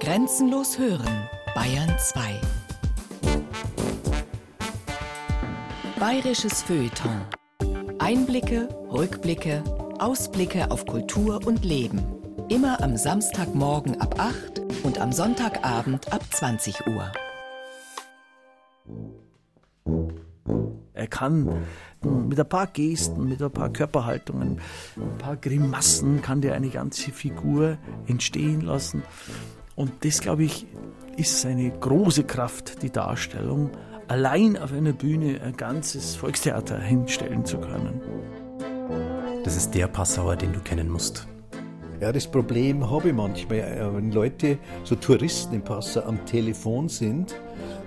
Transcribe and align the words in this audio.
Grenzenlos 0.00 0.78
hören, 0.78 1.28
Bayern 1.54 1.92
2. 1.98 2.40
Bayerisches 5.98 6.62
Feuilleton. 6.62 7.22
Einblicke, 7.98 8.68
Rückblicke, 8.90 9.64
Ausblicke 9.98 10.70
auf 10.70 10.86
Kultur 10.86 11.44
und 11.44 11.64
Leben. 11.64 12.00
Immer 12.48 12.80
am 12.82 12.96
Samstagmorgen 12.96 14.00
ab 14.00 14.20
8 14.20 14.62
und 14.84 15.00
am 15.00 15.10
Sonntagabend 15.10 16.12
ab 16.12 16.22
20 16.30 16.86
Uhr. 16.86 17.10
Er 20.94 21.06
kann 21.06 21.66
mit 22.02 22.38
ein 22.38 22.48
paar 22.48 22.66
Gesten, 22.68 23.28
mit 23.28 23.42
ein 23.42 23.50
paar 23.50 23.70
Körperhaltungen, 23.70 24.60
ein 24.96 25.18
paar 25.18 25.36
Grimassen 25.36 26.22
kann 26.22 26.40
der 26.40 26.54
eine 26.54 26.68
ganze 26.70 27.10
Figur 27.10 27.78
entstehen 28.06 28.60
lassen. 28.60 29.02
Und 29.78 30.04
das, 30.04 30.20
glaube 30.20 30.42
ich, 30.42 30.66
ist 31.16 31.40
seine 31.40 31.70
große 31.70 32.24
Kraft, 32.24 32.82
die 32.82 32.90
Darstellung, 32.90 33.70
allein 34.08 34.58
auf 34.58 34.72
einer 34.72 34.92
Bühne 34.92 35.40
ein 35.40 35.56
ganzes 35.56 36.16
Volkstheater 36.16 36.80
hinstellen 36.80 37.44
zu 37.44 37.58
können. 37.58 38.00
Das 39.44 39.56
ist 39.56 39.76
der 39.76 39.86
Passauer, 39.86 40.34
den 40.34 40.52
du 40.52 40.58
kennen 40.58 40.90
musst. 40.90 41.28
Ja, 42.00 42.10
das 42.10 42.26
Problem 42.26 42.90
habe 42.90 43.10
ich 43.10 43.14
manchmal, 43.14 43.58
äh, 43.58 43.94
wenn 43.94 44.10
Leute, 44.10 44.58
so 44.82 44.96
Touristen 44.96 45.54
im 45.54 45.62
Passau 45.62 46.00
am 46.00 46.26
Telefon 46.26 46.88
sind, 46.88 47.36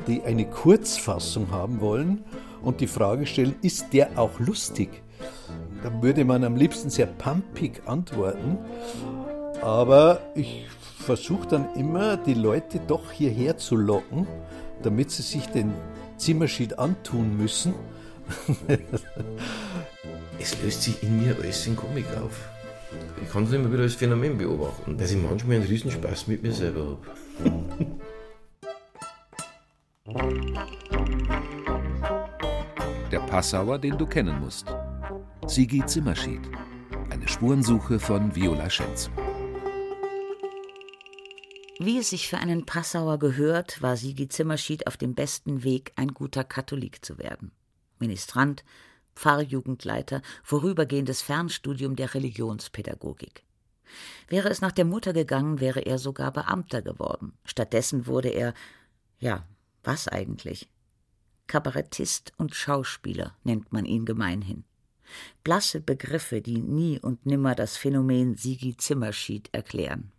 die 0.07 0.21
eine 0.21 0.45
Kurzfassung 0.45 1.51
haben 1.51 1.81
wollen 1.81 2.23
und 2.61 2.79
die 2.79 2.87
Frage 2.87 3.25
stellen, 3.25 3.55
ist 3.63 3.91
der 3.91 4.17
auch 4.17 4.39
lustig? 4.39 5.03
Da 5.83 6.01
würde 6.01 6.23
man 6.23 6.45
am 6.45 6.55
liebsten 6.55 6.89
sehr 6.89 7.07
pumpig 7.07 7.81
antworten. 7.85 8.59
Aber 9.61 10.21
ich 10.35 10.67
versuche 11.01 11.47
dann 11.47 11.75
immer, 11.75 12.17
die 12.17 12.33
Leute 12.33 12.79
doch 12.87 13.11
hierher 13.11 13.57
zu 13.57 13.75
locken, 13.75 14.27
damit 14.83 15.11
sie 15.11 15.23
sich 15.23 15.47
den 15.47 15.73
Zimmerschied 16.17 16.79
antun 16.79 17.37
müssen. 17.37 17.73
es 20.39 20.61
löst 20.61 20.83
sich 20.83 21.03
in 21.03 21.21
mir 21.21 21.35
alles 21.35 21.67
in 21.67 21.75
Komik 21.75 22.05
auf. 22.23 22.49
Ich 23.21 23.29
kann 23.31 23.43
es 23.43 23.53
immer 23.53 23.71
wieder 23.71 23.83
als 23.83 23.95
Phänomen 23.95 24.37
beobachten, 24.37 24.97
dass 24.97 25.11
ich 25.11 25.21
manchmal 25.21 25.57
einen 25.57 25.65
Riesenspaß 25.65 26.27
mit 26.27 26.43
mir 26.43 26.51
selber 26.51 26.97
habe. 27.45 27.61
Der 33.11 33.19
Passauer, 33.19 33.79
den 33.79 33.97
du 33.97 34.05
kennen 34.05 34.39
musst. 34.39 34.67
Sigi 35.47 35.85
Zimmerschied. 35.85 36.41
Eine 37.09 37.27
Spurensuche 37.27 37.99
von 37.99 38.33
Viola 38.35 38.69
Schenz. 38.69 39.09
Wie 41.79 41.97
es 41.97 42.09
sich 42.11 42.27
für 42.27 42.37
einen 42.37 42.65
Passauer 42.65 43.17
gehört, 43.17 43.81
war 43.81 43.97
Sigi 43.97 44.27
Zimmerschied 44.27 44.87
auf 44.87 44.97
dem 44.97 45.15
besten 45.15 45.63
Weg, 45.63 45.93
ein 45.95 46.09
guter 46.09 46.43
Katholik 46.43 47.03
zu 47.03 47.17
werden. 47.17 47.51
Ministrant, 47.99 48.63
Pfarrjugendleiter, 49.15 50.21
vorübergehendes 50.43 51.21
Fernstudium 51.21 51.95
der 51.95 52.13
Religionspädagogik. 52.13 53.43
Wäre 54.27 54.49
es 54.49 54.61
nach 54.61 54.71
der 54.71 54.85
Mutter 54.85 55.13
gegangen, 55.13 55.59
wäre 55.59 55.81
er 55.81 55.97
sogar 55.97 56.31
Beamter 56.31 56.81
geworden. 56.81 57.33
Stattdessen 57.45 58.05
wurde 58.07 58.29
er, 58.29 58.53
ja, 59.19 59.45
was 59.83 60.07
eigentlich? 60.07 60.69
Kabarettist 61.47 62.33
und 62.37 62.55
Schauspieler 62.55 63.35
nennt 63.43 63.73
man 63.73 63.85
ihn 63.85 64.05
gemeinhin. 64.05 64.63
Blasse 65.43 65.81
Begriffe, 65.81 66.41
die 66.41 66.61
nie 66.61 66.99
und 66.99 67.25
nimmer 67.25 67.55
das 67.55 67.75
Phänomen 67.75 68.35
Sigi 68.37 68.77
Zimmerschied 68.77 69.49
erklären. 69.51 70.11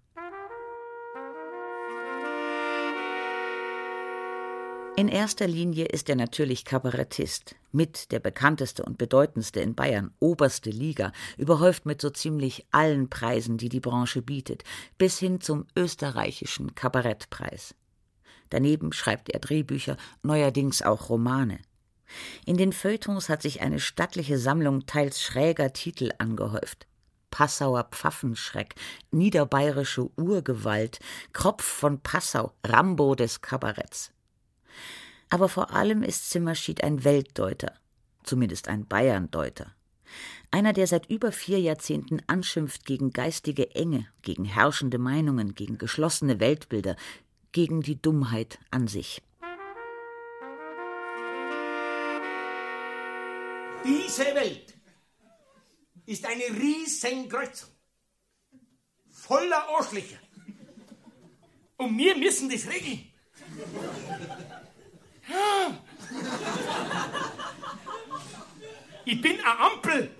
In 4.95 5.09
erster 5.09 5.49
Linie 5.49 5.87
ist 5.87 6.11
er 6.11 6.17
natürlich 6.17 6.67
Kabarettist, 6.67 7.57
mit 7.73 8.13
der 8.13 8.21
bekannteste 8.21 8.85
und 8.85 8.99
bedeutendste 8.99 9.61
in 9.61 9.75
Bayern, 9.75 10.13
oberste 10.21 10.69
Liga, 10.69 11.13
überhäuft 11.39 11.87
mit 11.87 12.03
so 12.03 12.11
ziemlich 12.11 12.67
allen 12.73 13.09
Preisen, 13.09 13.57
die 13.57 13.71
die 13.71 13.81
Branche 13.81 14.21
bietet, 14.21 14.65
bis 14.99 15.19
hin 15.19 15.41
zum 15.41 15.67
österreichischen 15.75 16.75
Kabarettpreis. 16.75 17.75
Daneben 18.51 18.93
schreibt 18.93 19.31
er 19.31 19.41
Drehbücher, 19.41 19.97
neuerdings 20.23 20.83
auch 20.83 21.09
Romane. 21.09 21.59
In 22.45 22.59
den 22.59 22.75
Feuilletons 22.75 23.31
hat 23.31 23.41
sich 23.41 23.63
eine 23.63 23.81
stattliche 23.81 24.37
Sammlung 24.37 24.85
teils 24.85 25.23
schräger 25.23 25.73
Titel 25.73 26.11
angehäuft. 26.19 26.87
Passauer 27.31 27.89
Pfaffenschreck, 27.91 28.75
niederbayerische 29.11 30.11
Urgewalt, 30.19 30.99
Kropf 31.33 31.65
von 31.65 32.03
Passau, 32.03 32.53
Rambo 32.63 33.15
des 33.15 33.41
Kabaretts. 33.41 34.13
Aber 35.31 35.49
vor 35.49 35.73
allem 35.73 36.03
ist 36.03 36.31
Zimmerschied 36.31 36.85
ein 36.85 37.05
Weltdeuter, 37.05 37.73
zumindest 38.23 38.69
ein 38.69 38.87
Bayerndeuter. 38.87 39.75
Einer, 40.51 40.75
der 40.75 40.87
seit 40.87 41.09
über 41.09 41.33
vier 41.33 41.59
Jahrzehnten 41.59 42.21
anschimpft 42.27 42.85
gegen 42.85 43.13
geistige 43.13 43.75
Enge, 43.75 44.07
gegen 44.21 44.45
herrschende 44.45 44.99
Meinungen, 44.99 45.55
gegen 45.55 45.79
geschlossene 45.79 46.41
Weltbilder, 46.41 46.97
gegen 47.53 47.81
die 47.81 48.01
Dummheit 48.01 48.59
an 48.71 48.89
sich. 48.89 49.23
Diese 53.85 54.25
Welt 54.35 54.75
ist 56.07 56.27
eine 56.27 56.45
Riesenkreuzung. 56.61 57.71
Voller 59.11 59.67
Arschlöcher. 59.69 60.19
Und 61.79 61.97
wir 61.97 62.17
müssen 62.17 62.51
das 62.51 62.69
regeln. 62.69 63.12
Ich 69.05 69.21
bin 69.21 69.33
eine 69.41 69.59
Ampel. 69.59 70.11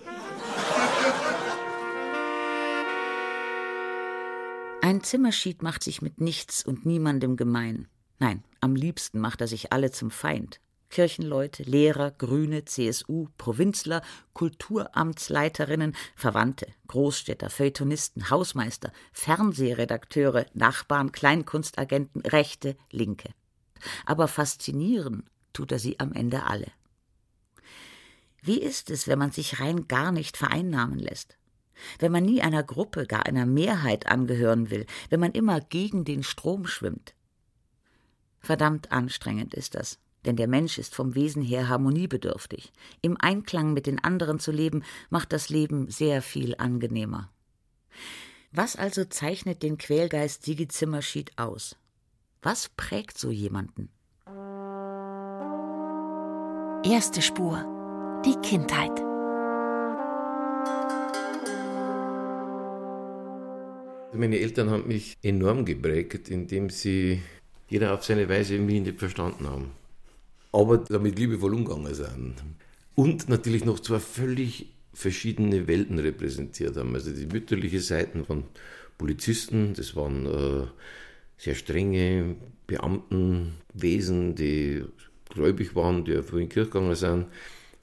Ein 4.81 5.01
Zimmerschied 5.01 5.63
macht 5.63 5.81
sich 5.83 6.01
mit 6.01 6.19
nichts 6.19 6.65
und 6.65 6.85
niemandem 6.85 7.37
gemein. 7.37 7.87
Nein, 8.19 8.43
am 8.59 8.75
liebsten 8.75 9.19
macht 9.19 9.41
er 9.41 9.47
sich 9.47 9.71
alle 9.71 9.91
zum 9.91 10.11
Feind. 10.11 10.59
Kirchenleute, 10.93 11.63
Lehrer, 11.63 12.11
Grüne, 12.11 12.65
CSU, 12.65 13.27
Provinzler, 13.37 14.01
Kulturamtsleiterinnen, 14.33 15.95
Verwandte, 16.15 16.67
Großstädter, 16.87 17.49
Feuilletonisten, 17.49 18.29
Hausmeister, 18.29 18.93
Fernsehredakteure, 19.11 20.45
Nachbarn, 20.53 21.11
Kleinkunstagenten, 21.11 22.21
Rechte, 22.21 22.77
Linke 22.91 23.29
aber 24.05 24.27
faszinieren 24.27 25.29
tut 25.51 25.71
er 25.71 25.79
sie 25.79 25.99
am 25.99 26.13
Ende 26.13 26.43
alle. 26.43 26.67
Wie 28.41 28.59
ist 28.59 28.89
es, 28.89 29.07
wenn 29.07 29.19
man 29.19 29.31
sich 29.31 29.59
rein 29.59 29.87
gar 29.87 30.11
nicht 30.11 30.35
vereinnahmen 30.35 30.99
lässt? 30.99 31.37
Wenn 31.99 32.11
man 32.11 32.23
nie 32.23 32.41
einer 32.41 32.63
Gruppe, 32.63 33.05
gar 33.07 33.25
einer 33.25 33.45
Mehrheit 33.45 34.07
angehören 34.07 34.69
will, 34.69 34.85
wenn 35.09 35.19
man 35.19 35.31
immer 35.31 35.59
gegen 35.59 36.05
den 36.05 36.23
Strom 36.23 36.67
schwimmt? 36.67 37.15
Verdammt 38.39 38.91
anstrengend 38.91 39.53
ist 39.53 39.75
das, 39.75 39.99
denn 40.25 40.35
der 40.35 40.47
Mensch 40.47 40.77
ist 40.77 40.95
vom 40.95 41.15
Wesen 41.15 41.41
her 41.41 41.69
harmoniebedürftig. 41.69 42.71
Im 43.01 43.17
Einklang 43.19 43.73
mit 43.73 43.87
den 43.87 44.03
anderen 44.03 44.39
zu 44.39 44.51
leben, 44.51 44.83
macht 45.09 45.33
das 45.33 45.49
Leben 45.49 45.89
sehr 45.89 46.21
viel 46.21 46.55
angenehmer. 46.57 47.29
Was 48.51 48.75
also 48.75 49.05
zeichnet 49.05 49.63
den 49.63 49.77
Quälgeist 49.77 50.43
Sigi 50.43 50.67
Zimmerschied 50.67 51.31
aus? 51.37 51.75
Was 52.41 52.69
prägt 52.69 53.17
so 53.17 53.31
jemanden? 53.31 53.89
Erste 56.85 57.21
Spur. 57.21 57.65
Die 58.25 58.35
Kindheit. 58.47 59.01
Meine 64.13 64.37
Eltern 64.37 64.69
haben 64.69 64.87
mich 64.87 65.17
enorm 65.23 65.65
geprägt, 65.65 66.29
indem 66.29 66.69
sie 66.69 67.21
jeder 67.69 67.93
auf 67.93 68.03
seine 68.03 68.29
Weise 68.29 68.59
mich 68.59 68.81
nicht 68.81 68.99
verstanden 68.99 69.47
haben. 69.47 69.71
Aber 70.53 70.77
damit 70.77 71.19
liebevoll 71.19 71.53
umgegangen 71.53 71.93
sind. 71.93 72.35
Und 72.95 73.27
natürlich 73.27 73.65
noch 73.65 73.79
zwei 73.79 73.99
völlig 73.99 74.67
verschiedene 74.93 75.67
Welten 75.67 75.99
repräsentiert 75.99 76.77
haben. 76.77 76.93
Also 76.93 77.11
die 77.11 77.25
mütterliche 77.25 77.81
Seiten 77.81 78.23
von 78.23 78.43
Polizisten, 78.97 79.73
das 79.73 79.95
waren 79.95 80.25
äh, 80.25 80.67
sehr 81.37 81.55
strenge 81.55 82.35
Beamtenwesen, 82.67 84.35
die 84.35 84.83
gläubig 85.29 85.75
waren, 85.75 86.05
die 86.05 86.15
auf 86.15 86.29
Kirche 86.29 86.65
gegangen 86.65 86.95
sind. 86.95 87.25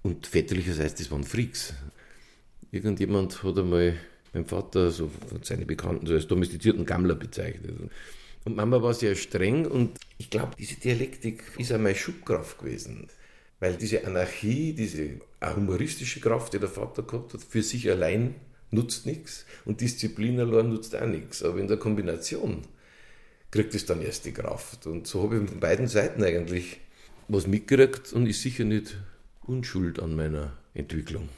Und 0.02 0.26
väterlicherseits, 0.26 0.94
das 0.94 1.10
waren 1.10 1.24
Freaks. 1.24 1.74
Irgendjemand 2.72 3.42
hat 3.42 3.58
einmal 3.58 3.96
mein 4.32 4.46
Vater, 4.46 4.90
so 4.90 5.10
von 5.28 5.42
seinen 5.42 5.66
Bekannten, 5.66 6.06
so 6.06 6.14
als 6.14 6.26
domestizierten 6.26 6.86
Gammler 6.86 7.16
bezeichnet. 7.16 7.74
Und 8.44 8.56
Mama 8.56 8.82
war 8.82 8.94
sehr 8.94 9.14
streng 9.16 9.66
und 9.66 9.98
ich 10.18 10.30
glaube, 10.30 10.52
diese 10.58 10.76
Dialektik 10.76 11.42
ist 11.58 11.70
meine 11.72 11.94
Schubkraft 11.94 12.58
gewesen. 12.58 13.08
Weil 13.58 13.76
diese 13.76 14.06
Anarchie, 14.06 14.72
diese 14.72 15.20
humoristische 15.42 16.20
Kraft, 16.20 16.54
die 16.54 16.58
der 16.58 16.68
Vater 16.68 17.02
gehabt 17.02 17.34
hat, 17.34 17.42
für 17.42 17.62
sich 17.62 17.90
allein 17.90 18.34
nutzt 18.70 19.04
nichts 19.04 19.44
und 19.64 19.80
Disziplin 19.80 20.40
allein 20.40 20.70
nutzt 20.70 20.96
auch 20.96 21.06
nichts. 21.06 21.42
Aber 21.42 21.58
in 21.58 21.68
der 21.68 21.76
Kombination 21.76 22.62
kriegt 23.50 23.74
es 23.74 23.84
dann 23.84 24.00
erst 24.00 24.24
die 24.24 24.32
Kraft. 24.32 24.86
Und 24.86 25.06
so 25.06 25.22
habe 25.24 25.38
ich 25.38 25.50
von 25.50 25.60
beiden 25.60 25.88
Seiten 25.88 26.24
eigentlich 26.24 26.80
was 27.28 27.46
mitgekriegt 27.46 28.12
und 28.14 28.26
ist 28.26 28.40
sicher 28.40 28.64
nicht 28.64 28.96
unschuld 29.42 30.00
an 30.00 30.16
meiner 30.16 30.56
Entwicklung. 30.72 31.28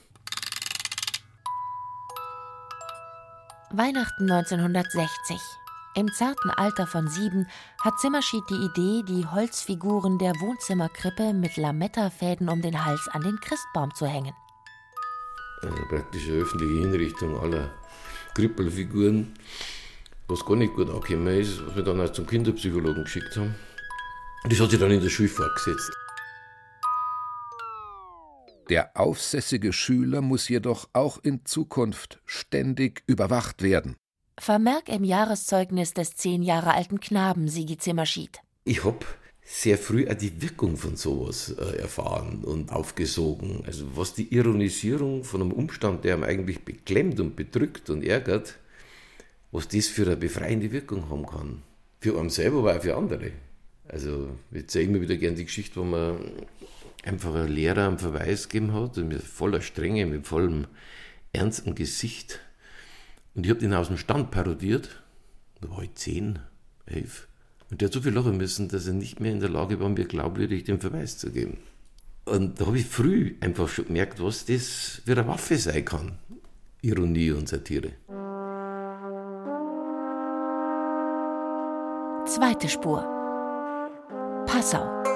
Weihnachten 3.71 4.31
1960. 4.31 5.62
Im 5.95 6.11
zarten 6.11 6.49
Alter 6.49 6.87
von 6.87 7.07
sieben 7.09 7.47
hat 7.79 7.99
Zimmerschied 8.01 8.45
die 8.49 8.55
Idee, 8.55 9.03
die 9.07 9.27
Holzfiguren 9.27 10.17
der 10.19 10.33
Wohnzimmerkrippe 10.41 11.35
mit 11.35 11.59
Lametta-Fäden 11.59 12.49
um 12.49 12.63
den 12.63 12.83
Hals 12.83 13.09
an 13.09 13.23
den 13.23 13.39
Christbaum 13.41 13.95
zu 13.95 14.07
hängen. 14.07 14.33
Also 15.61 15.77
praktisch 15.91 16.29
eine 16.29 16.39
öffentliche 16.39 16.81
Hinrichtung 16.81 17.39
aller 17.39 17.71
Krippelfiguren, 18.35 19.35
was 20.29 20.47
gar 20.47 20.57
nicht 20.57 20.75
gut 20.75 20.89
angekommen 20.89 21.27
ist, 21.27 21.65
was 21.67 21.77
wir 21.77 21.83
dann 21.83 22.01
auch 22.01 22.11
zum 22.11 22.27
Kinderpsychologen 22.27 23.05
geschickt 23.05 23.37
haben. 23.37 23.55
Das 24.49 24.59
hat 24.61 24.71
sich 24.71 24.81
dann 24.81 24.91
in 24.91 25.03
der 25.03 25.11
Schule 25.11 25.29
fortgesetzt. 25.29 25.93
Der 28.71 28.97
aufsässige 28.97 29.75
Schüler 29.75 30.23
muss 30.23 30.49
jedoch 30.49 30.89
auch 30.95 31.19
in 31.23 31.45
Zukunft 31.45 32.23
ständig 32.25 33.03
überwacht 33.07 33.63
werden. 33.63 33.97
Vermerk 34.39 34.89
im 34.89 35.05
Jahreszeugnis 35.05 35.95
des 35.95 36.17
zehn 36.17 36.43
Jahre 36.43 36.75
alten 36.75 37.01
Knaben 37.01 37.49
Sigi 37.49 37.77
Zimmerschied. 37.77 38.41
Ich 38.65 38.85
habe 38.85 39.05
sehr 39.45 39.77
früh 39.77 40.09
auch 40.09 40.15
die 40.15 40.41
Wirkung 40.41 40.77
von 40.77 40.97
sowas 40.97 41.55
äh, 41.59 41.79
erfahren 41.79 42.43
und 42.45 42.73
aufgesogen. 42.73 43.65
Also 43.67 43.97
was 43.97 44.15
die 44.15 44.35
Ironisierung 44.35 45.25
von 45.25 45.43
einem 45.43 45.53
Umstand, 45.53 46.05
der 46.05 46.15
einem 46.15 46.25
eigentlich 46.25 46.65
beklemmt 46.65 47.21
und 47.21 47.37
bedrückt 47.37 47.91
und 47.91 48.03
ärgert, 48.05 48.57
was 49.51 49.69
das 49.69 49.89
für 49.89 50.07
eine 50.07 50.17
befreiende 50.17 50.73
Wirkung 50.73 51.11
haben 51.11 51.27
kann. 51.27 51.63
Für 52.01 52.19
einen 52.19 52.31
selber, 52.31 52.59
aber 52.59 52.77
auch 52.77 52.83
für 52.83 52.97
andere. 52.97 53.33
Also 53.89 54.31
ich 54.51 54.69
zeige 54.69 54.91
mir 54.91 55.01
wieder 55.03 55.17
gerne 55.17 55.37
die 55.37 55.45
Geschichte, 55.45 55.79
wo 55.81 55.85
man 55.85 56.33
einfach 57.03 57.35
ein 57.35 57.49
Lehrer 57.49 57.89
einen 57.89 57.99
Verweis 57.99 58.49
gegeben 58.49 58.73
hat, 58.73 58.97
mit 58.97 59.23
voller 59.23 59.61
Strenge, 59.61 60.07
mit 60.07 60.27
vollem 60.27 60.67
ernsten 61.33 61.75
Gesicht. 61.75 62.41
Und 63.35 63.45
ich 63.45 63.51
habe 63.51 63.61
den 63.61 63.75
aus 63.75 63.89
dem 63.89 63.97
Stand 63.97 64.31
parodiert. 64.31 65.03
Da 65.61 65.71
war 65.71 65.83
ich 65.83 65.95
zehn, 65.95 66.39
elf. 66.87 67.29
Und 67.71 67.81
der 67.81 67.87
hat 67.87 67.95
so 67.95 68.03
viel 68.03 68.13
lachen 68.13 68.37
müssen, 68.37 68.69
dass 68.69 68.87
er 68.87 68.93
nicht 68.93 69.21
mehr 69.21 69.33
in 69.33 69.41
der 69.41 69.49
Lage 69.49 69.81
war, 69.81 69.89
mir 69.89 70.05
glaubwürdig 70.05 70.65
den 70.65 70.81
Verweis 70.81 71.17
zu 71.17 71.31
geben. 71.31 71.59
Und 72.25 72.61
da 72.61 72.67
habe 72.67 72.79
ich 72.79 72.87
früh 72.87 73.37
einfach 73.41 73.69
schon 73.69 73.87
gemerkt, 73.87 74.23
was 74.23 74.45
das 74.45 75.01
für 75.05 75.13
eine 75.13 75.27
Waffe 75.27 75.57
sein 75.57 75.85
kann. 75.85 76.19
Ironie 76.83 77.31
und 77.31 77.49
Satire. 77.49 77.93
Zweite 82.27 82.69
Spur. 82.69 83.03
Passau. 84.47 85.12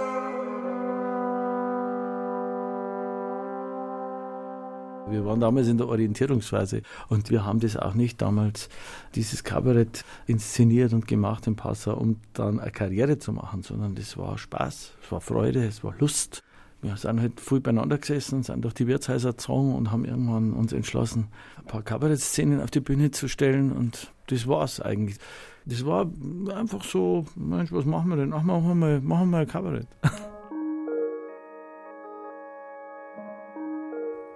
Wir 5.09 5.25
waren 5.25 5.39
damals 5.39 5.69
in 5.69 5.79
der 5.79 5.87
Orientierungsphase 5.87 6.83
und 7.09 7.31
wir 7.31 7.45
haben 7.45 7.61
das 7.61 7.77
auch 7.77 7.95
nicht 7.95 8.21
damals, 8.21 8.69
dieses 9.15 9.45
Kabarett 9.45 10.05
inszeniert 10.27 10.93
und 10.93 11.07
gemacht 11.07 11.47
in 11.47 11.55
Passau, 11.55 11.97
um 11.97 12.17
dann 12.33 12.59
eine 12.59 12.73
Karriere 12.73 13.19
zu 13.19 13.33
machen, 13.33 13.63
sondern 13.63 13.95
das 13.95 14.17
war 14.17 14.37
Spaß, 14.37 14.95
es 15.01 15.13
war 15.13 15.21
Freude, 15.21 15.65
es 15.65 15.85
war 15.85 15.95
Lust. 15.99 16.43
Wir 16.83 16.97
sind 16.97 17.21
halt 17.21 17.41
viel 17.41 17.61
beieinander 17.61 17.99
gesessen, 17.99 18.43
sind 18.43 18.65
durch 18.65 18.75
die 18.75 18.89
Wirtshäuser 18.89 19.31
gezogen 19.31 19.75
und 19.75 19.93
haben 19.93 20.05
irgendwann 20.05 20.53
uns 20.53 20.73
entschlossen, 20.73 21.29
ein 21.59 21.67
paar 21.67 21.83
Kabarettszenen 21.83 22.61
auf 22.61 22.73
die 22.73 22.81
Bühne 22.81 23.13
zu 23.13 23.29
stellen 23.29 23.73
und 23.73 24.13
das 24.27 24.49
war's 24.49 24.81
eigentlich. 24.81 25.19
Das 25.67 25.87
war 25.87 26.11
einfach 26.55 26.83
so, 26.85 27.27
Mensch, 27.37 27.73
was 27.73 27.85
machen 27.85 28.11
wir 28.11 28.17
denn? 28.17 28.33
Ach, 28.33 28.43
machen 28.43 28.67
wir 28.67 28.75
mal, 28.75 29.01
machen 29.01 29.23
wir 29.23 29.27
mal 29.27 29.43
ein 29.43 29.49
Kabarett. 29.49 29.87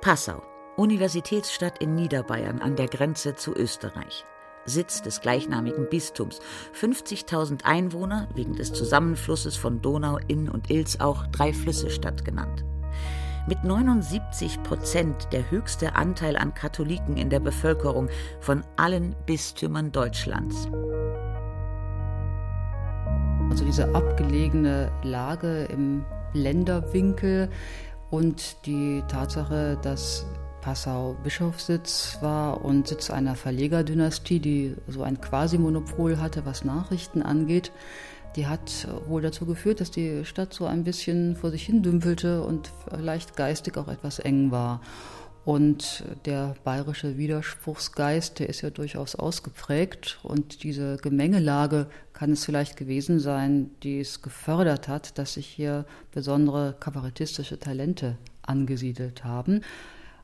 Passau, 0.01 0.43
Universitätsstadt 0.81 1.83
in 1.83 1.95
Niederbayern 1.95 2.63
an 2.63 2.75
der 2.75 2.89
Grenze 2.89 3.37
zu 3.37 3.55
Österreich. 3.55 4.25
Sitz 4.65 5.03
des 5.03 5.21
gleichnamigen 5.21 5.91
Bistums. 5.91 6.41
50.000 6.75 7.65
Einwohner, 7.65 8.29
wegen 8.35 8.55
des 8.55 8.73
Zusammenflusses 8.73 9.59
von 9.59 9.83
Donau, 9.83 10.19
Inn 10.27 10.49
und 10.49 10.71
Ilz 10.71 10.97
auch 10.99 11.27
drei 11.27 11.53
Flüsse 11.53 11.91
Stadt 11.91 12.25
genannt. 12.25 12.65
Mit 13.47 13.63
79 13.63 14.63
Prozent 14.63 15.29
der 15.33 15.51
höchste 15.51 15.97
Anteil 15.97 16.39
an 16.39 16.55
Katholiken 16.55 17.19
in 17.19 17.29
der 17.29 17.41
Bevölkerung 17.41 18.09
von 18.41 18.65
allen 18.77 19.15
Bistümern 19.27 19.93
Deutschlands. 19.93 20.67
Also 23.51 23.67
diese 23.67 23.95
abgelegene 23.95 24.91
Lage 25.03 25.65
im 25.65 26.07
Länderwinkel 26.33 27.51
und 28.09 28.65
die 28.65 29.03
Tatsache, 29.09 29.77
dass 29.83 30.25
Passau 30.61 31.17
Bischofssitz 31.25 32.19
war 32.21 32.65
und 32.65 32.89
Sitz 32.89 33.11
einer 33.11 33.35
Verlegerdynastie, 33.35 34.41
die 34.41 34.77
so 34.89 35.03
ein 35.03 35.21
Quasi-Monopol 35.21 36.19
hatte, 36.19 36.45
was 36.45 36.65
Nachrichten 36.65 37.23
angeht. 37.23 37.73
Die 38.37 38.47
hat 38.47 38.87
wohl 39.09 39.23
dazu 39.23 39.47
geführt, 39.47 39.81
dass 39.81 39.91
die 39.91 40.25
Stadt 40.25 40.55
so 40.55 40.67
ein 40.67 40.85
bisschen 40.85 41.37
vor 41.37 41.51
sich 41.51 41.65
hin 41.65 41.83
dümpelte 41.83 42.43
und 42.43 42.71
vielleicht 42.97 43.37
geistig 43.37 43.77
auch 43.77 43.89
etwas 43.89 44.19
eng 44.19 44.51
war. 44.51 44.81
Und 45.45 46.05
der 46.27 46.55
bayerische 46.65 47.17
Widerspruchsgeist, 47.17 48.39
der 48.39 48.51
ist 48.51 48.61
ja 48.61 48.71
durchaus 48.71 49.15
ausgeprägt. 49.15 50.21
Und 50.23 50.63
diese 50.63 50.99
Gemengelage 50.99 51.87
kann 52.13 52.33
es 52.33 52.45
vielleicht 52.45 52.77
gewesen 52.77 53.19
sein, 53.19 53.71
die 53.83 54.01
es 54.01 54.21
gefördert 54.21 54.87
hat, 54.87 55.19
dass 55.19 55.35
sich 55.35 55.47
hier 55.47 55.87
besondere 56.13 56.77
kabarettistische 56.79 57.59
Talente 57.59 58.19
angesiedelt 58.43 59.25
haben. 59.25 59.63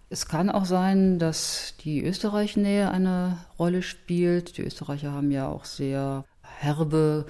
Es 0.09 0.29
kann 0.29 0.51
auch 0.51 0.67
sein, 0.67 1.19
dass 1.19 1.75
die 1.81 2.05
Österreich-Nähe 2.05 2.91
eine 2.91 3.45
Rolle 3.59 3.83
spielt. 3.83 4.57
Die 4.57 4.63
Österreicher 4.63 5.11
haben 5.11 5.33
ja 5.33 5.49
auch 5.49 5.65
sehr 5.65 6.25
herbe 6.43 7.27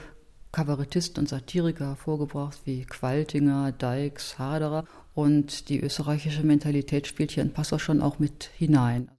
Kabarettisten 0.52 1.23
und 1.23 1.28
Satiriker 1.28 1.87
hervorgebracht, 1.87 2.61
wie 2.67 2.84
Qualtinger, 2.84 3.73
Deix, 3.73 4.38
Haderer. 4.38 4.84
Und 5.14 5.70
die 5.70 5.81
österreichische 5.81 6.43
Mentalität 6.44 7.06
spielt 7.06 7.31
hier 7.31 7.43
in 7.43 7.55
Passau 7.55 7.78
schon 7.78 8.02
auch 8.02 8.19
mit 8.19 8.50
hinein. 8.55 9.11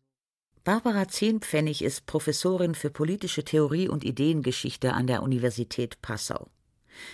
Barbara 0.64 1.08
Zehnpfennig 1.08 1.84
ist 1.84 2.06
Professorin 2.06 2.76
für 2.76 2.92
politische 2.92 3.44
Theorie 3.44 3.88
und 3.90 4.04
Ideengeschichte 4.04 4.94
an 4.94 5.08
der 5.08 5.24
Universität 5.24 6.00
Passau. 6.04 6.50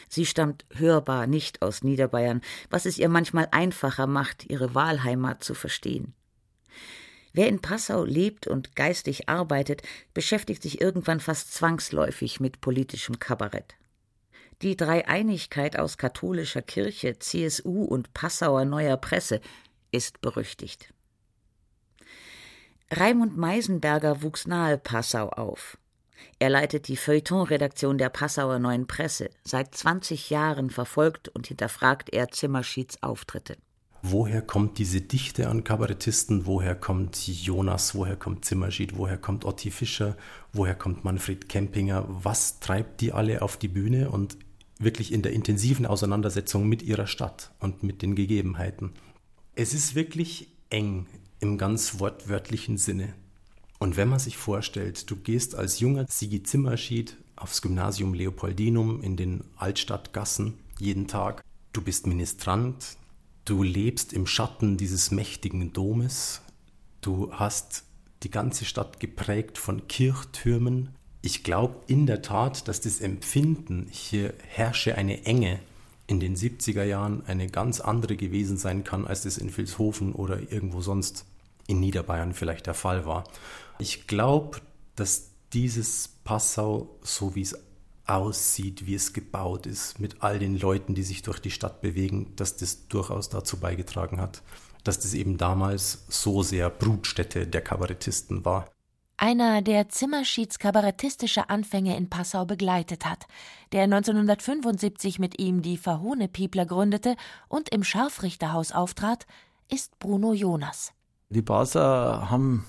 Sie 0.09 0.25
stammt 0.25 0.65
hörbar 0.73 1.25
nicht 1.25 1.61
aus 1.61 1.83
Niederbayern, 1.83 2.41
was 2.69 2.85
es 2.85 2.97
ihr 2.97 3.09
manchmal 3.09 3.47
einfacher 3.51 4.07
macht, 4.07 4.49
ihre 4.49 4.75
Wahlheimat 4.75 5.43
zu 5.43 5.53
verstehen. 5.53 6.13
Wer 7.33 7.47
in 7.47 7.61
Passau 7.61 8.03
lebt 8.03 8.47
und 8.47 8.75
geistig 8.75 9.27
arbeitet, 9.27 9.81
beschäftigt 10.13 10.61
sich 10.61 10.81
irgendwann 10.81 11.19
fast 11.19 11.53
zwangsläufig 11.53 12.39
mit 12.39 12.61
politischem 12.61 13.19
Kabarett. 13.19 13.75
Die 14.61 14.77
Dreieinigkeit 14.77 15.77
aus 15.77 15.97
katholischer 15.97 16.61
Kirche, 16.61 17.17
CSU 17.17 17.83
und 17.83 18.13
Passauer 18.13 18.65
Neuer 18.65 18.97
Presse 18.97 19.41
ist 19.91 20.21
berüchtigt. 20.21 20.93
Raimund 22.91 23.35
Meisenberger 23.35 24.21
wuchs 24.21 24.45
nahe 24.45 24.77
Passau 24.77 25.29
auf. 25.29 25.77
Er 26.39 26.49
leitet 26.49 26.87
die 26.87 26.97
Feuilleton-Redaktion 26.97 27.97
der 27.97 28.09
Passauer 28.09 28.59
Neuen 28.59 28.85
Presse. 28.85 29.29
Seit 29.43 29.73
20 29.75 30.29
Jahren 30.29 30.69
verfolgt 30.69 31.29
und 31.29 31.47
hinterfragt 31.47 32.13
er 32.13 32.29
Zimmerschieds 32.29 33.01
Auftritte. 33.01 33.57
Woher 34.05 34.41
kommt 34.41 34.79
diese 34.79 34.99
Dichte 34.99 35.47
an 35.47 35.63
Kabarettisten? 35.63 36.45
Woher 36.45 36.75
kommt 36.75 37.25
Jonas? 37.25 37.95
Woher 37.95 38.17
kommt 38.17 38.43
Zimmerschied? 38.43 38.97
Woher 38.97 39.17
kommt 39.17 39.45
Otti 39.45 39.71
Fischer? 39.71 40.17
Woher 40.51 40.75
kommt 40.75 41.05
Manfred 41.05 41.47
Kempinger? 41.47 42.05
Was 42.09 42.59
treibt 42.59 42.99
die 42.99 43.13
alle 43.13 43.41
auf 43.41 43.55
die 43.55 43.69
Bühne 43.69 44.11
und 44.11 44.35
wirklich 44.77 45.13
in 45.13 45.21
der 45.21 45.31
intensiven 45.31 45.85
Auseinandersetzung 45.85 46.67
mit 46.67 46.83
ihrer 46.83 47.07
Stadt 47.07 47.53
und 47.61 47.83
mit 47.83 48.01
den 48.01 48.13
Gegebenheiten? 48.13 48.91
Es 49.55 49.73
ist 49.73 49.95
wirklich 49.95 50.49
eng 50.69 51.05
im 51.39 51.57
ganz 51.57 51.97
wortwörtlichen 51.99 52.77
Sinne. 52.77 53.13
Und 53.79 53.95
wenn 53.95 54.09
man 54.09 54.19
sich 54.19 54.35
vorstellt, 54.35 55.09
du 55.09 55.15
gehst 55.15 55.55
als 55.55 55.79
junger 55.79 56.07
Sigi 56.09 56.43
Zimmerschied 56.43 57.15
aufs 57.37 57.61
Gymnasium 57.61 58.13
Leopoldinum 58.13 59.01
in 59.01 59.15
den 59.15 59.45
Altstadtgassen 59.55 60.55
jeden 60.77 61.07
Tag, 61.07 61.41
du 61.71 61.81
bist 61.81 62.05
Ministrant, 62.05 62.97
Du 63.45 63.61
lebst 63.61 64.13
im 64.13 64.25
Schatten 64.25 64.77
dieses 64.77 65.11
mächtigen 65.11 65.73
Domes. 65.73 66.41
Du 67.01 67.33
hast 67.33 67.83
die 68.23 68.31
ganze 68.31 68.63
Stadt 68.63 69.01
geprägt 69.01 69.57
von 69.57 69.87
Kirchtürmen. 69.87 70.95
Ich 71.21 71.43
glaube 71.43 71.75
in 71.87 72.05
der 72.05 72.21
Tat, 72.21 72.69
dass 72.69 72.79
das 72.79 73.01
Empfinden, 73.01 73.87
hier 73.91 74.33
herrsche 74.47 74.95
eine 74.95 75.25
Enge, 75.25 75.59
in 76.07 76.21
den 76.21 76.37
70er 76.37 76.83
Jahren 76.83 77.25
eine 77.25 77.47
ganz 77.47 77.81
andere 77.81 78.15
gewesen 78.15 78.57
sein 78.57 78.85
kann, 78.85 79.05
als 79.05 79.23
das 79.23 79.37
in 79.37 79.55
Vilshofen 79.55 80.13
oder 80.13 80.39
irgendwo 80.51 80.81
sonst 80.81 81.25
in 81.67 81.81
Niederbayern 81.81 82.33
vielleicht 82.33 82.67
der 82.67 82.73
Fall 82.73 83.05
war. 83.05 83.25
Ich 83.77 84.07
glaube, 84.07 84.61
dass 84.95 85.31
dieses 85.51 86.09
Passau, 86.23 86.97
so 87.01 87.35
wie 87.35 87.41
es 87.41 87.57
aussieht, 88.05 88.85
wie 88.85 88.95
es 88.95 89.13
gebaut 89.13 89.65
ist, 89.65 89.99
mit 89.99 90.21
all 90.21 90.39
den 90.39 90.57
Leuten, 90.57 90.95
die 90.95 91.03
sich 91.03 91.21
durch 91.21 91.39
die 91.39 91.51
Stadt 91.51 91.81
bewegen, 91.81 92.35
dass 92.35 92.57
das 92.57 92.87
durchaus 92.87 93.29
dazu 93.29 93.59
beigetragen 93.59 94.19
hat, 94.19 94.41
dass 94.83 94.99
das 94.99 95.13
eben 95.13 95.37
damals 95.37 96.05
so 96.09 96.43
sehr 96.43 96.69
Brutstätte 96.69 97.47
der 97.47 97.61
Kabarettisten 97.61 98.43
war. 98.43 98.69
Einer, 99.15 99.61
der 99.61 99.89
Zimmerschieds 99.89 100.59
kabarettistische 100.59 101.49
Anfänge 101.49 101.95
in 101.95 102.09
Passau 102.09 102.45
begleitet 102.45 103.05
hat, 103.05 103.25
der 103.71 103.83
1975 103.83 105.19
mit 105.19 105.39
ihm 105.39 105.61
die 105.61 105.77
Verhohne 105.77 106.27
Piepler 106.27 106.65
gründete 106.65 107.15
und 107.47 107.69
im 107.69 107.83
Scharfrichterhaus 107.83 108.71
auftrat, 108.71 109.25
ist 109.71 109.97
Bruno 109.99 110.33
Jonas. 110.33 110.91
Die 111.29 111.41
Basler 111.41 112.29
haben 112.29 112.65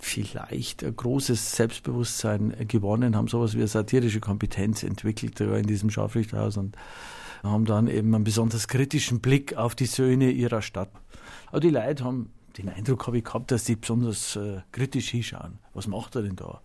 vielleicht 0.00 0.82
ein 0.82 0.96
großes 0.96 1.52
Selbstbewusstsein 1.52 2.54
gewonnen, 2.66 3.16
haben 3.16 3.28
sowas 3.28 3.54
wie 3.54 3.58
eine 3.58 3.68
satirische 3.68 4.20
Kompetenz 4.20 4.82
entwickelt 4.82 5.40
in 5.40 5.66
diesem 5.66 5.90
Scharfrichterhaus 5.90 6.56
und 6.56 6.76
haben 7.42 7.64
dann 7.64 7.86
eben 7.86 8.14
einen 8.14 8.24
besonders 8.24 8.68
kritischen 8.68 9.20
Blick 9.20 9.56
auf 9.56 9.74
die 9.74 9.86
Söhne 9.86 10.30
ihrer 10.30 10.62
Stadt. 10.62 10.90
Aber 11.48 11.60
die 11.60 11.70
Leute 11.70 12.04
haben, 12.04 12.30
den 12.58 12.68
Eindruck 12.68 13.06
habe 13.06 13.18
ich 13.18 13.24
gehabt, 13.24 13.50
dass 13.50 13.66
sie 13.66 13.76
besonders 13.76 14.36
äh, 14.36 14.60
kritisch 14.72 15.10
hinschauen. 15.10 15.58
Was 15.74 15.86
macht 15.86 16.16
er 16.16 16.22
denn 16.22 16.36
da? 16.36 16.60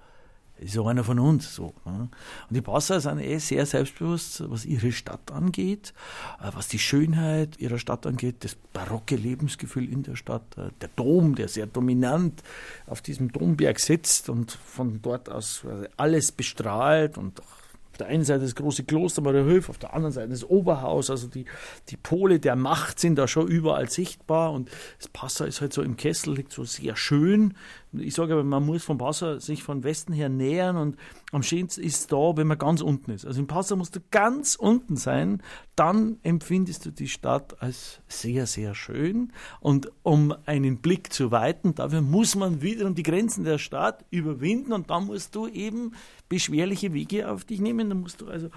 Ist 0.57 0.73
so 0.73 0.87
einer 0.87 1.03
von 1.03 1.19
uns. 1.19 1.55
So, 1.55 1.73
ne? 1.85 2.09
Und 2.49 2.55
die 2.55 2.61
Passauer 2.61 2.99
sind 2.99 3.19
eh 3.19 3.37
sehr 3.37 3.65
selbstbewusst, 3.65 4.43
was 4.49 4.65
ihre 4.65 4.91
Stadt 4.91 5.31
angeht, 5.31 5.93
äh, 6.39 6.49
was 6.53 6.67
die 6.67 6.79
Schönheit 6.79 7.59
ihrer 7.59 7.77
Stadt 7.77 8.05
angeht, 8.05 8.43
das 8.43 8.55
barocke 8.73 9.15
Lebensgefühl 9.15 9.91
in 9.91 10.03
der 10.03 10.15
Stadt, 10.15 10.57
äh, 10.57 10.69
der 10.81 10.89
Dom, 10.95 11.35
der 11.35 11.47
sehr 11.47 11.67
dominant 11.67 12.43
auf 12.87 13.01
diesem 13.01 13.31
Domberg 13.31 13.79
sitzt 13.79 14.29
und 14.29 14.51
von 14.51 15.01
dort 15.01 15.29
aus 15.29 15.65
alles 15.97 16.31
bestrahlt 16.31 17.17
und 17.17 17.41
auch 17.41 17.54
auf 17.95 17.99
der 17.99 18.07
einen 18.07 18.25
Seite 18.25 18.41
das 18.41 18.55
große 18.55 18.83
Kloster 18.83 19.21
Mariahöf, 19.21 19.69
auf 19.69 19.77
der 19.77 19.93
anderen 19.93 20.11
Seite 20.11 20.27
das 20.27 20.43
Oberhaus, 20.43 21.09
also 21.09 21.27
die, 21.27 21.45
die 21.87 21.95
Pole 21.95 22.41
der 22.41 22.57
Macht 22.57 22.99
sind 22.99 23.15
da 23.15 23.25
schon 23.25 23.47
überall 23.47 23.89
sichtbar 23.89 24.51
und 24.51 24.69
das 24.97 25.07
Passau 25.07 25.45
ist 25.45 25.61
halt 25.61 25.71
so 25.71 25.81
im 25.81 25.95
Kessel, 25.95 26.33
liegt 26.33 26.51
so 26.51 26.65
sehr 26.65 26.97
schön. 26.97 27.53
Ich 27.93 28.13
sage 28.13 28.33
aber, 28.33 28.43
man 28.43 28.65
muss 28.65 28.83
vom 28.83 28.97
Passau 28.97 29.39
sich 29.39 29.63
von 29.63 29.85
Westen 29.85 30.11
her 30.11 30.27
nähern 30.27 30.75
und 30.75 30.97
am 31.31 31.41
schönsten 31.41 31.83
ist 31.83 31.99
es 32.01 32.07
da, 32.07 32.35
wenn 32.35 32.47
man 32.47 32.57
ganz 32.57 32.81
unten 32.81 33.11
ist. 33.11 33.25
Also 33.25 33.39
im 33.39 33.47
Passau 33.47 33.77
musst 33.77 33.95
du 33.95 34.01
ganz 34.11 34.55
unten 34.55 34.97
sein, 34.97 35.41
dann 35.77 36.17
empfindest 36.23 36.85
du 36.85 36.91
die 36.91 37.07
Stadt 37.07 37.61
als 37.61 38.01
sehr, 38.09 38.45
sehr 38.45 38.75
schön 38.75 39.31
und 39.61 39.89
um 40.03 40.35
einen 40.45 40.79
Blick 40.79 41.13
zu 41.13 41.31
weiten, 41.31 41.75
dafür 41.75 42.01
muss 42.01 42.35
man 42.35 42.61
wiederum 42.61 42.93
die 42.93 43.03
Grenzen 43.03 43.45
der 43.45 43.57
Stadt 43.57 44.03
überwinden 44.09 44.73
und 44.73 44.89
dann 44.89 45.05
musst 45.05 45.33
du 45.35 45.47
eben 45.47 45.93
beschwerliche 46.29 46.93
Wege 46.93 47.29
auf 47.29 47.45
dich 47.45 47.59
nehmen. 47.59 47.89
Dann 47.89 48.01
musst 48.01 48.21
du 48.21 48.27
also 48.27 48.49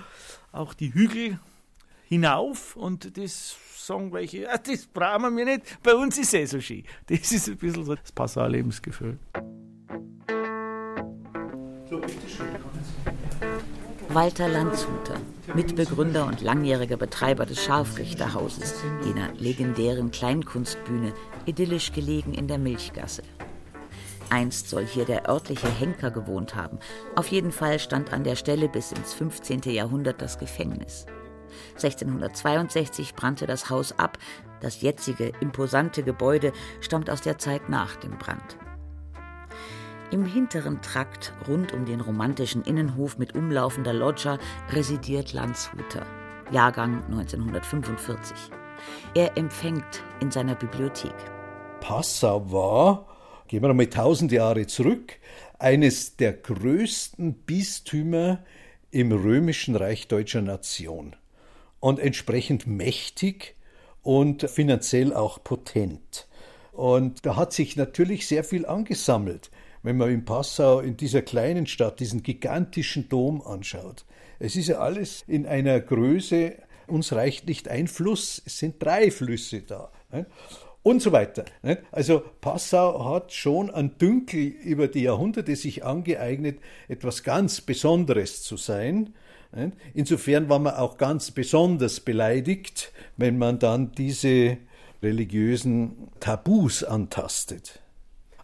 auch 0.53 0.75
die 0.75 0.93
Hügel 0.95 1.39
hinauf 2.09 2.77
und 2.77 3.17
das 3.19 3.57
sagen 3.89 4.13
welche, 4.13 4.51
ah, 4.53 4.59
das 4.59 4.87
brauchen 4.87 5.37
wir 5.37 5.45
nicht, 5.45 5.83
bei 5.83 5.95
uns 5.95 6.19
ist 6.19 6.35
es 6.35 6.51
so 6.51 6.61
schön. 6.61 6.85
Das 7.07 7.33
ist 7.33 7.49
ein 7.49 7.57
bisschen 7.57 7.85
so 7.85 7.95
das 7.95 8.13
Passau-Lebensgefühl. 8.13 9.19
Walter 14.11 14.49
Landshuter, 14.49 15.21
Mitbegründer 15.55 16.27
und 16.27 16.41
langjähriger 16.41 16.97
Betreiber 16.97 17.45
des 17.47 17.63
Scharfrichterhauses, 17.63 18.75
jener 19.05 19.33
legendären 19.35 20.11
Kleinkunstbühne, 20.11 21.13
idyllisch 21.47 21.93
gelegen 21.93 22.33
in 22.33 22.49
der 22.49 22.59
Milchgasse. 22.59 23.23
Einst 24.31 24.69
soll 24.69 24.87
hier 24.87 25.05
der 25.05 25.29
örtliche 25.29 25.69
Henker 25.69 26.11
gewohnt 26.11 26.55
haben. 26.55 26.79
Auf 27.17 27.29
jeden 27.29 27.53
Fall 27.53 27.79
stand 27.79 28.13
an 28.13 28.25
der 28.25 28.37
Stelle 28.37 28.69
bis 28.69 28.93
ins 28.93 29.15
15. 29.15 29.63
Jahrhundert 29.63 30.21
das 30.23 30.39
Gefängnis. 30.39 31.07
1662 31.75 33.15
brannte 33.15 33.47
das 33.47 33.71
Haus 33.71 33.99
ab. 33.99 34.19
Das 34.61 34.81
jetzige 34.83 35.33
imposante 35.41 36.03
Gebäude 36.03 36.53
stammt 36.81 37.11
aus 37.11 37.21
der 37.21 37.39
Zeit 37.39 37.69
nach 37.69 37.97
dem 37.97 38.19
Brand. 38.19 38.59
Im 40.11 40.25
hinteren 40.25 40.81
Trakt 40.81 41.35
rund 41.47 41.75
um 41.75 41.85
den 41.85 42.01
romantischen 42.01 42.63
Innenhof 42.63 43.19
mit 43.19 43.35
umlaufender 43.35 43.93
Loggia 43.93 44.39
residiert 44.73 45.35
Landshuter, 45.35 46.07
Jahrgang 46.51 47.05
1945. 47.11 48.51
Er 49.15 49.37
empfängt 49.37 50.03
in 50.21 50.31
seiner 50.31 50.55
Bibliothek. 50.55 51.15
Passau 51.81 52.51
war 52.51 53.05
gehen 53.49 53.63
wir 53.63 53.69
nochmal 53.69 53.87
tausend 53.87 54.31
Jahre 54.31 54.67
zurück, 54.67 55.17
eines 55.59 56.17
der 56.17 56.35
größten 56.35 57.35
Bistümer 57.35 58.45
im 58.91 59.11
römischen 59.11 59.75
Reich 59.75 60.07
deutscher 60.07 60.43
Nation. 60.43 61.17
Und 61.81 61.99
entsprechend 61.99 62.67
mächtig 62.67 63.57
und 64.03 64.49
finanziell 64.49 65.15
auch 65.15 65.43
potent. 65.43 66.29
Und 66.73 67.27
da 67.27 67.37
hat 67.37 67.53
sich 67.53 67.77
natürlich 67.77 68.27
sehr 68.27 68.45
viel 68.45 68.67
angesammelt, 68.67 69.51
wenn 69.83 69.97
man 69.97 70.11
in 70.11 70.25
Passau, 70.25 70.81
in 70.81 70.97
dieser 70.97 71.23
kleinen 71.23 71.67
Stadt, 71.67 72.01
diesen 72.01 72.23
gigantischen 72.23 73.09
Dom 73.09 73.43
anschaut. 73.43 74.05
Es 74.39 74.55
ist 74.57 74.69
ja 74.69 74.79
alles 74.79 75.25
in 75.27 75.47
einer 75.47 75.81
Größe, 75.81 76.55
uns 76.87 77.13
reicht 77.13 77.49
nicht 77.49 77.69
ein 77.69 77.89
Fluss, 77.89 78.43
es 78.45 78.59
sind 78.59 78.83
drei 78.83 79.11
Flüsse 79.11 79.63
da 79.63 79.91
und 80.89 81.03
so 81.03 81.13
weiter. 81.13 81.45
Also 81.93 82.23
Passau 82.41 83.05
hat 83.05 83.33
schon 83.33 83.71
an 83.71 83.99
Dünkel 83.99 84.41
über 84.41 84.89
die 84.89 85.03
Jahrhunderte 85.03 85.55
sich 85.55 85.85
angeeignet, 85.85 86.61
etwas 86.89 87.23
ganz 87.23 87.61
Besonderes 87.61 88.43
zu 88.43 88.57
sein. 88.57 89.15
Insofern 89.95 90.49
war 90.49 90.59
man 90.59 90.75
auch 90.75 90.97
ganz 90.99 91.31
besonders 91.31 92.01
beleidigt, 92.01 92.93
wenn 93.17 93.39
man 93.39 93.59
dann 93.59 93.93
diese 93.93 94.59
religiösen 95.03 96.09
Tabus 96.21 96.85
antastet. 96.85 97.81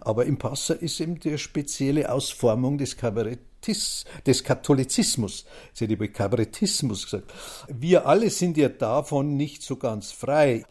Aber 0.01 0.27
im 0.27 0.37
Passau 0.37 0.75
ist 0.75 1.01
eben 1.01 1.19
die 1.19 1.39
spezielle 1.39 2.13
Ausformung 2.13 2.77
des 2.77 2.97
Kabarettis, 2.97 4.05
des 4.27 4.45
Katholizismus. 4.45 5.47
Ich 5.75 5.81
hätte 5.81 5.97
Kabarettismus 6.09 7.05
gesagt. 7.05 7.33
Wir 7.69 8.07
alle 8.07 8.29
sind 8.29 8.59
ja 8.59 8.69
davon 8.69 9.39
nicht 9.39 9.63
so 9.63 9.77
ganz 9.77 10.13
frei. 10.13 10.65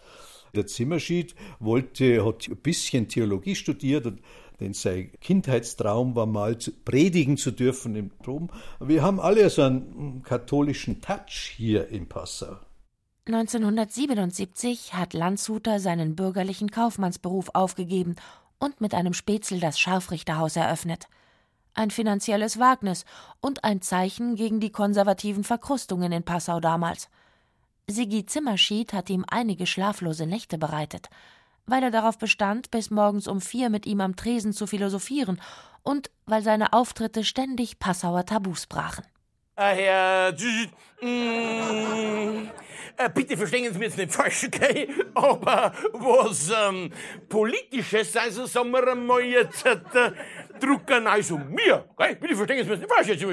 Der 0.56 0.68
Zimmerschied 0.68 1.34
wollte, 1.60 2.24
hat 2.24 2.48
ein 2.48 2.58
bisschen 2.58 3.08
Theologie 3.08 3.56
studiert 3.56 4.06
und 4.06 4.22
denn 4.60 4.74
sein 4.74 5.12
Kindheitstraum 5.20 6.16
war 6.16 6.28
mal 6.28 6.60
zu, 6.60 6.72
predigen 6.72 7.38
zu 7.38 7.52
dürfen 7.52 7.96
im 7.96 8.12
Dom. 8.24 8.50
Wir 8.80 9.02
haben 9.02 9.20
alle 9.20 9.50
so 9.50 9.64
einen 9.64 10.22
katholischen 10.22 11.02
Touch 11.02 11.54
hier 11.58 11.88
in 11.90 12.08
Passau. 12.08 12.58
1977 13.26 14.94
hat 14.94 15.14
Landshuter 15.14 15.80
seinen 15.80 16.16
bürgerlichen 16.16 16.70
Kaufmannsberuf 16.70 17.50
aufgegeben 17.54 18.16
und 18.60 18.80
mit 18.80 18.94
einem 18.94 19.14
Spätzl 19.14 19.60
das 19.60 19.80
Scharfrichterhaus 19.80 20.56
eröffnet. 20.56 21.08
Ein 21.74 21.90
finanzielles 21.90 22.60
Wagnis 22.60 23.06
und 23.42 23.64
ein 23.64 23.82
Zeichen 23.82 24.36
gegen 24.36 24.60
die 24.60 24.72
konservativen 24.72 25.44
Verkrustungen 25.44 26.12
in 26.12 26.24
Passau 26.24 26.60
damals. 26.60 27.10
Sigi 27.90 28.26
Zimmerschied 28.26 28.94
hat 28.94 29.10
ihm 29.10 29.26
einige 29.28 29.66
schlaflose 29.66 30.26
Nächte 30.26 30.58
bereitet, 30.58 31.10
weil 31.66 31.84
er 31.84 31.92
darauf 31.92 32.18
bestand, 32.18 32.72
bis 32.72 32.90
morgens 32.90 33.28
um 33.28 33.42
vier 33.42 33.70
mit 33.70 33.86
ihm 33.86 34.02
am 34.02 34.16
Tresen 34.16 34.54
zu 34.54 34.68
philosophieren 34.68 35.42
und 35.84 36.10
weil 36.26 36.42
seine 36.42 36.74
Auftritte 36.74 37.24
ständig 37.24 37.80
Passauer 37.80 38.26
Tabus 38.26 38.68
brachen. 38.68 39.06
Ah, 39.56 39.70
Herr, 39.70 40.34
mm, 41.00 42.50
äh, 42.98 43.10
bitte 43.14 43.38
verstehen 43.38 43.72
Sie 43.72 43.78
mir 43.78 43.86
jetzt 43.86 44.00
nicht 44.00 44.12
falsch, 44.12 44.46
okay? 44.48 44.88
aber 45.14 45.72
was 45.94 46.50
ähm, 46.50 46.92
Politisches, 47.30 48.18
also 48.18 48.48
sagen 48.48 48.72
wir 48.72 48.88
einmal 48.88 49.22
jetzt, 49.22 49.64
äh, 49.64 49.78
drucken 50.60 51.06
also 51.06 51.38
mir, 51.38 51.86
okay? 51.96 52.16
bitte 52.20 52.36
verstehen 52.36 52.66
Sie 52.66 52.72
jetzt 52.72 52.80
nicht 52.82 52.92
falsch, 52.92 53.10
jetzt 53.10 53.24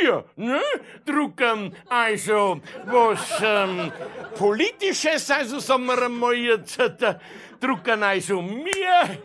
mir, 0.00 0.24
ne? 0.36 0.60
drucken 1.04 1.74
also 1.88 2.60
was 2.86 3.42
ähm, 3.42 3.90
Politisches, 4.36 5.28
also 5.28 5.58
sagen 5.58 5.86
wir 5.86 6.00
einmal 6.00 6.34
jetzt, 6.36 6.78
äh, 6.78 7.16
drucken 7.58 8.00
also 8.04 8.40
mir 8.40 9.18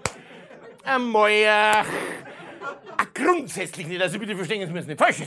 einmal 0.84 1.30
äh, 1.30 1.84
grundsätzlich 3.14 3.88
nicht, 3.88 4.02
also 4.02 4.20
bitte 4.20 4.36
verstehen 4.36 4.68
Sie 4.68 4.74
jetzt 4.74 4.88
nicht 4.88 5.00
falsch, 5.00 5.20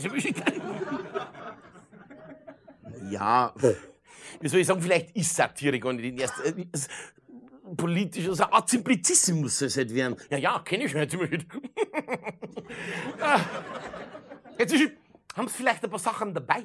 ja, 3.10 3.54
wie 4.40 4.48
soll 4.48 4.60
ich 4.60 4.66
sagen, 4.66 4.82
vielleicht 4.82 5.16
ist 5.16 5.34
Satire 5.34 5.78
gar 5.78 5.92
nicht 5.92 6.06
in 6.06 6.18
erster 6.18 6.44
äh, 6.46 6.66
politisch, 7.76 8.28
also 8.28 8.44
Art 8.44 8.68
Simplicissimus 8.68 9.58
soll 9.58 9.68
es 9.68 9.76
halt 9.76 9.94
werden. 9.94 10.16
Ja, 10.30 10.38
ja, 10.38 10.58
kenne 10.60 10.84
ich 10.84 10.90
schon, 10.90 11.00
jetzt 11.00 11.14
immer 11.14 11.28
Jetzt 14.58 14.72
ist, 14.72 14.92
haben 15.34 15.48
Sie 15.48 15.54
vielleicht 15.54 15.84
ein 15.84 15.90
paar 15.90 15.98
Sachen 15.98 16.32
dabei? 16.34 16.64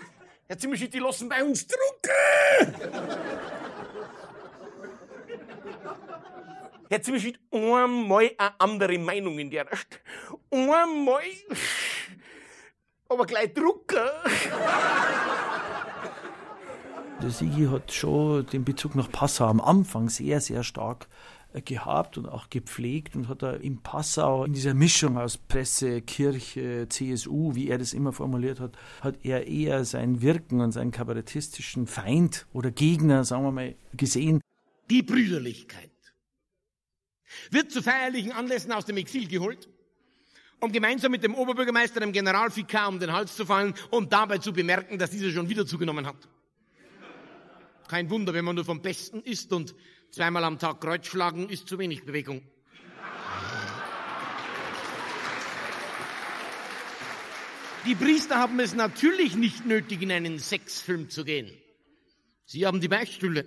Herr 0.51 0.57
Zimmerschied, 0.57 0.93
die 0.93 0.99
lassen 0.99 1.29
bei 1.29 1.41
uns 1.41 1.65
drucken. 1.65 2.75
Herr 6.89 7.01
Zimmerschied, 7.01 7.39
einmal 7.53 8.31
eine 8.37 8.59
andere 8.59 8.97
Meinung 8.97 9.39
in 9.39 9.49
der 9.49 9.65
Stadt. 9.67 10.01
Einmal. 10.51 11.23
Aber 13.07 13.25
gleich 13.25 13.53
drucken. 13.53 14.09
Der 17.21 17.29
Sigi 17.29 17.67
hat 17.67 17.93
schon 17.93 18.45
den 18.47 18.65
Bezug 18.65 18.95
nach 18.95 19.09
Passau 19.09 19.45
am 19.45 19.61
Anfang 19.61 20.09
sehr, 20.09 20.41
sehr 20.41 20.65
stark 20.65 21.07
gehabt 21.65 22.17
und 22.17 22.27
auch 22.27 22.49
gepflegt 22.49 23.15
und 23.15 23.27
hat 23.27 23.41
da 23.43 23.53
in 23.53 23.81
Passau 23.81 24.45
in 24.45 24.53
dieser 24.53 24.73
Mischung 24.73 25.17
aus 25.17 25.37
Presse, 25.37 26.01
Kirche, 26.01 26.87
CSU, 26.87 27.55
wie 27.55 27.67
er 27.67 27.77
das 27.77 27.93
immer 27.93 28.13
formuliert 28.13 28.59
hat, 28.59 28.77
hat 29.01 29.15
er 29.23 29.47
eher 29.47 29.83
sein 29.83 30.21
Wirken 30.21 30.61
und 30.61 30.71
seinen 30.71 30.91
kabarettistischen 30.91 31.87
Feind 31.87 32.47
oder 32.53 32.71
Gegner, 32.71 33.25
sagen 33.25 33.43
wir 33.43 33.51
mal, 33.51 33.75
gesehen. 33.93 34.39
Die 34.89 35.03
Brüderlichkeit 35.03 35.91
wird 37.49 37.71
zu 37.71 37.81
feierlichen 37.81 38.31
Anlässen 38.31 38.71
aus 38.71 38.85
dem 38.85 38.97
Exil 38.97 39.27
geholt, 39.27 39.69
um 40.59 40.71
gemeinsam 40.71 41.11
mit 41.11 41.23
dem 41.23 41.35
Oberbürgermeister, 41.35 41.99
dem 41.99 42.11
Generalvikar, 42.11 42.87
um 42.87 42.99
den 42.99 43.11
Hals 43.11 43.35
zu 43.35 43.45
fallen 43.45 43.73
und 43.89 44.13
dabei 44.13 44.37
zu 44.37 44.53
bemerken, 44.53 44.97
dass 44.97 45.11
dieser 45.11 45.31
schon 45.31 45.49
wieder 45.49 45.65
zugenommen 45.65 46.05
hat. 46.05 46.27
Kein 47.87 48.09
Wunder, 48.09 48.33
wenn 48.33 48.45
man 48.45 48.55
nur 48.55 48.63
vom 48.63 48.81
Besten 48.81 49.21
isst 49.21 49.51
und 49.51 49.75
zweimal 50.11 50.43
am 50.43 50.59
Tag 50.59 50.81
Kreuz 50.81 51.07
schlagen, 51.07 51.49
ist 51.49 51.67
zu 51.67 51.79
wenig 51.79 52.05
Bewegung. 52.05 52.41
Die 57.85 57.95
Priester 57.95 58.37
haben 58.37 58.59
es 58.59 58.75
natürlich 58.75 59.35
nicht 59.35 59.65
nötig, 59.65 60.03
in 60.03 60.11
einen 60.11 60.37
Sexfilm 60.37 61.09
zu 61.09 61.25
gehen. 61.25 61.51
Sie 62.45 62.67
haben 62.67 62.79
die 62.79 62.87
Beichtstühle. 62.87 63.45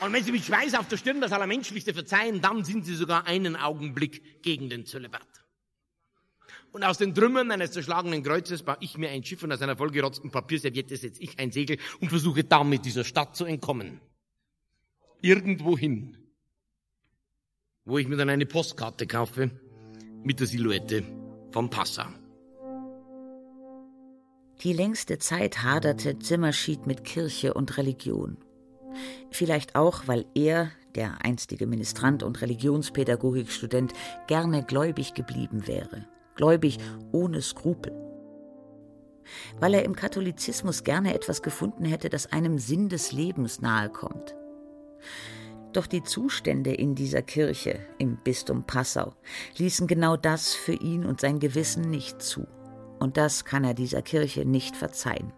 Und 0.00 0.12
wenn 0.12 0.24
Sie 0.24 0.32
mit 0.32 0.44
Schweiß 0.44 0.74
auf 0.74 0.88
der 0.88 0.96
Stirn 0.96 1.20
das 1.20 1.32
Allermenschlichste 1.32 1.94
verzeihen, 1.94 2.40
dann 2.40 2.64
sind 2.64 2.84
Sie 2.84 2.96
sogar 2.96 3.26
einen 3.26 3.54
Augenblick 3.54 4.42
gegen 4.42 4.68
den 4.68 4.84
Zölibat. 4.84 5.41
Und 6.72 6.84
aus 6.84 6.96
den 6.96 7.14
Trümmern 7.14 7.50
eines 7.50 7.72
zerschlagenen 7.72 8.22
Kreuzes 8.22 8.62
baue 8.62 8.78
ich 8.80 8.96
mir 8.96 9.10
ein 9.10 9.22
Schiff 9.22 9.42
und 9.42 9.52
aus 9.52 9.60
einer 9.60 9.76
vollgerotzten 9.76 10.30
Papierserviette 10.30 10.96
setze 10.96 11.22
ich 11.22 11.38
ein 11.38 11.52
Segel 11.52 11.76
und 12.00 12.08
versuche 12.08 12.44
damit 12.44 12.86
dieser 12.86 13.04
Stadt 13.04 13.36
zu 13.36 13.44
entkommen. 13.44 14.00
Irgendwohin, 15.20 16.16
wo 17.84 17.98
ich 17.98 18.08
mir 18.08 18.16
dann 18.16 18.30
eine 18.30 18.46
Postkarte 18.46 19.06
kaufe 19.06 19.50
mit 20.24 20.40
der 20.40 20.46
Silhouette 20.46 21.04
von 21.50 21.68
Passau. 21.68 22.06
Die 24.62 24.72
längste 24.72 25.18
Zeit 25.18 25.62
haderte 25.62 26.18
Zimmerschied 26.20 26.86
mit 26.86 27.04
Kirche 27.04 27.52
und 27.52 27.76
Religion. 27.76 28.38
Vielleicht 29.30 29.74
auch, 29.74 30.06
weil 30.06 30.24
er, 30.34 30.70
der 30.94 31.22
einstige 31.24 31.66
Ministrant 31.66 32.22
und 32.22 32.40
Religionspädagogikstudent, 32.40 33.92
gerne 34.26 34.64
gläubig 34.64 35.14
geblieben 35.14 35.66
wäre 35.66 36.06
gläubig, 36.34 36.78
ohne 37.12 37.42
Skrupel. 37.42 37.92
Weil 39.60 39.74
er 39.74 39.84
im 39.84 39.94
Katholizismus 39.94 40.84
gerne 40.84 41.14
etwas 41.14 41.42
gefunden 41.42 41.84
hätte, 41.84 42.08
das 42.08 42.32
einem 42.32 42.58
Sinn 42.58 42.88
des 42.88 43.12
Lebens 43.12 43.60
nahe 43.60 43.88
kommt. 43.88 44.34
Doch 45.72 45.86
die 45.86 46.02
Zustände 46.02 46.72
in 46.72 46.94
dieser 46.94 47.22
Kirche 47.22 47.78
im 47.98 48.16
Bistum 48.16 48.64
Passau 48.64 49.14
ließen 49.56 49.86
genau 49.86 50.16
das 50.16 50.54
für 50.54 50.74
ihn 50.74 51.06
und 51.06 51.20
sein 51.20 51.40
Gewissen 51.40 51.88
nicht 51.90 52.20
zu. 52.20 52.46
Und 53.00 53.16
das 53.16 53.44
kann 53.44 53.64
er 53.64 53.74
dieser 53.74 54.02
Kirche 54.02 54.44
nicht 54.44 54.76
verzeihen. 54.76 55.32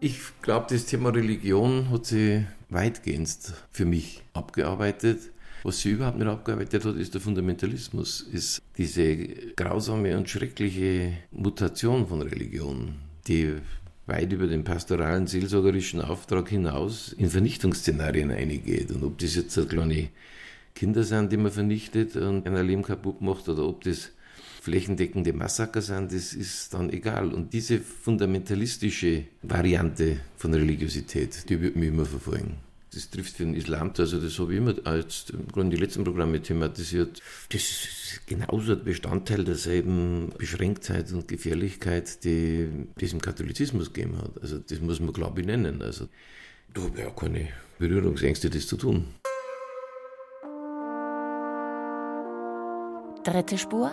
Ich 0.00 0.20
glaube, 0.42 0.66
das 0.70 0.86
Thema 0.86 1.10
Religion 1.10 1.90
hat 1.90 2.06
sich 2.06 2.42
weitgehend 2.70 3.54
für 3.70 3.84
mich 3.84 4.22
abgearbeitet. 4.32 5.33
Was 5.64 5.80
sie 5.80 5.92
überhaupt 5.92 6.18
nicht 6.18 6.28
abgearbeitet 6.28 6.84
hat, 6.84 6.96
ist 6.96 7.14
der 7.14 7.22
Fundamentalismus, 7.22 8.20
ist 8.20 8.60
diese 8.76 9.16
grausame 9.56 10.14
und 10.14 10.28
schreckliche 10.28 11.14
Mutation 11.30 12.06
von 12.06 12.20
Religion, 12.20 12.96
die 13.26 13.54
weit 14.06 14.30
über 14.30 14.46
den 14.46 14.62
pastoralen, 14.62 15.26
seelsorgerischen 15.26 16.02
Auftrag 16.02 16.50
hinaus 16.50 17.14
in 17.14 17.30
Vernichtungsszenarien 17.30 18.30
eingeht. 18.30 18.92
Und 18.92 19.04
ob 19.04 19.16
das 19.16 19.36
jetzt 19.36 19.58
kleine 19.70 20.10
Kinder 20.74 21.02
sind, 21.02 21.32
die 21.32 21.38
man 21.38 21.50
vernichtet 21.50 22.14
und 22.16 22.46
ein 22.46 22.66
Leben 22.66 22.82
kaputt 22.82 23.22
macht, 23.22 23.48
oder 23.48 23.66
ob 23.66 23.84
das 23.84 24.10
flächendeckende 24.60 25.32
Massaker 25.32 25.80
sind, 25.80 26.12
das 26.12 26.34
ist 26.34 26.74
dann 26.74 26.90
egal. 26.90 27.32
Und 27.32 27.54
diese 27.54 27.78
fundamentalistische 27.78 29.24
Variante 29.40 30.18
von 30.36 30.52
Religiosität, 30.52 31.48
die 31.48 31.58
wird 31.58 31.74
mich 31.76 31.88
immer 31.88 32.04
verfolgen 32.04 32.58
das 32.94 33.10
trifft 33.10 33.36
für 33.36 33.44
den 33.44 33.54
Islam. 33.54 33.92
Also 33.98 34.20
das 34.20 34.38
habe 34.38 34.52
ich 34.52 34.58
immer 34.58 34.74
als 34.84 35.26
in 35.56 35.70
die 35.70 35.76
letzten 35.76 36.04
Programme 36.04 36.40
thematisiert. 36.40 37.20
Das 37.50 37.60
ist 37.62 38.26
genauso 38.26 38.72
ein 38.72 38.84
Bestandteil 38.84 39.44
derselben 39.44 40.32
Beschränktheit 40.38 41.12
und 41.12 41.28
Gefährlichkeit, 41.28 42.24
die 42.24 42.68
es 43.00 43.12
im 43.12 43.20
Katholizismus 43.20 43.92
gegeben 43.92 44.18
hat. 44.18 44.40
Also 44.40 44.58
das 44.58 44.80
muss 44.80 45.00
man, 45.00 45.12
glaube 45.12 45.40
ich, 45.40 45.46
nennen. 45.46 45.82
Also 45.82 46.08
da 46.72 46.82
habe 46.82 47.00
ich 47.00 47.06
auch 47.06 47.16
keine 47.16 47.48
Berührungsängste, 47.78 48.50
das 48.50 48.66
zu 48.66 48.76
tun. 48.76 49.06
Dritte 53.24 53.58
Spur. 53.58 53.90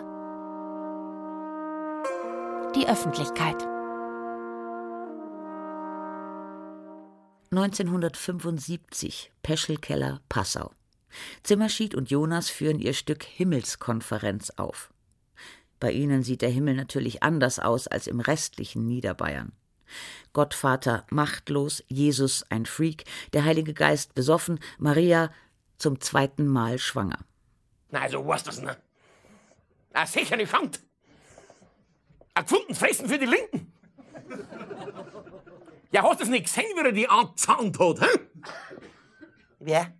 Die 2.75 2.87
Öffentlichkeit. 2.87 3.80
1975, 7.53 9.29
Peschelkeller, 9.43 10.21
Passau. 10.29 10.71
Zimmerschied 11.43 11.95
und 11.95 12.09
Jonas 12.09 12.49
führen 12.49 12.79
ihr 12.79 12.93
Stück 12.93 13.25
Himmelskonferenz 13.25 14.51
auf. 14.51 14.89
Bei 15.77 15.91
ihnen 15.91 16.23
sieht 16.23 16.43
der 16.43 16.49
Himmel 16.49 16.75
natürlich 16.75 17.23
anders 17.23 17.59
aus 17.59 17.87
als 17.87 18.07
im 18.07 18.21
restlichen 18.21 18.87
Niederbayern. 18.87 19.51
Gottvater 20.31 21.05
machtlos, 21.09 21.83
Jesus 21.89 22.45
ein 22.49 22.65
Freak, 22.65 23.03
der 23.33 23.43
Heilige 23.43 23.73
Geist 23.73 24.15
besoffen, 24.15 24.61
Maria 24.77 25.29
zum 25.77 25.99
zweiten 25.99 26.47
Mal 26.47 26.79
schwanger. 26.79 27.19
Na, 27.89 28.07
so 28.07 28.25
was 28.25 28.45
das, 28.45 28.61
ne? 28.61 28.77
Na, 29.93 30.05
sicher 30.05 30.37
nicht 30.37 30.53
Hand. 30.53 30.79
Ein 32.33 32.45
gefundenes 32.45 32.77
Fressen 32.77 33.09
für 33.09 33.19
die 33.19 33.25
Linken. 33.25 33.73
Ja, 35.91 36.03
hast 36.03 36.19
du 36.19 36.23
es 36.23 36.29
nicht 36.29 36.45
gesehen, 36.45 36.71
wie 36.75 36.85
er 36.85 36.91
die 36.91 37.09
angezahnt 37.09 37.77
hat, 37.77 38.01
hä? 38.01 38.19
Wer? 39.59 39.93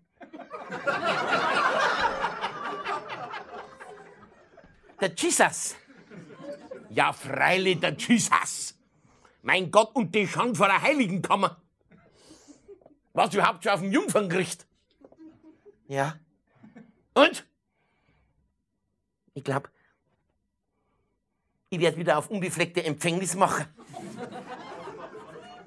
Der 5.02 5.14
Jesus. 5.16 5.76
Ja, 6.90 7.12
freilich, 7.12 7.80
der 7.80 7.94
Jesus. 7.94 8.78
Mein 9.42 9.70
Gott, 9.72 9.96
und 9.96 10.14
die 10.16 10.28
Schand 10.28 10.58
vor 10.58 10.68
der 10.68 10.82
Heiligenkammer. 10.82 11.62
Warst 13.14 13.34
du 13.34 13.40
überhaupt 13.40 13.64
schon 13.64 13.74
auf 13.74 13.82
dem 13.82 13.92
Jungferngericht? 13.92 14.66
Ja. 15.88 16.18
Und? 17.14 17.46
Ich 19.34 19.44
glaub, 19.44 19.70
ich 21.70 21.80
werde 21.80 21.98
wieder 21.98 22.18
auf 22.18 22.30
unbefleckte 22.30 22.84
Empfängnis 22.84 23.36
machen. 23.36 23.66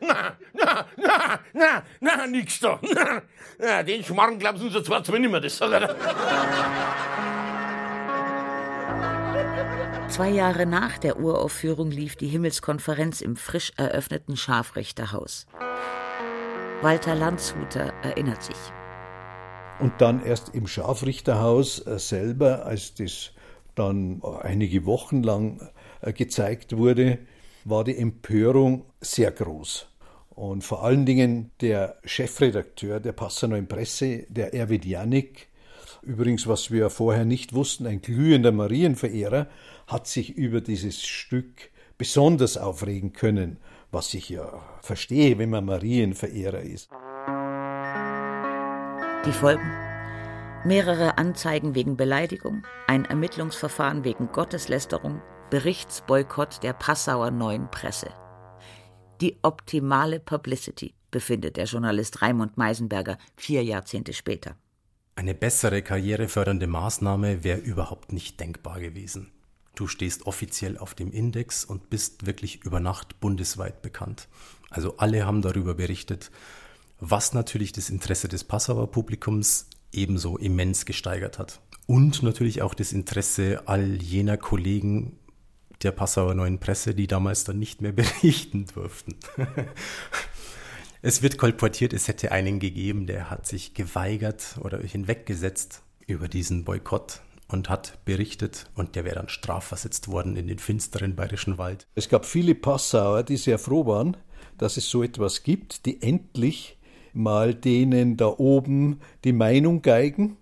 Na, 0.07 0.37
na, 0.53 0.87
na, 0.97 1.41
na, 1.53 1.83
na, 2.01 2.27
nix 2.27 2.61
da. 2.61 2.79
Na, 2.83 3.23
na, 3.59 3.83
den 3.83 4.05
Schmarrn 4.05 4.39
glauben 4.39 4.59
Sie 4.59 4.67
uns 4.67 4.87
zwar 4.87 5.03
zwar 5.05 5.19
nicht 5.19 5.31
mehr, 5.31 5.41
das 5.41 5.57
sagt 5.57 5.73
er. 5.73 5.97
Zwei 10.09 10.31
Jahre 10.31 10.67
nach 10.67 10.99
der 10.99 11.19
Uraufführung 11.19 11.91
lief 11.91 12.17
die 12.17 12.29
Himmelskonferenz 12.29 13.21
im 13.21 13.37
frisch 13.37 13.73
eröffneten 13.77 14.37
Scharfrichterhaus. 14.37 15.47
Walter 16.83 17.15
Landshuter 17.15 17.93
erinnert 18.03 18.43
sich. 18.43 18.57
Und 19.81 19.93
dann 19.99 20.25
erst 20.25 20.55
im 20.55 20.67
Scharfrichterhaus 20.67 21.85
äh, 21.87 21.99
selber, 21.99 22.65
als 22.67 22.95
das 22.95 23.33
dann 23.75 24.23
einige 24.43 24.87
Wochen 24.87 25.23
lang 25.23 25.69
äh, 26.01 26.13
gezeigt 26.13 26.77
wurde, 26.77 27.19
war 27.65 27.83
die 27.83 27.97
Empörung 27.97 28.85
sehr 29.01 29.33
groß. 29.33 29.89
Und 30.35 30.65
vor 30.65 30.83
allen 30.83 31.07
Dingen 31.07 31.51
der 31.61 31.97
Chefredakteur 32.05 33.01
der 33.01 33.13
Passauer 33.13 33.61
Presse, 33.63 34.27
der 34.29 34.53
Erwin 34.53 34.83
Janik, 34.83 35.49
übrigens, 36.03 36.47
was 36.47 36.71
wir 36.71 36.91
vorher 36.91 37.25
nicht 37.25 37.55
wussten, 37.55 37.87
ein 37.87 38.03
glühender 38.03 38.53
Marienverehrer, 38.53 39.47
hat 39.87 40.07
sich 40.07 40.37
über 40.37 40.61
dieses 40.61 41.05
Stück 41.05 41.71
besonders 41.99 42.57
aufregen 42.57 43.13
können, 43.13 43.59
was 43.93 44.13
ich 44.15 44.29
ja 44.29 44.61
verstehe, 44.81 45.39
wenn 45.39 45.51
man 45.51 45.65
Marienverehrer 45.65 46.61
ist. 46.61 46.91
Die 49.25 49.33
Folgen? 49.33 49.71
Mehrere 50.65 51.19
Anzeigen 51.19 51.75
wegen 51.75 51.97
Beleidigung, 51.97 52.65
ein 52.87 53.05
Ermittlungsverfahren 53.05 54.03
wegen 54.03 54.29
Gotteslästerung, 54.33 55.23
Berichtsboykott 55.51 56.63
der 56.63 56.73
Passauer 56.73 57.31
Neuen 57.31 57.71
Presse. 57.71 58.09
Die 59.21 59.37
optimale 59.43 60.19
Publicity, 60.19 60.95
befindet 61.11 61.57
der 61.57 61.67
Journalist 61.67 62.23
Raimund 62.23 62.57
Meisenberger 62.57 63.19
vier 63.37 63.63
Jahrzehnte 63.63 64.13
später. 64.13 64.57
Eine 65.15 65.35
bessere 65.35 65.81
karrierefördernde 65.81 66.67
Maßnahme 66.67 67.45
wäre 67.45 67.61
überhaupt 67.61 68.13
nicht 68.13 68.41
denkbar 68.41 68.81
gewesen. 68.81 69.31
Du 69.77 69.87
stehst 69.87 70.27
offiziell 70.27 70.77
auf 70.77 70.95
dem 70.95 71.13
Index 71.13 71.65
und 71.65 71.89
bist 71.89 72.27
wirklich 72.27 72.65
über 72.65 72.81
Nacht 72.81 73.21
bundesweit 73.21 73.81
bekannt. 73.81 74.29
Also 74.71 74.97
alle 74.97 75.25
haben 75.25 75.41
darüber 75.41 75.75
berichtet, 75.75 76.33
was 76.99 77.33
natürlich 77.33 77.71
das 77.71 77.91
Interesse 77.91 78.27
des 78.27 78.43
Passauer 78.43 78.91
Publikums 78.91 79.69
ebenso 79.93 80.37
immens 80.37 80.85
gesteigert 80.85 81.39
hat. 81.39 81.61
Und 81.87 82.25
natürlich 82.25 82.63
auch 82.63 82.75
das 82.75 82.93
Interesse 82.93 83.63
all 83.67 84.03
jener 84.03 84.37
Kollegen 84.37 85.17
der 85.85 85.93
Passauer 85.93 86.35
Neuen 86.35 86.59
Presse, 86.59 86.95
die 86.95 87.07
damals 87.07 87.45
dann 87.45 87.59
nicht 87.59 87.83
mehr 87.83 87.93
berichten 87.93 88.67
durften. 88.75 89.17
es 91.03 91.23
wird 91.23 91.39
kolportiert, 91.39 91.93
es 91.93 92.09
hätte 92.09 92.33
einen 92.33 92.59
gegeben, 92.59 93.07
der 93.07 93.31
hat 93.31 93.47
sich 93.47 93.75
geweigert 93.75 94.57
oder 94.61 94.79
hinweggesetzt 94.79 95.83
über 96.07 96.29
diesen 96.29 96.65
Boykott 96.65 97.21
und 97.49 97.69
hat 97.69 98.05
berichtet 98.05 98.67
und 98.75 98.97
der 98.97 99.05
wäre 99.05 99.17
dann 99.17 99.29
strafversetzt 99.29 100.09
worden 100.09 100.37
in 100.37 100.47
den 100.47 100.59
finsteren 100.59 101.15
bayerischen 101.15 101.59
Wald. 101.59 101.87
Es 101.95 102.09
gab 102.09 102.25
viele 102.27 102.55
Passauer, 102.55 103.23
die 103.23 103.37
sehr 103.37 103.59
froh 103.59 103.87
waren, 103.87 104.17
dass 104.59 104.77
es 104.77 104.89
so 104.89 105.03
etwas 105.03 105.43
gibt, 105.43 105.87
die 105.87 106.03
endlich 106.03 106.79
mal 107.13 107.55
denen 107.55 108.17
da 108.17 108.27
oben 108.27 109.01
die 109.25 109.33
Meinung 109.33 109.83
geigen, 109.83 110.37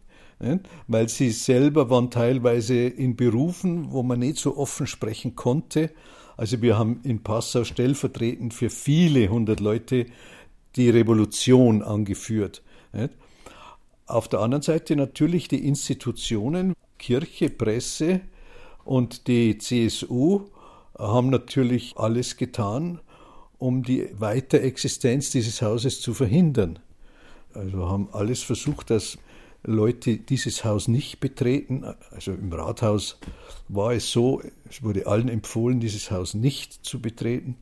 weil 0.88 1.08
sie 1.08 1.30
selber 1.30 1.90
waren 1.90 2.10
teilweise 2.10 2.74
in 2.74 3.16
Berufen, 3.16 3.92
wo 3.92 4.02
man 4.02 4.20
nicht 4.20 4.38
so 4.38 4.56
offen 4.56 4.86
sprechen 4.86 5.36
konnte. 5.36 5.90
Also 6.36 6.62
wir 6.62 6.78
haben 6.78 7.00
in 7.04 7.22
Passau 7.22 7.64
stellvertretend 7.64 8.54
für 8.54 8.70
viele 8.70 9.28
hundert 9.28 9.60
Leute 9.60 10.06
die 10.76 10.90
Revolution 10.90 11.82
angeführt. 11.82 12.62
Auf 14.06 14.28
der 14.28 14.40
anderen 14.40 14.62
Seite 14.62 14.96
natürlich 14.96 15.48
die 15.48 15.66
Institutionen, 15.66 16.74
Kirche, 16.98 17.50
Presse 17.50 18.20
und 18.84 19.26
die 19.28 19.58
CSU 19.58 20.46
haben 20.98 21.30
natürlich 21.30 21.94
alles 21.96 22.36
getan, 22.36 23.00
um 23.58 23.82
die 23.82 24.08
Weiterexistenz 24.18 25.30
dieses 25.30 25.62
Hauses 25.62 26.00
zu 26.00 26.14
verhindern. 26.14 26.78
Also 27.54 27.88
haben 27.88 28.08
alles 28.12 28.42
versucht, 28.42 28.90
dass 28.90 29.18
Leute 29.64 30.16
dieses 30.16 30.64
Haus 30.64 30.88
nicht 30.88 31.20
betreten. 31.20 31.84
Also 32.10 32.32
im 32.32 32.52
Rathaus 32.52 33.18
war 33.68 33.92
es 33.92 34.10
so, 34.10 34.42
es 34.68 34.82
wurde 34.82 35.06
allen 35.06 35.28
empfohlen, 35.28 35.80
dieses 35.80 36.10
Haus 36.10 36.34
nicht 36.34 36.84
zu 36.84 37.00
betreten. 37.00 37.56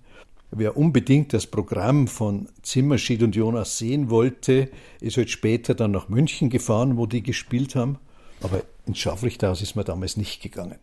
Wer 0.52 0.76
unbedingt 0.76 1.32
das 1.32 1.46
Programm 1.46 2.08
von 2.08 2.48
Zimmerschied 2.62 3.22
und 3.22 3.36
Jonas 3.36 3.78
sehen 3.78 4.10
wollte, 4.10 4.68
ist 5.00 5.16
halt 5.16 5.30
später 5.30 5.74
dann 5.74 5.92
nach 5.92 6.08
München 6.08 6.50
gefahren, 6.50 6.96
wo 6.96 7.06
die 7.06 7.22
gespielt 7.22 7.76
haben. 7.76 7.98
Aber 8.42 8.62
ins 8.86 8.98
Scharfrichterhaus 8.98 9.62
ist 9.62 9.76
man 9.76 9.84
damals 9.84 10.16
nicht 10.16 10.42
gegangen. 10.42 10.78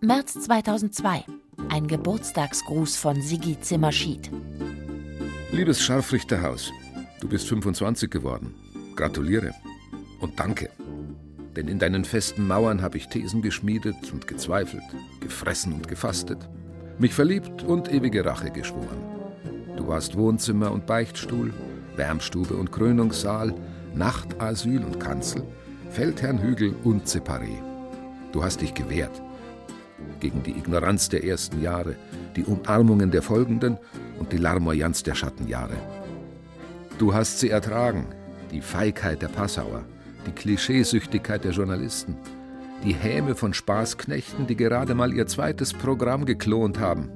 März 0.00 0.34
2002. 0.34 1.24
Ein 1.68 1.86
Geburtstagsgruß 1.88 2.96
von 2.96 3.20
Sigi 3.20 3.60
Zimmerschied. 3.60 4.30
Liebes 5.52 5.82
Scharfrichterhaus, 5.82 6.70
du 7.20 7.28
bist 7.28 7.48
25 7.48 8.10
geworden. 8.10 8.54
Gratuliere 8.96 9.52
und 10.20 10.40
danke. 10.40 10.70
Denn 11.54 11.68
in 11.68 11.78
deinen 11.78 12.04
festen 12.04 12.46
Mauern 12.46 12.82
habe 12.82 12.96
ich 12.98 13.08
Thesen 13.08 13.42
geschmiedet 13.42 14.12
und 14.12 14.26
gezweifelt, 14.26 14.82
gefressen 15.20 15.72
und 15.72 15.88
gefastet, 15.88 16.48
mich 16.98 17.14
verliebt 17.14 17.62
und 17.62 17.92
ewige 17.92 18.24
Rache 18.24 18.50
geschworen. 18.50 18.98
Du 19.76 19.86
warst 19.86 20.16
Wohnzimmer 20.16 20.72
und 20.72 20.86
Beichtstuhl, 20.86 21.52
Wärmstube 21.96 22.54
und 22.56 22.72
Krönungssaal, 22.72 23.54
Nachtasyl 23.94 24.82
und 24.84 24.98
Kanzel, 24.98 25.42
Feldherrnhügel 25.90 26.74
und 26.84 27.06
Separé. 27.06 27.62
Du 28.32 28.42
hast 28.42 28.60
dich 28.60 28.74
gewehrt, 28.74 29.22
gegen 30.20 30.42
die 30.42 30.52
Ignoranz 30.52 31.08
der 31.08 31.24
ersten 31.24 31.62
Jahre, 31.62 31.96
die 32.34 32.44
Umarmungen 32.44 33.10
der 33.10 33.22
folgenden 33.22 33.78
und 34.18 34.32
die 34.32 34.38
Larmoyanz 34.38 35.02
der 35.02 35.14
Schattenjahre. 35.14 35.76
Du 36.98 37.14
hast 37.14 37.40
sie 37.40 37.50
ertragen, 37.50 38.06
die 38.50 38.60
Feigheit 38.60 39.22
der 39.22 39.28
Passauer, 39.28 39.84
die 40.26 40.32
Klischeesüchtigkeit 40.32 41.44
der 41.44 41.52
Journalisten, 41.52 42.16
die 42.84 42.94
Häme 42.94 43.34
von 43.34 43.54
Spaßknechten, 43.54 44.46
die 44.46 44.56
gerade 44.56 44.94
mal 44.94 45.12
ihr 45.12 45.26
zweites 45.26 45.72
Programm 45.72 46.24
geklont 46.24 46.78
haben. 46.78 47.10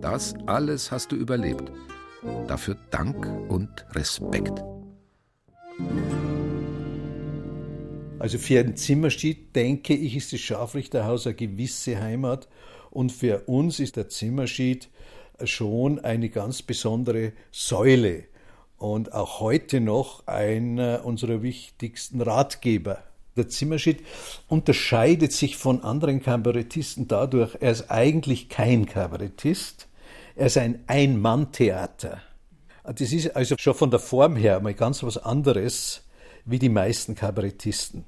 Das 0.00 0.34
alles 0.46 0.90
hast 0.90 1.12
du 1.12 1.16
überlebt. 1.16 1.72
Dafür 2.46 2.76
Dank 2.90 3.26
und 3.48 3.84
Respekt. 3.92 4.62
Also 8.18 8.38
für 8.38 8.60
ein 8.60 8.76
Zimmerschied, 8.76 9.54
denke 9.54 9.94
ich, 9.94 10.16
ist 10.16 10.32
das 10.32 10.40
Scharfrichterhaus 10.40 11.26
eine 11.26 11.34
gewisse 11.34 12.00
Heimat. 12.00 12.48
Und 12.90 13.12
für 13.12 13.40
uns 13.46 13.80
ist 13.80 13.96
der 13.96 14.08
Zimmerschied 14.08 14.88
schon 15.44 15.98
eine 15.98 16.30
ganz 16.30 16.62
besondere 16.62 17.32
Säule 17.50 18.24
und 18.92 19.14
auch 19.14 19.40
heute 19.40 19.80
noch 19.80 20.26
einer 20.26 21.06
unserer 21.06 21.42
wichtigsten 21.42 22.20
Ratgeber. 22.20 22.98
Der 23.34 23.48
Zimmerschied 23.48 24.04
unterscheidet 24.46 25.32
sich 25.32 25.56
von 25.56 25.82
anderen 25.82 26.22
Kabarettisten 26.22 27.08
dadurch, 27.08 27.56
er 27.60 27.70
ist 27.70 27.90
eigentlich 27.90 28.50
kein 28.50 28.84
Kabarettist, 28.84 29.88
er 30.36 30.46
ist 30.48 30.58
ein 30.58 30.84
Ein-Mann-Theater. 30.86 32.20
Das 32.84 33.00
ist 33.10 33.34
also 33.34 33.54
schon 33.58 33.72
von 33.72 33.90
der 33.90 34.00
Form 34.00 34.36
her 34.36 34.60
mal 34.60 34.74
ganz 34.74 35.02
was 35.02 35.16
anderes 35.16 36.02
wie 36.44 36.58
die 36.58 36.68
meisten 36.68 37.14
Kabarettisten. 37.14 38.04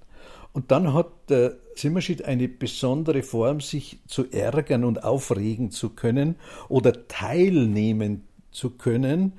Und 0.52 0.70
dann 0.70 0.92
hat 0.92 1.08
der 1.30 1.56
Zimmerschied 1.74 2.26
eine 2.26 2.48
besondere 2.48 3.22
Form, 3.22 3.62
sich 3.62 3.98
zu 4.06 4.30
ärgern 4.30 4.84
und 4.84 5.04
aufregen 5.04 5.70
zu 5.70 5.88
können 5.88 6.36
oder 6.68 7.08
teilnehmen 7.08 8.28
zu 8.50 8.70
können 8.70 9.32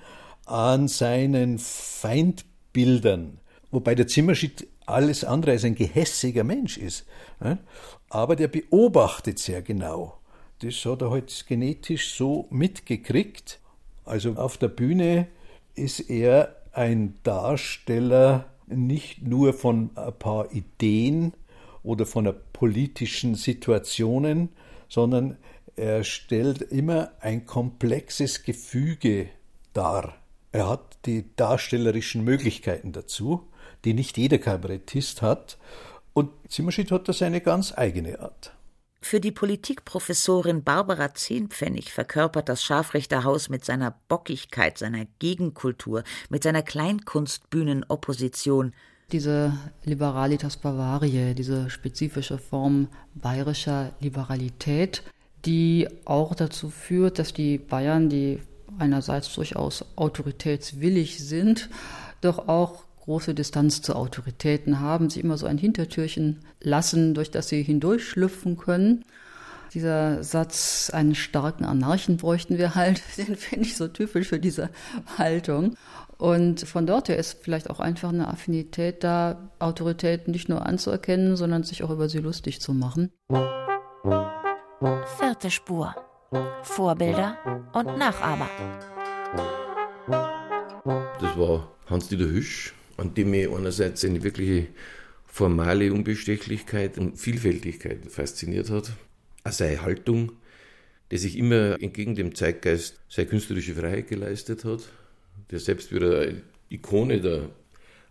an 0.47 0.87
seinen 0.87 1.59
Feindbildern. 1.59 3.39
Wobei 3.71 3.95
der 3.95 4.07
Zimmerschied 4.07 4.67
alles 4.85 5.23
andere 5.23 5.51
als 5.51 5.65
ein 5.65 5.75
gehässiger 5.75 6.43
Mensch 6.43 6.77
ist. 6.77 7.05
Aber 8.09 8.35
der 8.35 8.47
beobachtet 8.47 9.39
sehr 9.39 9.61
genau. 9.61 10.17
Das 10.59 10.85
hat 10.85 11.01
er 11.01 11.11
halt 11.11 11.45
genetisch 11.47 12.15
so 12.15 12.47
mitgekriegt. 12.49 13.59
Also 14.05 14.33
auf 14.33 14.57
der 14.57 14.69
Bühne 14.69 15.27
ist 15.75 15.99
er 16.09 16.55
ein 16.71 17.15
Darsteller 17.23 18.45
nicht 18.67 19.21
nur 19.21 19.53
von 19.53 19.91
ein 19.95 20.13
paar 20.17 20.51
Ideen 20.53 21.33
oder 21.83 22.05
von 22.05 22.33
politischen 22.53 23.35
Situationen, 23.35 24.49
sondern 24.89 25.37
er 25.75 26.03
stellt 26.03 26.61
immer 26.61 27.11
ein 27.19 27.45
komplexes 27.45 28.43
Gefüge 28.43 29.29
dar. 29.73 30.15
Er 30.57 30.67
hat 30.67 30.97
die 31.05 31.23
darstellerischen 31.35 32.23
Möglichkeiten 32.23 32.91
dazu, 32.91 33.47
die 33.85 33.93
nicht 33.93 34.17
jeder 34.17 34.39
Kabarettist 34.39 35.21
hat. 35.21 35.59
Und 36.13 36.31
Zimmerschied 36.49 36.89
hat 36.89 37.07
da 37.07 37.13
seine 37.13 37.41
ganz 37.41 37.77
eigene 37.77 38.19
Art. 38.19 38.53
Für 38.99 39.19
die 39.19 39.31
Politikprofessorin 39.31 40.63
Barbara 40.63 41.13
Zehnpfennig 41.13 41.93
verkörpert 41.93 42.49
das 42.49 42.63
Scharfrichterhaus 42.63 43.49
mit 43.49 43.65
seiner 43.65 43.93
Bockigkeit, 44.07 44.79
seiner 44.79 45.05
Gegenkultur, 45.19 46.03
mit 46.29 46.41
seiner 46.41 46.63
Kleinkunstbühnenopposition 46.63 48.73
diese 49.11 49.53
Liberalitas 49.83 50.57
Bavariae, 50.57 51.35
diese 51.35 51.69
spezifische 51.69 52.39
Form 52.39 52.87
bayerischer 53.13 53.91
Liberalität, 53.99 55.03
die 55.45 55.87
auch 56.05 56.33
dazu 56.33 56.71
führt, 56.71 57.19
dass 57.19 57.31
die 57.31 57.59
Bayern, 57.59 58.09
die 58.09 58.39
einerseits 58.79 59.33
durchaus 59.33 59.85
autoritätswillig 59.95 61.23
sind, 61.23 61.69
doch 62.21 62.47
auch 62.47 62.83
große 63.07 63.33
Distanz 63.33 63.81
zu 63.81 63.95
Autoritäten 63.95 64.81
haben, 64.81 65.09
sich 65.09 65.23
immer 65.23 65.37
so 65.37 65.47
ein 65.47 65.57
Hintertürchen 65.57 66.41
lassen, 66.61 67.13
durch 67.13 67.31
das 67.31 67.47
sie 67.47 67.63
hindurchschlüpfen 67.63 68.57
können. 68.57 69.05
Dieser 69.73 70.23
Satz, 70.23 70.89
einen 70.93 71.15
starken 71.15 71.65
Anarchen 71.65 72.17
bräuchten 72.17 72.57
wir 72.57 72.75
halt, 72.75 73.01
den 73.17 73.35
finde 73.35 73.65
ich 73.65 73.77
so 73.77 73.87
typisch 73.87 74.27
für 74.27 74.39
diese 74.39 74.69
Haltung. 75.17 75.75
Und 76.17 76.61
von 76.67 76.85
dort 76.87 77.09
her 77.09 77.17
ist 77.17 77.37
vielleicht 77.41 77.69
auch 77.69 77.79
einfach 77.79 78.09
eine 78.09 78.27
Affinität 78.27 79.03
da, 79.03 79.51
Autoritäten 79.59 80.31
nicht 80.31 80.49
nur 80.49 80.65
anzuerkennen, 80.65 81.37
sondern 81.37 81.63
sich 81.63 81.83
auch 81.83 81.91
über 81.91 82.09
sie 82.09 82.19
lustig 82.19 82.59
zu 82.59 82.73
machen. 82.73 83.11
Vierte 85.17 85.51
Spur. 85.51 85.95
Vorbilder 86.63 87.37
und 87.73 87.97
Nachahmer. 87.97 88.49
Das 91.19 91.37
war 91.37 91.71
Hans-Dieter 91.85 92.25
Hüsch, 92.25 92.73
an 92.97 93.13
dem 93.13 93.31
mich 93.31 93.49
einerseits 93.49 94.03
eine 94.03 94.21
wirkliche 94.21 94.67
formale 95.25 95.93
Unbestechlichkeit 95.93 96.97
und 96.97 97.17
Vielfältigkeit 97.17 98.11
fasziniert 98.11 98.69
hat. 98.69 98.91
Auch 99.45 99.51
seine 99.51 99.81
Haltung, 99.81 100.33
der 101.11 101.19
sich 101.19 101.37
immer 101.37 101.81
entgegen 101.81 102.15
dem 102.15 102.35
Zeitgeist 102.35 102.99
seine 103.07 103.29
künstlerische 103.29 103.75
Freiheit 103.75 104.09
geleistet 104.09 104.65
hat, 104.65 104.81
der 105.49 105.59
selbst 105.59 105.93
wieder 105.93 106.19
eine 106.19 106.41
Ikone 106.69 107.21
der 107.21 107.49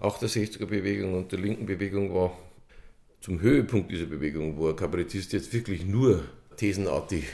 68er 0.00 0.64
Bewegung 0.64 1.14
und 1.14 1.32
der 1.32 1.40
linken 1.40 1.66
Bewegung 1.66 2.14
war. 2.14 2.38
Zum 3.20 3.40
Höhepunkt 3.40 3.90
dieser 3.90 4.06
Bewegung, 4.06 4.56
wo 4.56 4.68
ein 4.68 4.76
Kabarettist 4.76 5.34
jetzt 5.34 5.52
wirklich 5.52 5.84
nur 5.84 6.24
thesenartig 6.56 7.24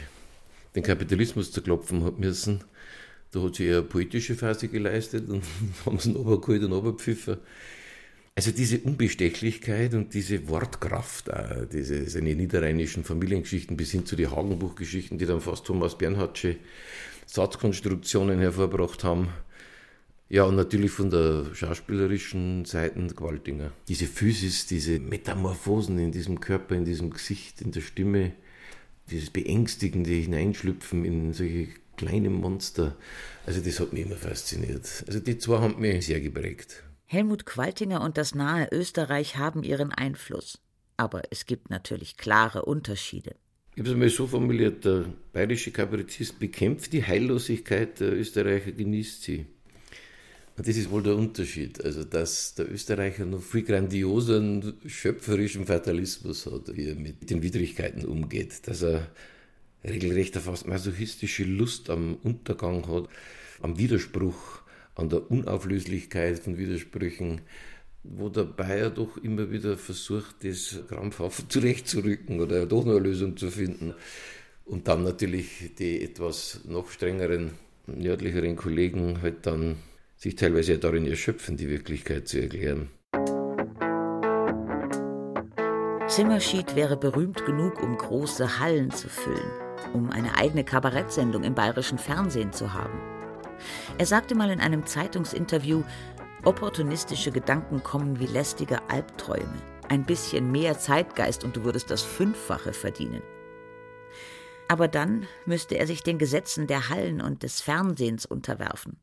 den 0.74 0.82
Kapitalismus 0.82 1.52
zerklopfen 1.52 2.04
hat 2.04 2.18
müssen, 2.18 2.64
da 3.32 3.40
hat 3.42 3.56
sie 3.56 3.66
eher 3.66 3.78
eine 3.78 3.86
poetische 3.86 4.34
Phase 4.34 4.68
geleistet 4.68 5.28
und 5.28 5.42
haben 5.86 5.98
sie 5.98 6.12
noch 6.12 6.24
geholt 6.40 6.62
und 6.62 6.72
runtergepfiffen. 6.72 7.38
Also 8.34 8.50
diese 8.50 8.78
Unbestechlichkeit 8.80 9.92
und 9.92 10.14
diese 10.14 10.48
Wortkraft, 10.48 11.32
auch 11.32 11.66
diese 11.70 12.08
seine 12.08 12.34
niederrheinischen 12.34 13.04
Familiengeschichten 13.04 13.76
bis 13.76 13.90
hin 13.90 14.06
zu 14.06 14.16
den 14.16 14.30
Hagenbuchgeschichten, 14.30 15.18
die 15.18 15.26
dann 15.26 15.42
fast 15.42 15.66
Thomas 15.66 15.98
Bernhardsche 15.98 16.56
Satzkonstruktionen 17.26 18.38
hervorgebracht 18.40 19.04
haben. 19.04 19.28
Ja, 20.30 20.44
und 20.44 20.56
natürlich 20.56 20.92
von 20.92 21.10
der 21.10 21.54
schauspielerischen 21.54 22.64
Seite 22.64 23.06
Gewaltinger. 23.06 23.70
Diese 23.88 24.06
Physis, 24.06 24.66
diese 24.66 24.98
Metamorphosen 24.98 25.98
in 25.98 26.10
diesem 26.10 26.40
Körper, 26.40 26.74
in 26.74 26.86
diesem 26.86 27.10
Gesicht, 27.10 27.60
in 27.60 27.70
der 27.70 27.82
Stimme, 27.82 28.32
dieses 29.10 29.30
beängstigende 29.30 30.10
Hineinschlüpfen 30.10 31.04
in 31.04 31.32
solche 31.32 31.68
kleine 31.96 32.30
Monster. 32.30 32.96
Also 33.46 33.60
das 33.60 33.80
hat 33.80 33.92
mich 33.92 34.06
immer 34.06 34.16
fasziniert. 34.16 35.04
Also 35.06 35.20
die 35.20 35.38
zwei 35.38 35.58
haben 35.58 35.80
mich 35.80 36.06
sehr 36.06 36.20
geprägt. 36.20 36.82
Helmut 37.06 37.44
Qualtinger 37.44 38.00
und 38.00 38.16
das 38.16 38.34
nahe 38.34 38.68
Österreich 38.72 39.36
haben 39.36 39.62
ihren 39.62 39.92
Einfluss. 39.92 40.58
Aber 40.96 41.22
es 41.30 41.46
gibt 41.46 41.68
natürlich 41.68 42.16
klare 42.16 42.64
Unterschiede. 42.64 43.34
Ich 43.74 43.80
habe 43.80 43.88
es 43.88 43.94
einmal 43.94 44.08
so 44.10 44.26
formuliert, 44.26 44.84
der 44.84 45.06
bayerische 45.32 45.70
Kabarettist 45.70 46.38
bekämpft 46.38 46.92
die 46.92 47.04
Heillosigkeit, 47.04 48.00
der 48.00 48.12
Österreicher 48.12 48.72
genießt 48.72 49.22
sie. 49.22 49.46
Das 50.56 50.76
ist 50.76 50.90
wohl 50.90 51.02
der 51.02 51.16
Unterschied. 51.16 51.82
Also, 51.82 52.04
dass 52.04 52.54
der 52.54 52.70
Österreicher 52.70 53.24
noch 53.24 53.42
viel 53.42 53.62
grandioseren, 53.62 54.74
schöpferischen 54.86 55.66
Fatalismus 55.66 56.46
hat, 56.46 56.76
wie 56.76 56.88
er 56.88 56.94
mit 56.94 57.30
den 57.30 57.42
Widrigkeiten 57.42 58.04
umgeht. 58.04 58.68
Dass 58.68 58.82
er 58.82 59.08
regelrecht 59.84 60.34
eine 60.34 60.44
fast 60.44 60.66
masochistische 60.66 61.44
Lust 61.44 61.88
am 61.90 62.16
Untergang 62.22 62.86
hat, 62.86 63.08
am 63.60 63.78
Widerspruch 63.78 64.62
an 64.94 65.08
der 65.08 65.30
Unauflöslichkeit 65.30 66.40
von 66.40 66.58
Widersprüchen, 66.58 67.40
wo 68.04 68.28
der 68.28 68.44
Bayer 68.44 68.90
doch 68.90 69.16
immer 69.16 69.50
wieder 69.50 69.78
versucht, 69.78 70.44
das 70.44 70.80
krampfhaft 70.88 71.44
zurechtzurücken 71.52 72.40
oder 72.40 72.66
doch 72.66 72.84
noch 72.84 72.96
eine 72.96 73.00
Lösung 73.00 73.36
zu 73.36 73.50
finden. 73.50 73.94
Und 74.64 74.86
dann 74.86 75.02
natürlich 75.02 75.72
die 75.78 76.02
etwas 76.02 76.60
noch 76.66 76.90
strengeren, 76.90 77.52
nördlicheren 77.86 78.56
Kollegen 78.56 79.22
halt 79.22 79.46
dann 79.46 79.76
sich 80.22 80.36
teilweise 80.36 80.74
ja 80.74 80.78
darin 80.78 81.04
erschöpfen, 81.04 81.56
die 81.56 81.68
Wirklichkeit 81.68 82.28
zu 82.28 82.40
erklären. 82.40 82.90
Zimmerschied 86.06 86.76
wäre 86.76 86.96
berühmt 86.96 87.44
genug, 87.44 87.82
um 87.82 87.96
große 87.96 88.60
Hallen 88.60 88.92
zu 88.92 89.08
füllen, 89.08 89.50
um 89.92 90.10
eine 90.10 90.38
eigene 90.38 90.62
Kabarettsendung 90.62 91.42
im 91.42 91.56
bayerischen 91.56 91.98
Fernsehen 91.98 92.52
zu 92.52 92.72
haben. 92.72 93.00
Er 93.98 94.06
sagte 94.06 94.36
mal 94.36 94.50
in 94.50 94.60
einem 94.60 94.86
Zeitungsinterview, 94.86 95.82
opportunistische 96.44 97.32
Gedanken 97.32 97.82
kommen 97.82 98.20
wie 98.20 98.26
lästige 98.26 98.78
Albträume. 98.90 99.60
Ein 99.88 100.04
bisschen 100.04 100.52
mehr 100.52 100.78
Zeitgeist 100.78 101.42
und 101.42 101.56
du 101.56 101.64
würdest 101.64 101.90
das 101.90 102.02
Fünffache 102.02 102.72
verdienen. 102.72 103.22
Aber 104.68 104.86
dann 104.86 105.26
müsste 105.46 105.74
er 105.74 105.88
sich 105.88 106.04
den 106.04 106.18
Gesetzen 106.18 106.68
der 106.68 106.90
Hallen 106.90 107.20
und 107.20 107.42
des 107.42 107.60
Fernsehens 107.60 108.24
unterwerfen. 108.24 109.00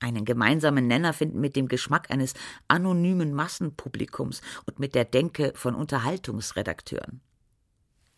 Einen 0.00 0.24
gemeinsamen 0.24 0.86
Nenner 0.86 1.12
finden 1.12 1.40
mit 1.40 1.56
dem 1.56 1.68
Geschmack 1.68 2.10
eines 2.10 2.34
anonymen 2.68 3.32
Massenpublikums 3.32 4.42
und 4.66 4.78
mit 4.78 4.94
der 4.94 5.04
Denke 5.04 5.52
von 5.54 5.74
Unterhaltungsredakteuren. 5.74 7.22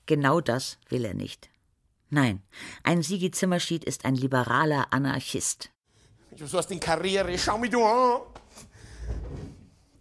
Genau 0.06 0.40
das 0.40 0.78
will 0.88 1.04
er 1.04 1.14
nicht. 1.14 1.50
Nein, 2.10 2.42
ein 2.82 3.02
Sigi 3.02 3.30
Zimmerschied 3.30 3.84
ist 3.84 4.04
ein 4.06 4.14
liberaler 4.14 4.92
Anarchist. 4.92 5.70
Du 6.36 6.46
sagst 6.46 6.70
in 6.70 6.80
Karriere, 6.80 7.36
schau 7.38 7.58
mich 7.58 7.70
du 7.70 7.84
an. 7.84 8.22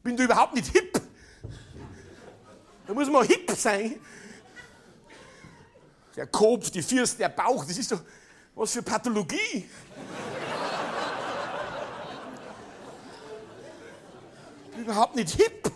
Bin 0.03 0.15
du 0.15 0.23
überhaupt 0.23 0.55
nicht 0.55 0.67
hip? 0.71 1.01
Da 2.87 2.93
muss 2.93 3.09
man 3.09 3.27
hip 3.27 3.51
sein. 3.51 3.95
Der 6.15 6.27
Kopf, 6.27 6.71
die 6.71 6.81
Fürst, 6.81 7.19
der 7.19 7.29
Bauch, 7.29 7.65
das 7.65 7.77
ist 7.77 7.91
doch 7.91 8.01
was 8.55 8.71
für 8.71 8.81
Pathologie. 8.81 9.69
Überhaupt 14.79 15.15
nicht 15.15 15.35
hip. 15.35 15.71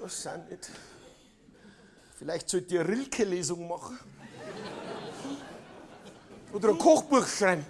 Was 0.00 0.22
sind 0.22 0.50
nicht? 0.50 0.70
Vielleicht 2.18 2.48
sollt 2.48 2.70
ihr 2.72 2.86
Rilke-Lesung 2.86 3.68
machen. 3.68 3.98
Oder 6.52 6.70
ein 6.70 6.78
Kochbuch 6.78 7.26
schreiben. 7.26 7.66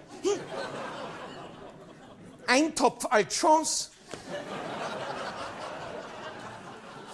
Eintopf 2.47 3.07
als 3.11 3.35
Chance. 3.35 3.91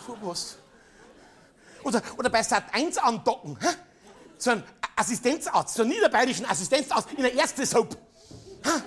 So 0.06 0.16
was. 0.20 0.58
Oder, 1.84 2.02
oder 2.18 2.28
bei 2.30 2.42
Sat 2.42 2.64
1 2.72 2.98
andocken. 2.98 3.58
Hä? 3.60 3.68
So 4.38 4.50
ein 4.50 4.62
Assistenzarzt, 4.96 5.74
so 5.74 5.82
einen 5.82 5.92
niederbayerischen 5.92 6.46
Assistenzarzt 6.46 7.10
in 7.12 7.22
der 7.22 7.34
ersten 7.34 7.64
Soap. 7.64 7.96
Hä? 8.64 8.82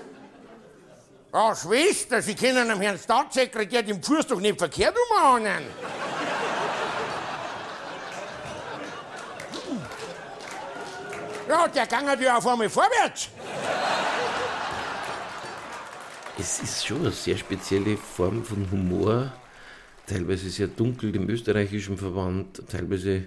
Ja, 1.35 1.53
Schwester, 1.53 2.21
Sie 2.21 2.33
können 2.33 2.69
dem 2.69 2.79
Herrn 2.79 2.97
Staatssekretär 2.97 3.83
den 3.83 4.01
Fuß 4.01 4.27
doch 4.27 4.39
nicht 4.39 4.57
verkehrt 4.57 4.95
umahnen. 4.95 5.63
Ja, 11.49 11.67
der 11.67 11.87
ging 11.87 12.23
ja 12.23 12.37
auf 12.37 12.47
einmal 12.47 12.69
vorwärts. 12.69 13.27
Es 16.39 16.61
ist 16.61 16.87
schon 16.87 17.01
eine 17.01 17.11
sehr 17.11 17.35
spezielle 17.35 17.97
Form 17.97 18.41
von 18.45 18.71
Humor, 18.71 19.33
teilweise 20.07 20.49
sehr 20.49 20.67
dunkel 20.67 21.11
dem 21.11 21.27
österreichischen 21.29 21.97
Verband, 21.97 22.63
teilweise 22.69 23.25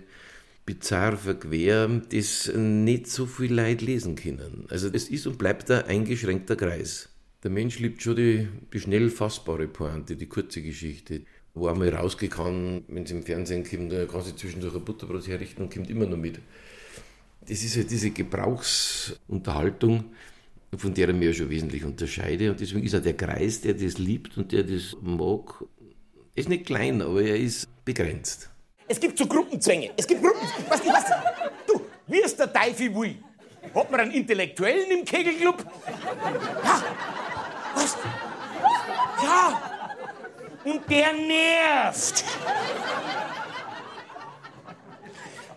bizarr 0.64 1.14
verquer, 1.14 1.88
das 2.11 2.51
nicht 2.55 3.09
so 3.09 3.27
viel 3.27 3.53
Leid 3.53 3.83
lesen 3.83 4.16
können. 4.16 4.66
Also 4.71 4.88
es 4.90 5.11
ist 5.11 5.27
und 5.27 5.37
bleibt 5.37 5.71
ein 5.71 5.85
eingeschränkter 5.85 6.57
Kreis. 6.57 7.11
Der 7.42 7.51
Mensch 7.51 7.79
liebt 7.79 8.03
schon 8.03 8.16
die, 8.16 8.48
die 8.72 8.81
schnell 8.81 9.11
fassbare 9.11 9.68
Pointe, 9.68 10.16
die 10.16 10.27
kurze 10.27 10.62
Geschichte. 10.62 11.22
Wo 11.55 11.68
einmal 11.68 11.88
rausgekommen, 11.88 12.85
wenn 12.88 13.05
es 13.05 13.11
im 13.11 13.22
Fernsehen 13.22 13.64
kommt, 13.64 13.92
da 13.92 14.05
kann 14.07 14.22
sie 14.22 14.37
zwischendurch 14.37 14.74
ein 14.74 14.85
Butterbrot 14.85 15.27
herrichten 15.27 15.62
und 15.62 15.72
kommt 15.72 15.90
immer 15.90 16.07
noch 16.07 16.16
mit 16.16 16.40
das 17.48 17.62
ist 17.62 17.77
halt 17.77 17.90
diese 17.90 18.11
Gebrauchsunterhaltung, 18.11 20.05
von 20.77 20.92
der 20.92 21.09
ich 21.09 21.14
mich 21.14 21.29
ja 21.29 21.33
schon 21.33 21.48
wesentlich 21.51 21.85
unterscheide. 21.85 22.51
Und 22.51 22.61
deswegen 22.61 22.85
ist 22.85 22.92
er 22.92 23.01
der 23.01 23.14
Kreis, 23.14 23.62
der 23.62 23.72
das 23.74 23.96
liebt 23.98 24.37
und 24.37 24.53
der 24.53 24.64
das 24.64 24.96
mag, 25.01 25.64
ist 26.35 26.48
nicht 26.48 26.66
klein, 26.66 27.01
aber 27.01 27.22
er 27.22 27.37
ist 27.38 27.66
begrenzt. 27.85 28.51
Es 28.87 29.01
gibt 29.01 29.16
so 29.18 29.27
Gruppenzwänge. 29.27 29.90
Es 29.96 30.07
gibt 30.07 30.22
Gruppen. 30.22 30.46
Was, 30.68 30.87
was, 30.87 31.05
du, 31.66 31.81
wie 32.07 32.20
ist 32.20 32.38
der 32.38 32.53
Teufel 32.53 32.94
will? 32.94 33.16
Hat 33.74 33.90
man 33.90 34.00
einen 34.00 34.12
Intellektuellen 34.12 34.90
im 34.90 35.04
Kegelclub? 35.04 35.64
Ja. 36.64 36.83
Was? 37.74 37.96
Ja. 39.22 39.62
Und 40.64 40.90
der 40.90 41.12
nervt. 41.12 42.24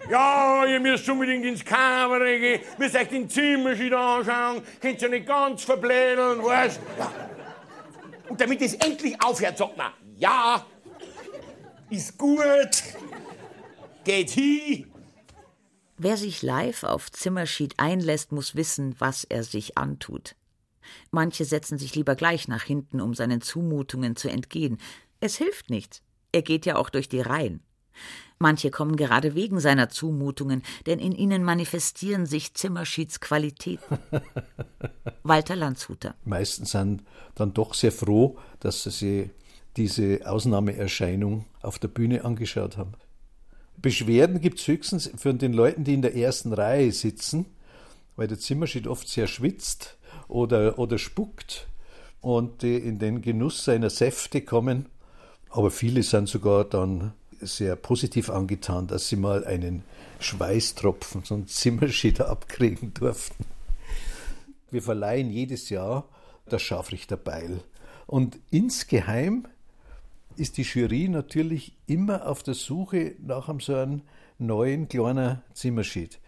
Ja, 0.09 0.65
ihr 0.65 0.79
müsst 0.79 1.07
unbedingt 1.09 1.45
ins 1.45 1.63
Kabarett 1.63 2.41
gehen, 2.41 2.61
müsst 2.77 2.95
euch 2.95 3.07
den 3.07 3.29
Zimmerschied 3.29 3.93
anschauen, 3.93 4.61
könnt 4.81 5.01
ihr 5.01 5.09
nicht 5.09 5.25
ganz 5.25 5.63
verblädeln, 5.63 6.43
weißt 6.43 6.81
ja. 6.97 7.11
Und 8.27 8.41
damit 8.41 8.61
es 8.61 8.73
endlich 8.73 9.15
aufhört, 9.23 9.57
sagt 9.57 9.77
man, 9.77 9.91
ja, 10.17 10.65
ist 11.89 12.17
gut, 12.17 12.83
geht 14.03 14.31
hin. 14.31 14.90
Wer 16.03 16.17
sich 16.17 16.41
live 16.41 16.83
auf 16.83 17.11
Zimmerschied 17.11 17.75
einlässt, 17.77 18.31
muss 18.31 18.55
wissen, 18.55 18.95
was 18.97 19.23
er 19.23 19.43
sich 19.43 19.77
antut. 19.77 20.35
Manche 21.11 21.45
setzen 21.45 21.77
sich 21.77 21.93
lieber 21.93 22.15
gleich 22.15 22.47
nach 22.47 22.63
hinten, 22.63 22.99
um 23.01 23.13
seinen 23.13 23.41
Zumutungen 23.41 24.15
zu 24.15 24.27
entgehen. 24.27 24.79
Es 25.19 25.35
hilft 25.35 25.69
nichts. 25.69 26.01
Er 26.31 26.41
geht 26.41 26.65
ja 26.65 26.77
auch 26.77 26.89
durch 26.89 27.07
die 27.07 27.21
Reihen. 27.21 27.61
Manche 28.39 28.71
kommen 28.71 28.95
gerade 28.95 29.35
wegen 29.35 29.59
seiner 29.59 29.89
Zumutungen, 29.89 30.63
denn 30.87 30.97
in 30.97 31.11
ihnen 31.11 31.43
manifestieren 31.43 32.25
sich 32.25 32.55
Zimmerschieds 32.55 33.19
Qualitäten. 33.19 33.99
Walter 35.21 35.55
Landshuter. 35.55 36.15
Meistens 36.25 36.71
sind 36.71 37.03
dann 37.35 37.53
doch 37.53 37.75
sehr 37.75 37.91
froh, 37.91 38.39
dass 38.59 38.85
sie 38.85 39.29
diese 39.77 40.21
Ausnahmeerscheinung 40.25 41.45
auf 41.61 41.77
der 41.77 41.89
Bühne 41.89 42.25
angeschaut 42.25 42.75
haben. 42.77 42.93
Beschwerden 43.81 44.41
gibt 44.41 44.59
es 44.59 44.67
höchstens 44.67 45.11
von 45.15 45.37
den 45.37 45.53
Leuten, 45.53 45.83
die 45.83 45.93
in 45.93 46.01
der 46.01 46.15
ersten 46.15 46.53
Reihe 46.53 46.91
sitzen, 46.91 47.45
weil 48.15 48.27
der 48.27 48.39
Zimmerschied 48.39 48.87
oft 48.87 49.07
sehr 49.07 49.27
schwitzt 49.27 49.97
oder, 50.27 50.77
oder 50.77 50.97
spuckt 50.97 51.67
und 52.21 52.61
die 52.61 52.75
in 52.75 52.99
den 52.99 53.21
Genuss 53.21 53.65
seiner 53.65 53.89
Säfte 53.89 54.41
kommen. 54.41 54.87
Aber 55.49 55.71
viele 55.71 56.03
sind 56.03 56.29
sogar 56.29 56.63
dann 56.63 57.13
sehr 57.39 57.75
positiv 57.75 58.29
angetan, 58.29 58.87
dass 58.87 59.09
sie 59.09 59.15
mal 59.15 59.43
einen 59.45 59.83
Schweißtropfen, 60.19 61.23
so 61.23 61.35
einen 61.35 61.47
Zimmerschieder 61.47 62.29
abkriegen 62.29 62.93
durften. 62.93 63.45
Wir 64.69 64.81
verleihen 64.81 65.31
jedes 65.31 65.69
Jahr 65.69 66.07
das 66.47 66.61
Scharfrichterbeil. 66.61 67.61
Und 68.05 68.39
insgeheim 68.51 69.47
ist 70.41 70.57
die 70.57 70.63
Jury 70.63 71.07
natürlich 71.07 71.77
immer 71.85 72.27
auf 72.27 72.41
der 72.41 72.55
Suche 72.55 73.13
nach 73.19 73.47
einem 73.47 73.59
so 73.59 73.75
einem 73.75 74.01
neuen 74.39 74.89
kleinen 74.89 75.41
Zimmerschied. 75.53 76.19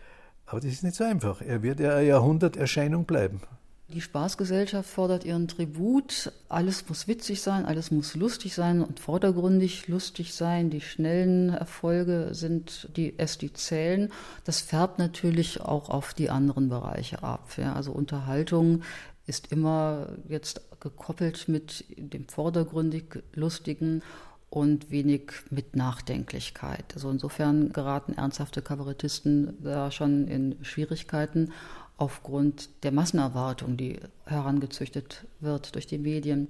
Aber 0.45 0.60
das 0.60 0.71
ist 0.71 0.84
nicht 0.84 0.95
so 0.95 1.04
einfach. 1.04 1.41
Er 1.41 1.63
wird 1.63 1.80
ja 1.80 1.95
eine 1.95 2.08
Jahrhunderterscheinung 2.08 3.06
bleiben. 3.06 3.41
Die 3.89 4.02
Spaßgesellschaft 4.02 4.88
fordert 4.88 5.26
ihren 5.26 5.47
Tribut. 5.47 6.32
Alles 6.47 6.88
muss 6.88 7.08
witzig 7.08 7.41
sein, 7.41 7.65
alles 7.65 7.89
muss 7.89 8.15
lustig 8.15 8.54
sein 8.54 8.82
und 8.82 8.99
vordergründig 8.99 9.88
lustig 9.88 10.34
sein. 10.34 10.69
Die 10.69 10.82
schnellen 10.82 11.49
Erfolge 11.49 12.30
sind 12.34 12.89
die 12.95 13.17
es, 13.17 13.39
die 13.39 13.52
zählen. 13.52 14.12
Das 14.45 14.62
färbt 14.62 14.99
natürlich 14.99 15.62
auch 15.62 15.89
auf 15.89 16.13
die 16.13 16.30
anderen 16.30 16.69
Bereiche 16.69 17.23
ab. 17.23 17.49
Ja, 17.58 17.73
also 17.73 17.91
Unterhaltung 17.91 18.84
ist 19.26 19.52
immer 19.52 20.08
jetzt 20.28 20.62
gekoppelt 20.83 21.47
mit 21.47 21.85
dem 21.97 22.27
vordergründig 22.27 23.23
Lustigen 23.33 24.03
und 24.49 24.91
wenig 24.91 25.31
mit 25.49 25.75
Nachdenklichkeit. 25.75 26.93
Also 26.93 27.09
insofern 27.09 27.71
geraten 27.71 28.13
ernsthafte 28.13 28.61
Kabarettisten 28.61 29.57
da 29.63 29.89
schon 29.89 30.27
in 30.27 30.57
Schwierigkeiten 30.61 31.53
aufgrund 31.97 32.69
der 32.83 32.91
Massenerwartung, 32.91 33.77
die 33.77 33.99
herangezüchtet 34.25 35.25
wird 35.39 35.73
durch 35.73 35.87
die 35.87 35.97
Medien. 35.97 36.49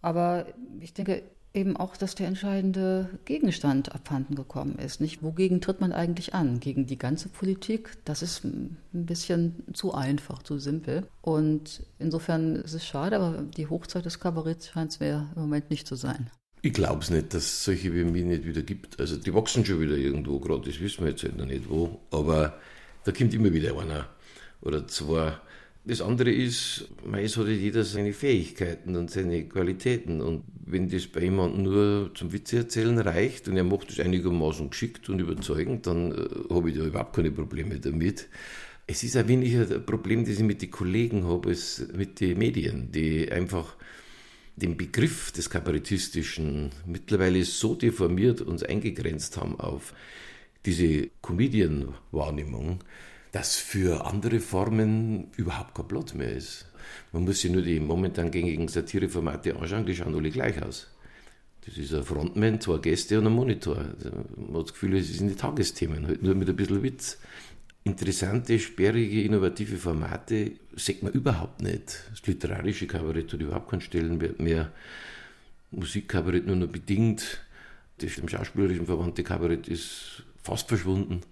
Aber 0.00 0.46
ich 0.80 0.94
denke 0.94 1.22
eben 1.54 1.76
auch, 1.76 1.96
dass 1.96 2.16
der 2.16 2.26
entscheidende 2.26 3.08
Gegenstand 3.24 3.94
abhanden 3.94 4.34
gekommen 4.34 4.76
ist. 4.78 5.00
Nicht? 5.00 5.22
Wogegen 5.22 5.60
tritt 5.60 5.80
man 5.80 5.92
eigentlich 5.92 6.34
an? 6.34 6.60
Gegen 6.60 6.86
die 6.86 6.98
ganze 6.98 7.28
Politik? 7.28 7.96
Das 8.04 8.22
ist 8.22 8.44
ein 8.44 8.76
bisschen 8.92 9.62
zu 9.72 9.94
einfach, 9.94 10.42
zu 10.42 10.58
simpel. 10.58 11.06
Und 11.22 11.84
insofern 11.98 12.56
ist 12.56 12.74
es 12.74 12.84
schade, 12.84 13.16
aber 13.16 13.42
die 13.42 13.68
Hochzeit 13.68 14.04
des 14.04 14.18
Kabaretts 14.18 14.68
scheint 14.68 14.90
es 14.90 15.00
mir 15.00 15.30
im 15.36 15.42
Moment 15.42 15.70
nicht 15.70 15.86
zu 15.86 15.94
sein. 15.94 16.28
Ich 16.60 16.72
glaube 16.72 17.02
es 17.02 17.10
nicht, 17.10 17.32
dass 17.34 17.44
es 17.44 17.64
solche 17.64 17.94
wie 17.94 18.04
mich 18.04 18.24
nicht 18.24 18.46
wieder 18.46 18.62
gibt. 18.62 18.98
Also 18.98 19.16
die 19.16 19.32
wachsen 19.32 19.64
schon 19.64 19.80
wieder 19.80 19.96
irgendwo 19.96 20.40
gerade, 20.40 20.68
das 20.68 20.80
wissen 20.80 21.04
wir 21.04 21.10
jetzt 21.10 21.22
halt 21.22 21.36
noch 21.36 21.46
nicht 21.46 21.68
wo. 21.68 22.00
Aber 22.10 22.58
da 23.04 23.12
kommt 23.12 23.32
immer 23.32 23.52
wieder 23.52 23.78
einer 23.78 24.08
oder 24.60 24.88
zwei. 24.88 25.34
Das 25.86 26.00
andere 26.00 26.30
ist, 26.30 26.88
meist 27.04 27.36
hat 27.36 27.46
jeder 27.46 27.84
seine 27.84 28.14
Fähigkeiten 28.14 28.96
und 28.96 29.10
seine 29.10 29.44
Qualitäten. 29.44 30.22
Und 30.22 30.44
wenn 30.64 30.88
das 30.88 31.06
bei 31.06 31.24
jemandem 31.24 31.64
nur 31.64 32.10
zum 32.14 32.32
Witze 32.32 32.58
erzählen 32.58 32.98
reicht 32.98 33.48
und 33.48 33.56
er 33.58 33.64
macht 33.64 33.90
das 33.90 34.00
einigermaßen 34.00 34.70
geschickt 34.70 35.10
und 35.10 35.20
überzeugend, 35.20 35.86
dann 35.86 36.12
äh, 36.12 36.54
habe 36.54 36.70
ich 36.70 36.78
da 36.78 36.84
überhaupt 36.84 37.14
keine 37.14 37.30
Probleme 37.30 37.78
damit. 37.80 38.28
Es 38.86 39.02
ist 39.02 39.16
ein 39.16 39.28
wenig 39.28 39.56
ein 39.56 39.84
Problem, 39.84 40.24
das 40.24 40.34
ich 40.34 40.40
mit 40.40 40.62
den 40.62 40.70
Kollegen 40.70 41.24
habe, 41.26 41.50
als 41.50 41.86
mit 41.94 42.20
den 42.20 42.38
Medien, 42.38 42.90
die 42.90 43.30
einfach 43.30 43.76
den 44.56 44.76
Begriff 44.76 45.32
des 45.32 45.50
Kabarettistischen 45.50 46.70
mittlerweile 46.86 47.44
so 47.44 47.74
deformiert 47.74 48.40
uns 48.40 48.62
eingegrenzt 48.62 49.36
haben 49.36 49.58
auf 49.58 49.94
diese 50.64 51.08
Comedian-Wahrnehmung, 51.20 52.80
dass 53.34 53.56
für 53.56 54.06
andere 54.06 54.38
Formen 54.38 55.26
überhaupt 55.36 55.74
kein 55.74 55.88
Platz 55.88 56.14
mehr 56.14 56.30
ist. 56.30 56.66
Man 57.10 57.24
muss 57.24 57.40
sich 57.40 57.50
nur 57.50 57.62
die 57.62 57.80
momentan 57.80 58.30
gängigen 58.30 58.68
Satireformate 58.68 59.56
anschauen, 59.56 59.84
die 59.84 59.96
schauen 59.96 60.14
alle 60.14 60.30
gleich 60.30 60.62
aus. 60.62 60.86
Das 61.66 61.76
ist 61.76 61.92
ein 61.92 62.04
Frontman, 62.04 62.60
zwei 62.60 62.78
Gäste 62.78 63.18
und 63.18 63.26
ein 63.26 63.32
Monitor. 63.32 63.76
Also, 63.78 64.10
man 64.36 64.58
hat 64.58 64.66
das 64.66 64.72
Gefühl, 64.74 64.98
es 64.98 65.12
sind 65.12 65.30
die 65.30 65.34
Tagesthemen, 65.34 66.06
halt 66.06 66.22
nur 66.22 66.36
mit 66.36 66.48
ein 66.48 66.54
bisschen 66.54 66.84
Witz. 66.84 67.18
Interessante, 67.82 68.56
sperrige, 68.60 69.24
innovative 69.24 69.78
Formate 69.78 70.52
sieht 70.76 71.02
man 71.02 71.10
überhaupt 71.10 71.60
nicht. 71.60 72.04
Das 72.12 72.24
literarische 72.24 72.86
Kabarett 72.86 73.32
hat 73.32 73.40
überhaupt 73.40 73.68
keinen 73.68 73.80
Stellenwert 73.80 74.38
mehr. 74.38 74.70
Musikkabarett 75.72 76.46
nur 76.46 76.54
noch 76.54 76.68
bedingt. 76.68 77.40
Das 77.98 78.16
im 78.16 78.28
schauspielerischen 78.28 78.86
verwandte 78.86 79.24
Kabarett 79.24 79.66
ist 79.66 80.22
fast 80.40 80.68
verschwunden 80.68 81.22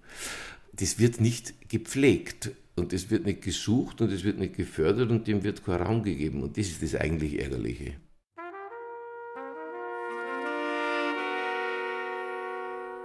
das 0.73 0.99
wird 0.99 1.21
nicht 1.21 1.69
gepflegt 1.69 2.51
und 2.75 2.93
es 2.93 3.11
wird 3.11 3.25
nicht 3.25 3.41
gesucht 3.41 4.01
und 4.01 4.11
es 4.11 4.23
wird 4.23 4.39
nicht 4.39 4.55
gefördert 4.55 5.11
und 5.11 5.27
dem 5.27 5.43
wird 5.43 5.63
kein 5.63 5.81
Raum 5.81 6.03
gegeben. 6.03 6.41
Und 6.41 6.57
das 6.57 6.67
ist 6.67 6.81
das 6.81 6.95
eigentlich 6.95 7.39
Ärgerliche. 7.39 7.95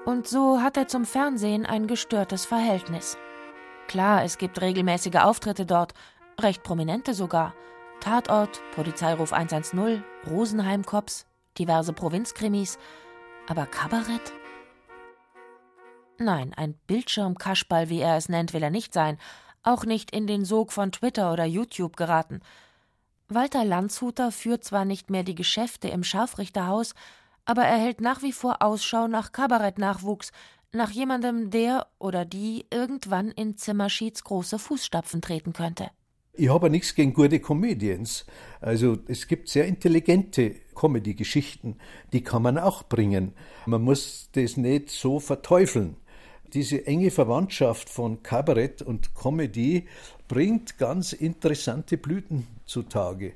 Und 0.07 0.27
so 0.27 0.63
hat 0.63 0.79
er 0.79 0.89
zum 0.89 1.05
Fernsehen 1.05 1.67
ein 1.67 1.87
gestörtes 1.87 2.47
Verhältnis. 2.47 3.19
Klar, 3.89 4.25
es 4.25 4.39
gibt 4.39 4.61
regelmäßige 4.61 5.17
Auftritte 5.17 5.67
dort, 5.67 5.93
recht 6.41 6.63
prominente 6.63 7.13
sogar. 7.13 7.55
Tatort, 8.01 8.63
Polizeiruf 8.75 9.35
110, 9.35 10.03
Rosenheim-Cops, 10.31 11.27
diverse 11.59 11.93
Provinzkrimis. 11.93 12.79
Aber 13.49 13.67
Kabarett? 13.67 14.33
Nein, 16.21 16.53
ein 16.57 16.75
Bildschirmkaschball, 16.89 17.89
wie 17.91 18.01
er 18.01 18.17
es 18.17 18.29
nennt, 18.29 18.53
will 18.53 18.63
er 18.63 18.71
nicht 18.71 18.93
sein, 18.93 19.19
auch 19.63 19.85
nicht 19.85 20.11
in 20.11 20.27
den 20.27 20.45
Sog 20.45 20.73
von 20.73 20.91
Twitter 20.91 21.33
oder 21.33 21.45
YouTube 21.45 21.97
geraten. 21.97 22.41
Walter 23.29 23.65
Landshuter 23.65 24.33
führt 24.33 24.65
zwar 24.65 24.85
nicht 24.85 25.11
mehr 25.11 25.23
die 25.23 25.37
Geschäfte 25.37 25.89
im 25.89 26.03
Scharfrichterhaus, 26.03 26.95
aber 27.45 27.63
er 27.63 27.79
hält 27.79 28.01
nach 28.01 28.23
wie 28.23 28.33
vor 28.33 28.63
Ausschau 28.63 29.07
nach 29.07 29.31
Kabarettnachwuchs, 29.31 30.33
nach 30.73 30.91
jemandem, 30.91 31.51
der 31.51 31.87
oder 31.99 32.25
die 32.25 32.67
irgendwann 32.73 33.31
in 33.31 33.57
Zimmerschieds 33.57 34.25
große 34.25 34.59
Fußstapfen 34.59 35.23
treten 35.23 35.53
könnte. 35.53 35.89
Ich 36.33 36.49
habe 36.49 36.69
nichts 36.69 36.95
gegen 36.95 37.15
gute 37.15 37.41
Comedians. 37.41 38.27
Also 38.61 38.99
es 39.07 39.29
gibt 39.29 39.49
sehr 39.49 39.67
intelligente 39.67 40.57
Comedy-Geschichten, 40.75 41.79
die 42.13 42.23
kann 42.23 42.43
man 42.43 42.59
auch 42.59 42.83
bringen. 42.85 43.35
Man 43.67 43.83
muss 43.83 44.31
das 44.33 44.57
nicht 44.57 44.91
so 44.91 45.21
verteufeln 45.21 45.97
diese 46.55 46.87
enge 46.87 47.11
Verwandtschaft 47.11 47.91
von 47.91 48.23
Kabarett 48.23 48.83
und 48.83 49.15
Comedy 49.15 49.87
bringt 50.29 50.79
ganz 50.79 51.13
interessante 51.13 51.97
Blüten 51.97 52.47
zutage. 52.65 53.33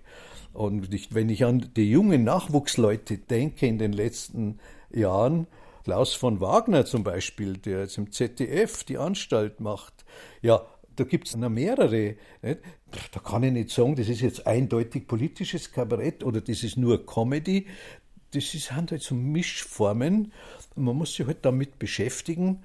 Und 0.53 0.93
ich, 0.93 1.15
wenn 1.15 1.29
ich 1.29 1.45
an 1.45 1.71
die 1.77 1.91
jungen 1.91 2.25
Nachwuchsleute 2.25 3.19
denke 3.19 3.67
in 3.67 3.79
den 3.79 3.93
letzten 3.93 4.59
Jahren, 4.91 5.47
Klaus 5.85 6.15
von 6.15 6.41
Wagner 6.41 6.85
zum 6.85 7.03
Beispiel, 7.03 7.57
der 7.57 7.81
jetzt 7.81 7.99
im 7.99 8.13
ZDF 8.13 8.85
die 8.85 8.99
Anstalt 8.99 9.61
macht, 9.61 10.05
ja, 10.41 10.65
da 10.95 11.05
gibt 11.05 11.29
es 11.29 11.37
noch 11.37 11.49
mehrere. 11.49 12.17
Nicht? 12.43 12.61
Da 13.13 13.21
kann 13.21 13.43
ich 13.43 13.53
nicht 13.53 13.71
sagen, 13.71 13.97
das 13.97 14.09
ist 14.09 14.21
jetzt 14.21 14.47
eindeutig 14.47 15.07
politisches 15.07 15.73
Kabarett 15.73 16.23
oder 16.23 16.41
das 16.41 16.63
ist 16.63 16.77
nur 16.77 17.05
Comedy. 17.07 17.67
Das 18.33 18.51
sind 18.51 18.91
halt 18.91 19.03
so 19.03 19.15
Mischformen. 19.15 20.33
Man 20.77 20.97
muss 20.97 21.15
sich 21.15 21.27
halt 21.27 21.45
damit 21.45 21.79
beschäftigen 21.79 22.63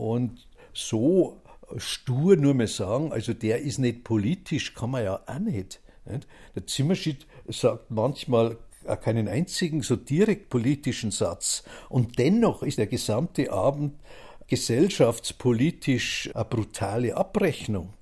und 0.00 0.48
so 0.72 1.42
stur 1.76 2.36
nur 2.36 2.54
mehr 2.54 2.68
sagen, 2.68 3.12
also 3.12 3.34
der 3.34 3.60
ist 3.60 3.78
nicht 3.78 4.02
politisch, 4.02 4.74
kann 4.74 4.90
man 4.90 5.04
ja 5.04 5.20
auch 5.26 5.38
nicht. 5.38 5.80
nicht? 6.06 6.26
Der 6.54 6.66
Zimmerschied 6.66 7.26
sagt 7.48 7.90
manchmal 7.90 8.56
keinen 9.02 9.28
einzigen 9.28 9.82
so 9.82 9.96
direkt 9.96 10.48
politischen 10.48 11.10
Satz. 11.10 11.64
Und 11.88 12.18
dennoch 12.18 12.62
ist 12.62 12.78
der 12.78 12.86
gesamte 12.86 13.52
Abend 13.52 13.94
gesellschaftspolitisch 14.46 16.30
eine 16.34 16.44
brutale 16.44 17.16
Abrechnung. 17.16 17.92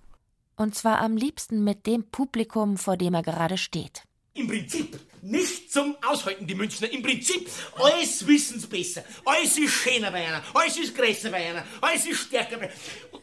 Und 0.57 0.75
zwar 0.75 1.01
am 1.01 1.17
liebsten 1.17 1.63
mit 1.63 1.87
dem 1.87 2.05
Publikum, 2.05 2.77
vor 2.77 2.97
dem 2.97 3.15
er 3.15 3.23
gerade 3.23 3.59
steht. 3.59 4.05
Im 4.35 4.49
Prinzip 4.49 4.99
nicht 5.23 5.73
zum 5.73 5.97
Aushalten, 6.07 6.47
die 6.47 6.55
Münchner. 6.55 6.91
Im 6.91 7.03
Prinzip, 7.03 7.49
alles 7.75 8.27
wissen's 8.27 8.67
besser. 8.67 9.05
Alles 9.25 9.59
ist 9.59 9.73
schöner 9.73 10.11
bei 10.11 10.27
einer, 10.27 10.43
alles 10.55 10.77
ist 10.77 10.97
größer 10.97 11.31
bei 11.31 11.49
einer, 11.49 11.65
alles 11.81 12.07
ist 12.07 12.21
stärker 12.21 12.57
bei 12.57 12.65
einer. 12.65 12.73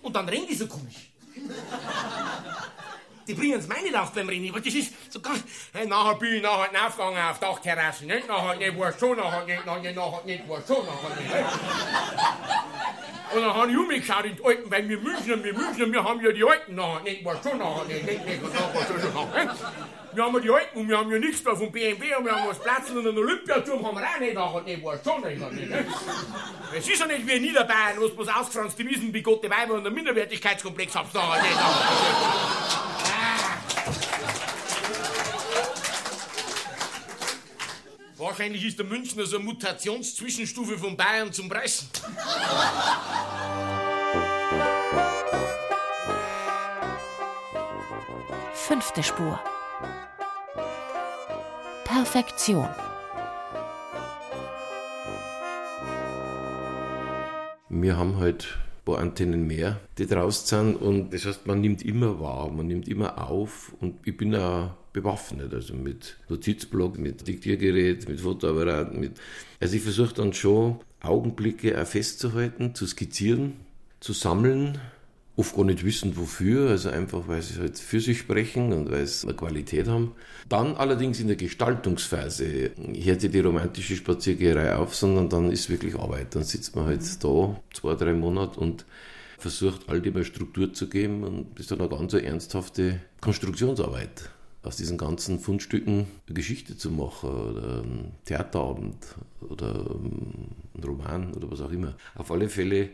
Und 0.01 0.15
dann 0.15 0.27
reden 0.27 0.47
die 0.47 0.55
so 0.55 0.67
komisch. 0.67 1.11
Die 3.27 3.33
bringen 3.33 3.59
es 3.59 3.67
meine 3.67 3.99
auf 3.99 4.11
beim 4.11 4.29
Rennen, 4.29 4.49
aber 4.49 4.61
das 4.61 4.73
ist 4.73 4.93
so 5.11 5.19
ganz. 5.19 5.43
Hey, 5.73 5.87
nachher 5.87 6.15
bin 6.15 6.35
ich 6.35 6.43
nachher 6.43 6.71
nicht 6.71 6.83
aufgegangen 6.83 7.17
auf 7.17 7.39
Dachterrassen, 7.39 8.07
nicht? 8.07 8.27
Nachher 8.27 8.55
nicht, 8.55 8.77
war 8.77 8.93
schon, 8.97 9.17
nachher 9.17 9.45
nicht, 9.45 9.65
nachher 9.65 9.81
nicht, 9.81 9.95
nachher 9.95 10.25
nicht, 10.25 10.47
war 10.47 10.59
nachher 10.59 11.15
nicht. 11.21 11.59
Und 13.35 13.41
dann 13.41 13.53
habe 13.53 13.69
ich 13.69 13.77
umgeschaut 13.77 14.25
in 14.25 14.35
die 14.37 14.45
Alten, 14.45 14.71
weil 14.71 14.87
wir 14.87 14.97
Münchner, 14.97 15.43
wir 15.43 15.53
Münchner, 15.53 15.91
wir 15.91 16.03
haben 16.03 16.23
ja 16.23 16.31
die 16.31 16.43
Alten 16.43 16.75
nachher 16.75 17.01
nicht, 17.01 17.25
was 17.25 17.43
schon 17.43 17.57
nachher 17.57 17.83
nicht, 17.83 18.05
nicht, 18.05 18.25
nicht, 18.25 18.39
schon 18.41 18.53
nachher, 18.53 19.45
nicht? 19.45 19.55
Wir 20.13 20.23
haben 20.23 20.35
ja 20.35 20.39
die 20.39 20.49
Alten 20.51 20.79
und 20.79 20.87
wir 20.87 20.97
haben 20.97 21.11
ja 21.11 21.19
nichts 21.19 21.43
da 21.43 21.53
vom 21.53 21.69
BMW 21.69 22.15
und 22.15 22.23
wir 22.23 22.31
haben 22.31 22.47
was 22.47 22.59
Platz 22.59 22.89
und 22.91 23.05
einen 23.05 23.17
Olympiaturm 23.17 23.85
haben 23.85 23.97
wir 23.97 24.05
auch 24.05 24.19
nicht 24.21 24.33
nachher 24.33 24.61
nicht, 24.61 24.85
was 24.85 25.03
schon 25.03 25.21
nicht, 25.21 25.51
nicht? 25.51 25.85
Es 26.77 26.87
ist 26.87 26.97
ja 26.97 27.07
nicht 27.07 27.27
wie 27.27 27.33
in 27.33 27.41
Niederbayern, 27.41 27.99
wo 27.99 28.05
es 28.05 28.15
bloß 28.15 28.29
ausgefranste 28.29 28.85
Wiesen, 28.87 29.11
bigotte 29.11 29.49
Weiber 29.49 29.73
und 29.73 29.85
einen 29.85 29.93
Minderwertigkeitskomplex 29.93 30.95
habt 30.95 31.13
nachher 31.13 31.41
nicht. 31.41 32.84
Wahrscheinlich 38.25 38.65
ist 38.65 38.79
der 38.79 38.87
Münchner 38.87 39.23
so 39.27 39.35
eine 39.35 39.45
Mutationszwischenstufe 39.45 40.79
von 40.79 40.97
Bayern 40.97 41.31
zum 41.31 41.47
Preisen. 41.47 41.87
Fünfte 48.55 49.03
Spur. 49.03 49.39
Perfektion. 51.83 52.67
Wir 57.69 57.95
haben 57.95 58.17
halt 58.17 58.57
ein 58.57 58.85
paar 58.85 58.97
Antennen 58.97 59.45
mehr, 59.45 59.79
die 59.99 60.07
draußen 60.07 60.47
sind 60.47 60.75
und 60.81 61.13
das 61.13 61.25
heißt, 61.25 61.45
man 61.45 61.61
nimmt 61.61 61.83
immer 61.83 62.19
wahr, 62.19 62.49
man 62.49 62.65
nimmt 62.65 62.87
immer 62.87 63.29
auf 63.29 63.71
und 63.81 63.99
ich 64.07 64.17
bin 64.17 64.35
auch 64.35 64.71
bewaffnet, 64.95 65.53
also 65.53 65.73
mit 65.73 66.15
Notizblock, 66.29 66.97
mit 66.97 67.27
Diktiergerät, 67.27 68.07
mit 68.07 68.21
Fotoapparat, 68.21 68.95
mit 68.95 69.19
also 69.59 69.75
ich 69.75 69.83
versuche 69.83 70.13
dann 70.15 70.33
schon 70.33 70.79
Augenblicke 71.01 71.79
auch 71.79 71.85
festzuhalten, 71.85 72.73
zu 72.73 72.87
skizzieren, 72.87 73.53
zu 73.99 74.13
sammeln, 74.13 74.79
oft 75.35 75.53
gar 75.53 75.65
nicht 75.65 75.83
wissend 75.83 76.15
wofür, 76.17 76.69
also 76.69 76.89
einfach 76.89 77.27
weil 77.27 77.41
sie 77.41 77.59
halt 77.59 77.77
für 77.77 77.99
sich 77.99 78.19
sprechen 78.19 78.71
und 78.71 78.89
weil 78.89 79.05
sie 79.05 79.27
eine 79.27 79.35
Qualität 79.35 79.87
haben. 79.87 80.13
Dann 80.47 80.75
allerdings 80.77 81.19
in 81.19 81.27
der 81.27 81.35
Gestaltungsphase 81.35 82.71
hört 82.77 83.21
sich 83.21 83.31
die 83.31 83.39
romantische 83.41 83.97
Spaziergeherei 83.97 84.77
auf, 84.77 84.95
sondern 84.95 85.27
dann 85.27 85.51
ist 85.51 85.69
wirklich 85.69 85.95
Arbeit. 85.95 86.35
Dann 86.35 86.43
sitzt 86.43 86.73
man 86.75 86.85
halt 86.85 87.01
da 87.21 87.59
zwei, 87.73 87.95
drei 87.95 88.13
Monate 88.13 88.61
und 88.61 88.85
versucht 89.37 89.89
all 89.89 90.01
dem 90.01 90.15
eine 90.15 90.23
Struktur 90.23 90.71
zu 90.73 90.87
geben 90.87 91.25
und 91.25 91.59
ist 91.59 91.69
dann 91.69 91.81
eine 91.81 91.89
ganz 91.89 92.13
ernsthafte 92.13 93.01
Konstruktionsarbeit 93.19 94.29
aus 94.65 94.77
diesen 94.77 94.97
ganzen 94.97 95.39
Fundstücken 95.39 96.07
eine 96.27 96.33
Geschichte 96.33 96.77
zu 96.77 96.91
machen 96.91 97.29
oder 97.29 97.83
einen 97.83 98.13
Theaterabend 98.25 98.97
oder 99.41 99.73
einen 99.73 100.55
Roman 100.83 101.33
oder 101.33 101.51
was 101.51 101.61
auch 101.61 101.71
immer. 101.71 101.95
Auf 102.15 102.31
alle 102.31 102.49
Fälle, 102.49 102.89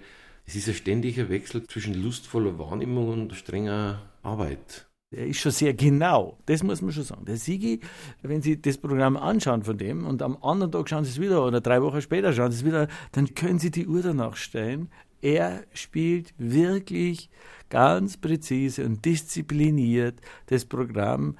es 0.45 0.55
ist 0.55 0.67
ein 0.67 0.73
ständiger 0.73 1.29
Wechsel 1.29 1.65
zwischen 1.67 1.93
lustvoller 1.93 2.59
Wahrnehmung 2.59 3.09
und 3.09 3.33
strenger 3.35 4.01
Arbeit. 4.21 4.87
Er 5.13 5.27
ist 5.27 5.39
schon 5.39 5.51
sehr 5.51 5.73
genau, 5.73 6.37
das 6.45 6.63
muss 6.63 6.81
man 6.81 6.93
schon 6.93 7.03
sagen. 7.03 7.25
Der 7.25 7.35
Sigi, 7.35 7.81
wenn 8.21 8.41
Sie 8.41 8.61
das 8.61 8.77
Programm 8.77 9.17
anschauen 9.17 9.63
von 9.63 9.77
dem 9.77 10.05
und 10.05 10.21
am 10.21 10.37
anderen 10.41 10.71
Tag 10.71 10.87
schauen 10.87 11.03
Sie 11.03 11.11
es 11.11 11.19
wieder 11.19 11.45
oder 11.45 11.59
drei 11.59 11.81
Wochen 11.81 12.01
später 12.01 12.31
schauen 12.31 12.51
Sie 12.51 12.59
es 12.59 12.65
wieder, 12.65 12.87
dann 13.11 13.33
können 13.35 13.59
Sie 13.59 13.71
die 13.71 13.87
Uhr 13.87 14.01
danach 14.01 14.37
stellen. 14.37 14.89
Er 15.21 15.63
spielt 15.73 16.33
wirklich 16.37 17.29
ganz 17.69 18.17
präzise 18.17 18.85
und 18.85 19.05
diszipliniert 19.05 20.19
das 20.47 20.65
Programm 20.65 21.37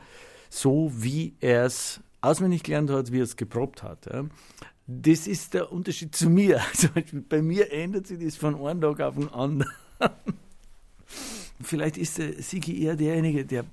so, 0.50 0.92
wie 0.96 1.36
er 1.40 1.66
es 1.66 2.02
auswendig 2.22 2.64
gelernt 2.64 2.90
hat, 2.90 3.12
wie 3.12 3.20
er 3.20 3.24
es 3.24 3.36
geprobt 3.36 3.84
hat. 3.84 4.08
Das 4.88 5.28
ist 5.28 5.54
der 5.54 5.72
Unterschied 5.72 6.16
zu 6.16 6.30
mir. 6.30 6.62
Also 6.74 6.90
bei 7.30 7.42
mir 7.42 7.72
ändert 7.72 8.08
sich 8.08 8.24
das 8.24 8.36
von 8.36 8.56
einem 8.66 8.82
Tag 8.82 9.00
auf 9.02 9.16
den 9.16 9.30
anderen. 9.30 9.72
Vielleicht 11.62 11.98
ist 11.98 12.18
der 12.18 12.42
Sigi 12.42 12.84
eher 12.84 12.96
derjenige, 12.96 13.46
der 13.46 13.66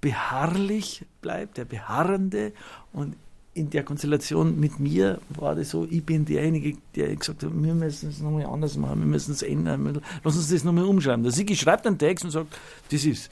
beharrlich 0.00 1.04
bleibt, 1.20 1.56
der 1.56 1.64
Beharrende. 1.64 2.52
Und 2.92 3.16
in 3.56 3.70
der 3.70 3.84
Konstellation 3.84 4.60
mit 4.60 4.78
mir 4.78 5.18
war 5.30 5.54
das 5.54 5.70
so, 5.70 5.86
ich 5.88 6.04
bin 6.04 6.26
derjenige, 6.26 6.76
der 6.94 7.16
gesagt 7.16 7.42
hat, 7.42 7.50
wir 7.52 7.74
müssen 7.74 8.10
es 8.10 8.20
nochmal 8.20 8.44
anders 8.44 8.76
machen, 8.76 9.00
wir 9.00 9.06
müssen 9.06 9.32
es 9.32 9.42
ändern, 9.42 10.02
lass 10.22 10.36
uns 10.36 10.50
das 10.50 10.62
nochmal 10.62 10.84
umschreiben. 10.84 11.22
Der 11.22 11.32
Sigi 11.32 11.56
schreibt 11.56 11.86
einen 11.86 11.98
Text 11.98 12.24
und 12.24 12.30
sagt, 12.32 12.54
das 12.90 13.04
ist. 13.04 13.30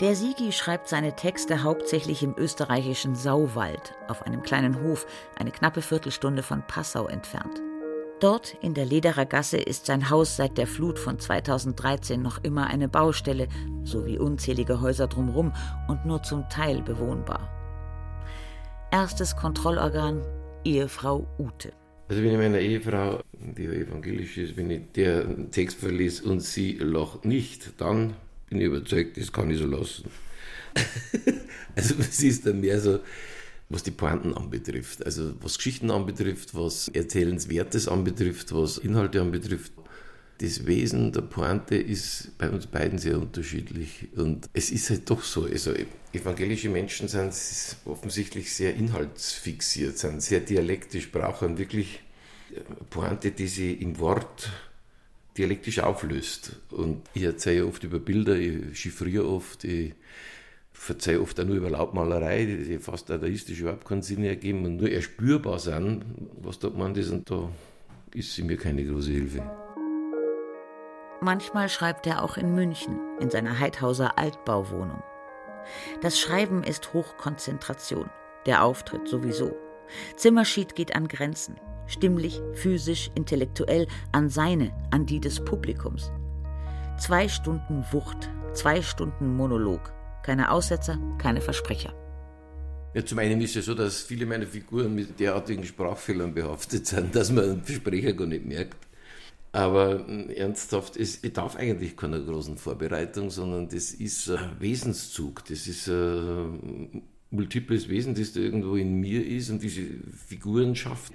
Der 0.00 0.16
Sigi 0.16 0.50
schreibt 0.50 0.88
seine 0.88 1.14
Texte 1.14 1.62
hauptsächlich 1.62 2.24
im 2.24 2.34
österreichischen 2.36 3.14
Sauwald, 3.14 3.94
auf 4.08 4.22
einem 4.22 4.42
kleinen 4.42 4.82
Hof, 4.82 5.06
eine 5.36 5.52
knappe 5.52 5.80
Viertelstunde 5.80 6.42
von 6.42 6.66
Passau 6.66 7.06
entfernt. 7.06 7.62
Dort 8.18 8.54
in 8.62 8.74
der 8.74 8.84
Lederer 8.84 9.26
Gasse 9.26 9.58
ist 9.58 9.86
sein 9.86 10.10
Haus 10.10 10.36
seit 10.36 10.58
der 10.58 10.66
Flut 10.66 10.98
von 10.98 11.20
2013 11.20 12.20
noch 12.20 12.42
immer 12.42 12.66
eine 12.66 12.88
Baustelle, 12.88 13.46
sowie 13.84 14.18
unzählige 14.18 14.80
Häuser 14.80 15.06
drumherum 15.06 15.52
und 15.86 16.04
nur 16.04 16.22
zum 16.24 16.48
Teil 16.48 16.82
bewohnbar. 16.82 17.61
Erstes 18.92 19.34
Kontrollorgan 19.34 20.20
Ehefrau 20.64 21.26
Ute. 21.38 21.72
Also 22.10 22.22
wenn 22.22 22.32
ich 22.32 22.36
meiner 22.36 22.58
Ehefrau, 22.58 23.22
die 23.32 23.64
evangelisch 23.64 24.36
ist, 24.36 24.54
wenn 24.58 24.70
ich 24.70 24.82
der 24.94 25.50
Text 25.50 25.78
verlese 25.78 26.24
und 26.24 26.40
sie 26.40 26.74
lacht 26.74 27.24
nicht, 27.24 27.80
dann 27.80 28.12
bin 28.50 28.60
ich 28.60 28.66
überzeugt, 28.66 29.16
das 29.16 29.32
kann 29.32 29.50
ich 29.50 29.56
so 29.56 29.64
lassen. 29.64 30.10
also 31.74 31.94
es 32.00 32.22
ist 32.22 32.46
dann 32.46 32.60
mehr 32.60 32.78
so, 32.80 33.00
was 33.70 33.82
die 33.82 33.92
Pointen 33.92 34.34
anbetrifft, 34.34 35.06
also 35.06 35.32
was 35.40 35.56
Geschichten 35.56 35.90
anbetrifft, 35.90 36.54
was 36.54 36.88
Erzählenswertes 36.88 37.88
anbetrifft, 37.88 38.52
was 38.52 38.76
Inhalte 38.76 39.22
anbetrifft. 39.22 39.72
Das 40.38 40.66
Wesen 40.66 41.12
der 41.12 41.20
Pointe 41.22 41.76
ist 41.76 42.36
bei 42.38 42.50
uns 42.50 42.66
beiden 42.66 42.98
sehr 42.98 43.18
unterschiedlich. 43.18 44.08
Und 44.16 44.48
es 44.52 44.70
ist 44.70 44.90
halt 44.90 45.08
doch 45.08 45.22
so, 45.22 45.44
also 45.44 45.72
evangelische 46.12 46.68
Menschen 46.68 47.08
sind 47.08 47.32
offensichtlich 47.84 48.52
sehr 48.52 48.74
inhaltsfixiert, 48.74 49.98
sind 49.98 50.22
sehr 50.22 50.40
dialektisch, 50.40 51.12
brauchen 51.12 51.58
wirklich 51.58 52.00
Pointe, 52.90 53.30
die 53.30 53.46
sie 53.46 53.72
im 53.72 53.98
Wort 53.98 54.50
dialektisch 55.38 55.78
auflöst. 55.78 56.56
Und 56.70 57.02
ich 57.14 57.22
erzähle 57.22 57.66
oft 57.66 57.84
über 57.84 57.98
Bilder, 57.98 58.36
ich 58.36 58.78
chiffriere 58.78 59.26
oft, 59.26 59.64
ich 59.64 59.94
verzeihe 60.72 61.20
oft 61.20 61.38
auch 61.38 61.44
nur 61.44 61.56
über 61.56 61.70
Laubmalerei, 61.70 62.44
die 62.44 62.78
fast 62.78 63.08
dadaistisch 63.08 63.60
überhaupt 63.60 63.86
keinen 63.86 64.02
Sinn 64.02 64.24
ergeben 64.24 64.64
und 64.64 64.76
nur 64.76 64.90
erspürbar 64.90 65.58
sind, 65.58 66.04
was 66.40 66.58
da 66.58 66.68
gemeint 66.68 66.98
ist. 66.98 67.10
Und 67.10 67.30
da 67.30 67.50
ist 68.14 68.34
sie 68.34 68.42
mir 68.42 68.56
keine 68.56 68.84
große 68.84 69.10
Hilfe. 69.10 69.61
Manchmal 71.22 71.68
schreibt 71.68 72.06
er 72.06 72.22
auch 72.22 72.36
in 72.36 72.54
München, 72.54 72.98
in 73.20 73.30
seiner 73.30 73.58
Heidhauser 73.58 74.18
Altbauwohnung. 74.18 75.02
Das 76.00 76.18
Schreiben 76.18 76.64
ist 76.64 76.92
Hochkonzentration, 76.92 78.10
der 78.44 78.64
Auftritt 78.64 79.08
sowieso. 79.08 79.56
Zimmerschied 80.16 80.74
geht 80.74 80.96
an 80.96 81.08
Grenzen 81.08 81.56
stimmlich, 81.86 82.40
physisch, 82.54 83.10
intellektuell 83.14 83.86
an 84.12 84.28
seine, 84.28 84.72
an 84.90 85.06
die 85.06 85.20
des 85.20 85.44
Publikums. 85.44 86.10
Zwei 86.98 87.28
Stunden 87.28 87.84
Wucht, 87.92 88.30
zwei 88.52 88.82
Stunden 88.82 89.36
Monolog. 89.36 89.92
Keine 90.22 90.50
Aussetzer, 90.50 90.98
keine 91.18 91.40
Versprecher. 91.40 91.92
Ja, 92.94 93.04
zum 93.04 93.18
einen 93.18 93.40
ist 93.40 93.56
es 93.56 93.64
so, 93.64 93.74
dass 93.74 94.02
viele 94.02 94.26
meiner 94.26 94.46
Figuren 94.46 94.94
mit 94.94 95.18
derartigen 95.18 95.64
Sprachfehlern 95.64 96.34
behaftet 96.34 96.86
sind, 96.86 97.14
dass 97.14 97.32
man 97.32 97.44
einen 97.44 97.64
Versprecher 97.64 98.12
gar 98.12 98.26
nicht 98.26 98.44
merkt. 98.44 98.76
Aber 99.52 100.06
hm, 100.06 100.30
ernsthaft, 100.30 100.96
es 100.96 101.18
bedarf 101.18 101.56
eigentlich 101.56 101.96
keiner 101.96 102.20
großen 102.20 102.56
Vorbereitung, 102.56 103.30
sondern 103.30 103.68
das 103.68 103.92
ist 103.92 104.30
ein 104.30 104.56
Wesenszug, 104.58 105.44
das 105.44 105.66
ist 105.66 105.88
ein 105.88 107.02
multiples 107.30 107.88
Wesen, 107.88 108.14
das 108.14 108.32
da 108.32 108.40
irgendwo 108.40 108.76
in 108.76 109.00
mir 109.00 109.24
ist 109.26 109.50
und 109.50 109.62
diese 109.62 109.82
Figuren 110.26 110.74
schafft 110.74 111.12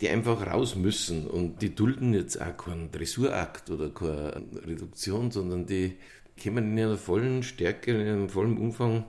die 0.00 0.08
einfach 0.08 0.46
raus 0.46 0.76
müssen. 0.76 1.26
Und 1.26 1.62
die 1.62 1.74
dulden 1.74 2.14
jetzt 2.14 2.40
auch 2.40 2.56
keinen 2.56 2.90
Dressurakt 2.90 3.70
oder 3.70 3.90
keine 3.90 4.44
Reduktion, 4.66 5.30
sondern 5.30 5.66
die 5.66 5.96
kommen 6.42 6.72
in 6.72 6.84
einer 6.84 6.98
vollen 6.98 7.42
Stärke, 7.42 7.92
in 7.92 8.06
einem 8.06 8.28
vollen 8.28 8.58
Umfang 8.58 9.04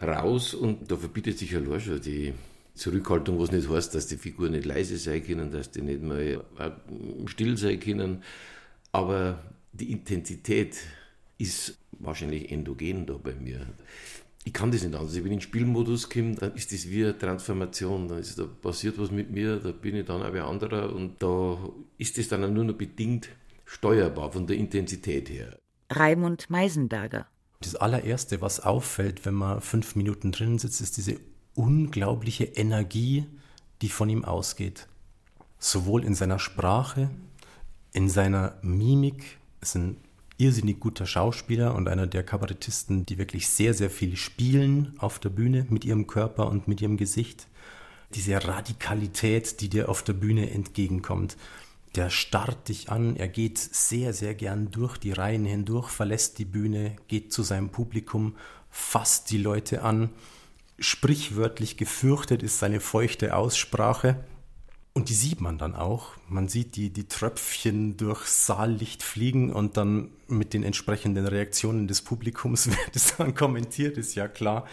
raus 0.00 0.54
und 0.54 0.90
da 0.90 0.96
verbietet 0.96 1.38
sich 1.38 1.54
allein 1.56 1.80
schon 1.80 2.00
die 2.00 2.32
Zurückhaltung, 2.78 3.38
was 3.38 3.52
nicht 3.52 3.68
heißt, 3.68 3.94
dass 3.94 4.06
die 4.06 4.16
Figuren 4.16 4.52
nicht 4.52 4.64
leise 4.64 4.96
sein 4.96 5.24
können, 5.24 5.50
dass 5.50 5.70
die 5.70 5.82
nicht 5.82 6.02
mal 6.02 6.42
still 7.26 7.56
sein 7.56 7.80
können, 7.80 8.22
aber 8.92 9.42
die 9.72 9.92
Intensität 9.92 10.76
ist 11.36 11.78
wahrscheinlich 11.92 12.50
endogen 12.50 13.06
da 13.06 13.14
bei 13.14 13.34
mir 13.34 13.66
ich 14.48 14.54
kann 14.54 14.70
das 14.70 14.82
nicht 14.82 14.94
anders. 14.94 15.14
Wenn 15.14 15.20
ich 15.20 15.24
in 15.26 15.32
den 15.32 15.40
Spielmodus 15.42 16.08
komme, 16.08 16.34
dann 16.34 16.54
ist 16.54 16.72
das 16.72 16.88
wie 16.88 17.04
eine 17.04 17.18
Transformation. 17.18 18.08
Da, 18.08 18.16
ist, 18.16 18.38
da 18.38 18.44
passiert 18.44 18.98
was 18.98 19.10
mit 19.10 19.30
mir, 19.30 19.56
da 19.56 19.72
bin 19.72 19.94
ich 19.94 20.06
dann 20.06 20.22
auch 20.22 20.32
wie 20.32 20.40
anderer 20.40 20.94
und 20.94 21.22
da 21.22 21.58
ist 21.98 22.16
das 22.16 22.28
dann 22.28 22.52
nur 22.52 22.64
noch 22.64 22.74
bedingt 22.74 23.28
steuerbar 23.66 24.32
von 24.32 24.46
der 24.46 24.56
Intensität 24.56 25.28
her. 25.28 25.58
Raimund 25.90 26.48
Meisenberger. 26.48 27.26
Das 27.60 27.74
allererste, 27.74 28.40
was 28.40 28.60
auffällt, 28.60 29.26
wenn 29.26 29.34
man 29.34 29.60
fünf 29.60 29.96
Minuten 29.96 30.32
drin 30.32 30.58
sitzt, 30.58 30.80
ist 30.80 30.96
diese 30.96 31.16
unglaubliche 31.58 32.44
Energie, 32.44 33.26
die 33.82 33.88
von 33.88 34.08
ihm 34.08 34.24
ausgeht. 34.24 34.86
Sowohl 35.58 36.04
in 36.04 36.14
seiner 36.14 36.38
Sprache 36.38 37.10
In 37.92 38.08
seiner 38.08 38.58
Mimik 38.62 39.38
ist 39.60 39.74
ein 39.74 39.96
irrsinnig 40.36 40.78
guter 40.78 41.06
Schauspieler 41.06 41.74
und 41.74 41.88
einer 41.88 42.06
der 42.06 42.22
Kabarettisten, 42.22 43.06
die 43.06 43.18
wirklich 43.18 43.48
sehr, 43.48 43.74
sehr 43.74 43.90
viel 43.90 44.14
spielen 44.16 44.94
auf 44.98 45.18
der 45.18 45.30
Bühne 45.30 45.66
mit 45.68 45.84
ihrem 45.84 46.06
Körper 46.06 46.48
und 46.48 46.68
mit 46.68 46.80
ihrem 46.80 46.96
Gesicht. 46.96 47.48
Diese 48.14 48.44
Radikalität, 48.46 49.60
die 49.60 49.68
dir 49.68 49.88
auf 49.88 50.02
der 50.04 50.12
Bühne 50.12 50.50
entgegenkommt. 50.50 51.36
Der 51.96 52.10
starrt 52.10 52.68
dich 52.68 52.90
an, 52.90 53.16
er 53.16 53.28
geht 53.28 53.58
sehr, 53.58 54.12
sehr 54.12 54.34
gern 54.34 54.70
durch 54.70 54.98
die 54.98 55.12
Reihen 55.12 55.46
hindurch, 55.46 55.88
verlässt 55.88 56.38
die 56.38 56.44
Bühne, 56.44 56.94
geht 57.08 57.32
zu 57.32 57.42
seinem 57.42 57.70
Publikum, 57.70 58.36
fasst 58.70 59.30
die 59.30 59.38
Leute 59.38 59.82
an. 59.82 60.10
Sprichwörtlich 60.78 61.76
gefürchtet 61.76 62.42
ist 62.42 62.58
seine 62.58 62.80
feuchte 62.80 63.36
Aussprache. 63.36 64.24
Und 64.94 65.10
die 65.10 65.14
sieht 65.14 65.40
man 65.40 65.58
dann 65.58 65.76
auch. 65.76 66.12
Man 66.28 66.48
sieht 66.48 66.74
die, 66.74 66.90
die 66.90 67.06
Tröpfchen 67.06 67.96
durch 67.96 68.26
Saallicht 68.26 69.02
fliegen 69.02 69.52
und 69.52 69.76
dann 69.76 70.10
mit 70.26 70.54
den 70.54 70.64
entsprechenden 70.64 71.26
Reaktionen 71.26 71.86
des 71.86 72.02
Publikums 72.02 72.66
wird 72.68 72.96
es 72.96 73.16
dann 73.16 73.34
kommentiert, 73.34 73.96
ist 73.96 74.14
ja 74.16 74.26
klar. 74.26 74.66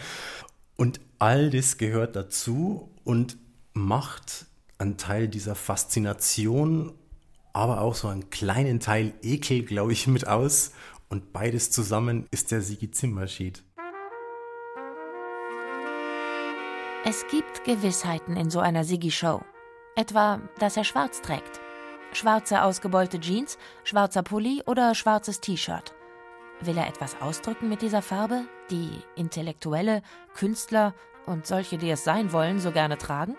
Und 0.76 1.00
all 1.18 1.50
das 1.50 1.78
gehört 1.78 2.16
dazu 2.16 2.90
und 3.04 3.38
macht 3.72 4.46
einen 4.78 4.96
Teil 4.96 5.28
dieser 5.28 5.54
Faszination, 5.54 6.92
aber 7.52 7.80
auch 7.80 7.94
so 7.94 8.08
einen 8.08 8.28
kleinen 8.28 8.80
Teil 8.80 9.14
Ekel, 9.22 9.62
glaube 9.62 9.92
ich, 9.92 10.06
mit 10.06 10.26
aus. 10.26 10.72
Und 11.08 11.32
beides 11.32 11.70
zusammen 11.70 12.26
ist 12.30 12.50
der 12.50 12.62
Sigi 12.62 12.90
Zimmerschied. 12.90 13.62
Es 17.08 17.24
gibt 17.28 17.62
Gewissheiten 17.62 18.36
in 18.36 18.50
so 18.50 18.58
einer 18.58 18.82
Sigi-Show. 18.82 19.40
Etwa, 19.94 20.40
dass 20.58 20.76
er 20.76 20.82
schwarz 20.82 21.22
trägt. 21.22 21.60
Schwarze 22.12 22.64
ausgebeulte 22.64 23.20
Jeans, 23.20 23.58
schwarzer 23.84 24.24
Pulli 24.24 24.64
oder 24.66 24.92
schwarzes 24.96 25.40
T-Shirt. 25.40 25.94
Will 26.62 26.76
er 26.76 26.88
etwas 26.88 27.20
ausdrücken 27.20 27.68
mit 27.68 27.80
dieser 27.80 28.02
Farbe, 28.02 28.48
die 28.72 28.90
Intellektuelle, 29.14 30.02
Künstler 30.34 30.94
und 31.26 31.46
solche, 31.46 31.78
die 31.78 31.90
es 31.90 32.02
sein 32.02 32.32
wollen, 32.32 32.58
so 32.58 32.72
gerne 32.72 32.98
tragen? 32.98 33.36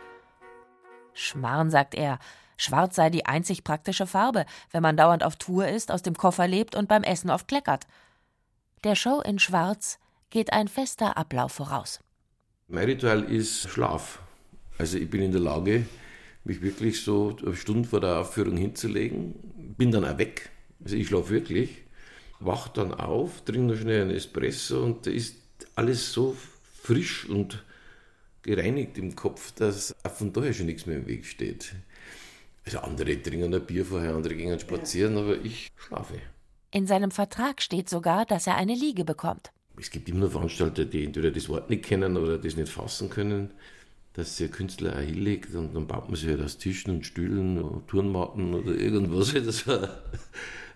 Schmarrn, 1.11 1.69
sagt 1.69 1.93
er, 1.93 2.19
schwarz 2.55 2.95
sei 2.95 3.09
die 3.09 3.25
einzig 3.25 3.65
praktische 3.65 4.07
Farbe, 4.07 4.45
wenn 4.71 4.81
man 4.81 4.95
dauernd 4.95 5.25
auf 5.25 5.35
Tour 5.35 5.67
ist, 5.67 5.91
aus 5.91 6.03
dem 6.03 6.15
Koffer 6.15 6.47
lebt 6.47 6.73
und 6.73 6.87
beim 6.87 7.03
Essen 7.03 7.29
oft 7.29 7.49
kleckert. 7.49 7.85
Der 8.85 8.95
Show 8.95 9.19
in 9.19 9.39
Schwarz 9.39 9.99
geht 10.29 10.53
ein 10.53 10.69
fester 10.69 11.17
Ablauf 11.17 11.51
voraus. 11.51 11.99
Mein 12.69 12.83
Ritual 12.89 13.23
ist 13.23 13.69
Schlaf. 13.69 14.19
Also 14.77 14.97
ich 14.97 15.09
bin 15.09 15.21
in 15.21 15.31
der 15.31 15.39
Lage, 15.39 15.85
mich 16.43 16.61
wirklich 16.61 17.01
so 17.01 17.33
eine 17.41 17.55
Stunde 17.55 17.87
vor 17.87 18.01
der 18.01 18.19
Aufführung 18.19 18.57
hinzulegen, 18.57 19.35
bin 19.77 19.89
dann 19.89 20.03
auch 20.03 20.17
weg. 20.17 20.49
Also 20.83 20.97
ich 20.97 21.07
schlafe 21.07 21.29
wirklich, 21.29 21.69
wach 22.41 22.67
dann 22.67 22.93
auf, 22.93 23.45
trinke 23.45 23.73
noch 23.73 23.79
schnell 23.79 24.01
einen 24.01 24.11
Espresso 24.11 24.83
und 24.83 25.07
da 25.07 25.11
ist 25.11 25.37
alles 25.75 26.11
so 26.11 26.35
frisch 26.83 27.29
und 27.29 27.63
gereinigt 28.41 28.97
im 28.97 29.15
Kopf, 29.15 29.53
dass 29.53 29.95
von 30.15 30.33
daher 30.33 30.53
schon 30.53 30.65
nichts 30.65 30.85
mehr 30.85 30.97
im 30.97 31.07
Weg 31.07 31.25
steht. 31.25 31.73
Also 32.65 32.79
andere 32.79 33.21
trinken 33.21 33.53
ein 33.53 33.65
Bier 33.65 33.85
vorher, 33.85 34.13
andere 34.13 34.35
gehen 34.35 34.59
spazieren, 34.59 35.17
aber 35.17 35.37
ich 35.37 35.71
schlafe. 35.77 36.19
In 36.71 36.85
seinem 36.85 37.11
Vertrag 37.11 37.61
steht 37.61 37.87
sogar, 37.87 38.25
dass 38.25 38.45
er 38.45 38.57
eine 38.57 38.75
Liege 38.75 39.05
bekommt. 39.05 39.51
Es 39.79 39.91
gibt 39.91 40.09
immer 40.09 40.29
Veranstalter, 40.29 40.85
die 40.85 41.05
entweder 41.05 41.31
das 41.31 41.49
Wort 41.49 41.69
nicht 41.69 41.83
kennen 41.83 42.17
oder 42.17 42.37
das 42.37 42.55
nicht 42.55 42.69
fassen 42.69 43.09
können 43.09 43.51
dass 44.17 44.35
der 44.37 44.47
Künstler 44.47 44.93
auch 44.93 44.99
hinlegt 44.99 45.53
und 45.53 45.75
dann 45.75 45.85
baut 45.85 46.07
man 46.07 46.15
sich 46.15 46.27
halt 46.27 46.41
aus 46.41 46.57
Tischen 46.57 46.95
und 46.95 47.05
Stühlen 47.05 47.61
und 47.61 47.87
Turnmatten 47.87 48.55
oder 48.55 48.71
irgendwas, 48.71 49.31
das 49.33 49.67
war 49.67 50.01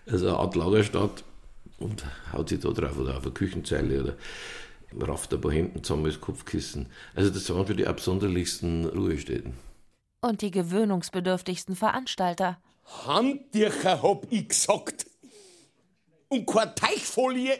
also 0.06 0.28
eine 0.28 0.36
Art 0.36 0.54
Lagerstadt 0.54 1.24
und 1.78 2.04
haut 2.32 2.48
sich 2.48 2.60
da 2.60 2.70
drauf 2.70 2.96
oder 2.96 3.16
auf 3.16 3.24
eine 3.24 3.32
Küchenzeile 3.32 4.00
oder 4.00 5.08
rafft 5.08 5.34
ein 5.34 5.40
paar 5.40 5.50
Hemden 5.50 5.82
zusammen 5.82 6.06
als 6.06 6.20
Kopfkissen. 6.20 6.86
Also 7.16 7.30
das 7.30 7.50
waren 7.50 7.66
für 7.66 7.74
die 7.74 7.86
absonderlichsten 7.86 8.86
Ruhestätten. 8.86 9.54
Und 10.20 10.40
die 10.42 10.52
gewöhnungsbedürftigsten 10.52 11.74
Veranstalter. 11.74 12.58
Handtücher 13.06 14.02
hab 14.02 14.30
ich 14.30 14.48
gesagt. 14.48 15.06
Und 16.28 16.46
keine 16.46 16.74
Teichfolie. 16.76 17.58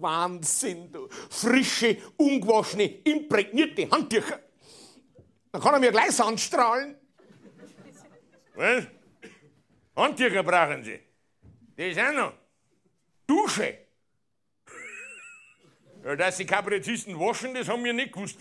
Wahnsinn, 0.00 0.90
du. 0.92 1.08
Frische, 1.30 1.98
ungewaschene, 2.16 2.84
imprägnierte 3.04 3.90
Handtücher. 3.90 4.40
Dann 5.52 5.62
kann 5.62 5.74
er 5.74 5.80
mir 5.80 5.90
gleich 5.90 6.20
anstrahlen. 6.20 6.96
Was? 8.54 8.84
Handtücher 9.96 10.42
brauchen 10.42 10.84
Sie. 10.84 11.00
Das 11.76 11.98
auch 11.98 12.12
noch. 12.12 12.32
Dusche. 13.26 13.78
Ja, 16.04 16.16
dass 16.16 16.36
die 16.36 16.44
Kabarettisten 16.44 17.18
waschen, 17.18 17.54
das 17.54 17.68
haben 17.68 17.82
wir 17.82 17.92
nicht 17.92 18.12
gewusst. 18.12 18.38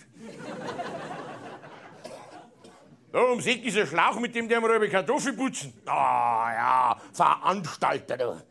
Da 3.12 3.22
um 3.22 3.40
sich 3.40 3.62
dieser 3.62 3.86
Schlauch, 3.86 4.20
mit 4.20 4.36
dem 4.36 4.50
der 4.50 4.62
wir 4.62 4.90
Kartoffel 4.90 5.34
putzen. 5.34 5.72
Ah 5.86 6.52
ja, 6.52 7.02
Veranstalter, 7.14 8.18
du. 8.18 8.42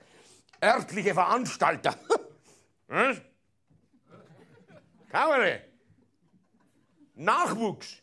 Örtliche 0.62 1.14
Veranstalter. 1.14 1.96
Was? 2.92 3.22
Kabarett. 5.10 5.62
Nachwuchs. 7.14 8.02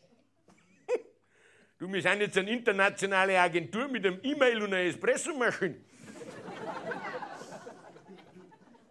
Du, 1.78 1.90
wir 1.90 2.02
sind 2.02 2.20
jetzt 2.20 2.36
eine 2.36 2.50
internationale 2.50 3.38
Agentur 3.38 3.88
mit 3.88 4.04
einem 4.04 4.18
E-Mail 4.22 4.62
und 4.62 4.74
einer 4.74 4.82
Espressomaschine. 4.82 5.76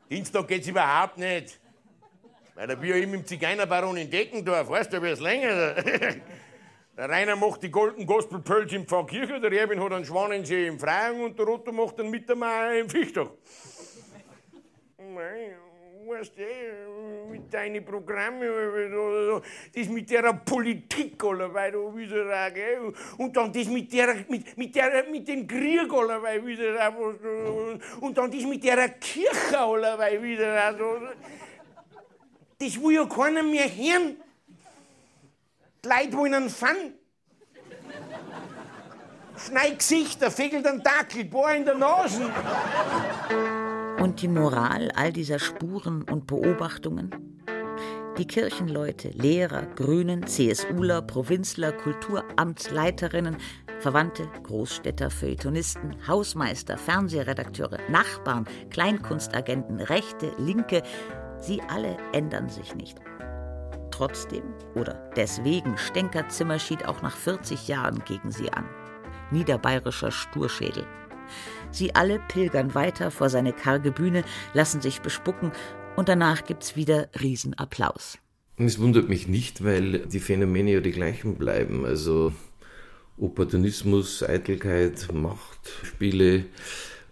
Dienstag 0.10 0.48
geht's 0.48 0.68
überhaupt 0.68 1.18
nicht. 1.18 1.60
Weil 2.56 2.68
da 2.68 2.76
bin 2.76 2.90
ich 2.90 2.96
eben 2.96 3.14
im 3.14 3.26
Zigeunerbaron 3.26 3.98
in 3.98 4.10
Deckendorf, 4.10 4.70
weißt 4.70 4.94
du, 4.94 5.04
wie 5.04 5.10
es 5.10 5.20
länger. 5.20 5.76
Der 6.98 7.10
Rainer 7.10 7.36
macht 7.36 7.62
die 7.62 7.70
Golden 7.70 8.06
Gospel 8.06 8.40
Pearls 8.40 8.74
im 8.74 8.88
Pfarrkirche, 8.88 9.40
der 9.40 9.52
Erwin 9.54 9.82
hat 9.82 9.94
einen 9.94 10.04
Schwanensee 10.04 10.68
im 10.68 10.80
Freien 10.80 11.22
und 11.22 11.40
der 11.40 11.48
Otto 11.48 11.72
macht 11.72 12.00
einen 12.00 12.10
Mittermeier 12.10 12.80
im 12.80 12.90
Fichtach 12.90 13.30
weißt 16.10 16.34
du, 16.38 17.32
mit 17.32 17.54
deinen 17.54 17.86
Programmen, 17.86 18.42
das 19.74 19.88
mit 19.88 20.10
der 20.10 20.34
Politik, 20.34 21.24
allerweil, 21.24 21.74
wie 21.96 22.08
so 22.08 22.16
gell? 22.54 22.94
und 23.18 23.36
dann 23.36 23.54
das 23.54 23.68
mit 23.68 23.92
der, 23.94 24.26
mit, 24.28 24.58
mit 24.58 24.76
der, 24.76 25.06
mit 25.10 25.28
dem 25.28 25.48
Krieg, 25.48 25.92
allerweil, 25.94 26.46
wie 26.46 26.56
so 26.56 27.78
und 28.02 28.18
dann 28.18 28.32
das 28.32 28.44
mit 28.44 28.64
der 28.64 28.90
Kirche, 28.90 29.60
allerweil, 29.60 30.22
wie 30.24 30.38
so 30.38 30.44
das 32.60 32.82
will 32.82 32.94
ja 32.94 33.06
keiner 33.06 33.42
mehr 33.42 33.70
hören. 33.70 34.18
Die 35.84 35.88
Leute 35.88 36.18
wollen 36.18 36.34
einen 36.34 36.50
Fun. 36.50 36.94
Schneid 39.38 39.80
Gesichter, 39.80 40.30
fegelt 40.30 40.68
einen 40.68 40.84
Dackel, 40.84 41.24
Bohr 41.24 41.52
in 41.52 41.64
der 41.64 41.76
Nase. 41.76 42.30
Und 44.00 44.22
die 44.22 44.30
Moral 44.30 44.92
all 44.96 45.12
dieser 45.12 45.40
Spuren 45.40 46.04
und 46.04 46.26
Beobachtungen? 46.26 47.12
Die 48.18 48.26
Kirchenleute, 48.26 49.10
Lehrer, 49.10 49.66
Grünen, 49.76 50.26
CSUler, 50.26 51.02
Provinzler, 51.02 51.74
Kulturamtsleiterinnen, 51.74 53.36
Verwandte, 53.80 54.30
Großstädter, 54.44 55.10
Feuilletonisten, 55.10 55.96
Hausmeister, 56.08 56.78
Fernsehredakteure, 56.78 57.80
Nachbarn, 57.90 58.46
Kleinkunstagenten, 58.70 59.82
Rechte, 59.82 60.32
Linke, 60.38 60.82
sie 61.42 61.62
alle 61.64 61.98
ändern 62.14 62.48
sich 62.48 62.76
nicht. 62.76 62.98
Trotzdem 63.92 64.44
oder 64.76 65.12
deswegen 65.18 65.78
stänkert 65.78 66.32
Zimmerschied 66.32 66.88
auch 66.88 67.02
nach 67.02 67.18
40 67.18 67.68
Jahren 67.68 68.02
gegen 68.06 68.32
sie 68.32 68.52
an. 68.54 68.64
Niederbayerischer 69.32 70.12
Sturschädel. 70.12 70.86
Sie 71.72 71.94
alle 71.96 72.20
pilgern 72.28 72.74
weiter 72.74 73.12
vor 73.12 73.30
seine 73.30 73.54
karge 73.54 73.92
Bühne, 73.92 74.24
lassen 74.54 74.82
sich 74.82 75.02
bespucken 75.02 75.52
und 75.96 76.10
danach 76.10 76.46
gibt's 76.46 76.76
wieder 76.76 77.10
Riesenapplaus. 77.22 78.18
Es 78.58 78.80
wundert 78.80 79.08
mich 79.08 79.28
nicht, 79.28 79.64
weil 79.64 80.00
die 80.00 80.20
Phänomene 80.20 80.74
ja 80.74 80.80
die 80.82 80.92
gleichen 80.92 81.36
bleiben. 81.36 81.86
Also 81.86 82.34
Opportunismus, 83.18 84.24
Eitelkeit, 84.24 85.08
Machtspiele, 85.14 86.46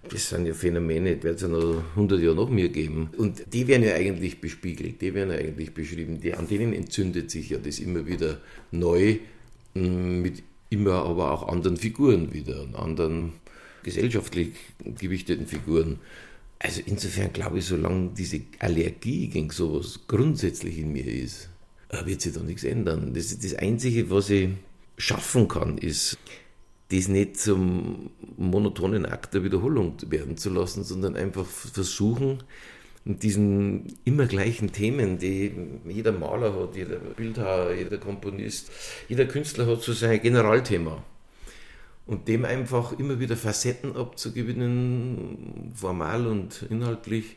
das 0.10 0.30
sind 0.30 0.46
ja 0.46 0.54
Phänomene, 0.54 1.16
die 1.16 1.24
wird 1.24 1.36
es 1.36 1.42
ja 1.42 1.48
noch 1.48 1.84
100 1.92 2.20
Jahre 2.22 2.36
noch 2.36 2.50
mehr 2.50 2.70
geben. 2.70 3.10
Und 3.18 3.54
die 3.54 3.68
werden 3.68 3.84
ja 3.84 3.96
eigentlich 3.96 4.42
bespiegelt, 4.42 5.02
die 5.02 5.14
werden 5.14 5.32
ja 5.32 5.38
eigentlich 5.38 5.74
beschrieben. 5.74 6.20
Die, 6.20 6.34
an 6.34 6.48
denen 6.48 6.74
entzündet 6.74 7.30
sich 7.30 7.50
ja 7.50 7.58
das 7.58 7.80
immer 7.80 8.06
wieder 8.06 8.40
neu, 8.72 9.18
mit 9.74 10.44
immer 10.70 11.06
aber 11.06 11.32
auch 11.32 11.48
anderen 11.48 11.78
Figuren 11.78 12.34
wieder, 12.34 12.66
anderen 12.74 13.34
gesellschaftlich 13.88 14.50
gewichteten 14.84 15.48
Figuren. 15.48 16.00
Also 16.60 16.82
insofern 16.86 17.32
glaube 17.32 17.60
ich, 17.60 17.66
solange 17.66 18.10
diese 18.18 18.42
Allergie 18.60 19.28
gegen 19.30 19.50
sowas 19.50 20.02
grundsätzlich 20.08 20.78
in 20.80 20.92
mir 20.92 21.06
ist, 21.06 21.50
äh, 21.90 22.06
wird 22.06 22.20
sich 22.22 22.34
da 22.34 22.42
nichts 22.42 22.66
ändern. 22.66 23.14
Das, 23.14 23.38
das 23.40 23.56
Einzige, 23.56 24.10
was 24.10 24.30
ich 24.30 24.50
schaffen 24.98 25.48
kann, 25.48 25.78
ist 25.78 26.18
das 26.90 27.08
nicht 27.08 27.38
zum 27.38 28.10
monotonen 28.38 29.06
Akt 29.06 29.34
der 29.34 29.44
Wiederholung 29.44 29.96
werden 30.10 30.36
zu 30.36 30.50
lassen, 30.50 30.84
sondern 30.84 31.16
einfach 31.16 31.46
versuchen, 31.46 32.44
diesen 33.06 33.98
immer 34.04 34.26
gleichen 34.26 34.74
Themen, 34.74 35.18
die 35.18 35.54
jeder 35.88 36.12
Maler 36.12 36.54
hat, 36.54 36.76
jeder 36.76 36.98
Bildhauer, 36.98 37.72
jeder 37.74 37.98
Komponist, 37.98 38.70
jeder 39.08 39.26
Künstler 39.26 39.66
hat 39.68 39.82
so 39.82 39.94
sein 39.94 40.22
Generalthema. 40.22 41.04
Und 42.08 42.28
dem 42.30 42.46
einfach 42.46 42.98
immer 42.98 43.20
wieder 43.20 43.36
Facetten 43.36 43.96
abzugewinnen, 43.96 45.74
formal 45.76 46.26
und 46.26 46.66
inhaltlich, 46.70 47.36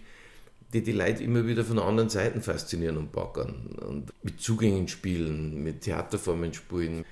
die 0.73 0.83
die 0.83 0.93
Leute 0.93 1.25
immer 1.25 1.47
wieder 1.47 1.65
von 1.65 1.81
anderen 1.81 2.09
Seiten 2.09 2.41
faszinieren 2.41 2.97
und 2.97 3.11
backern. 3.11 3.77
Und 3.85 4.13
mit 4.23 4.41
Zugängen 4.41 4.87
spielen, 4.87 5.63
mit 5.65 5.81
Theaterformen 5.83 6.55
spielen. 6.55 7.05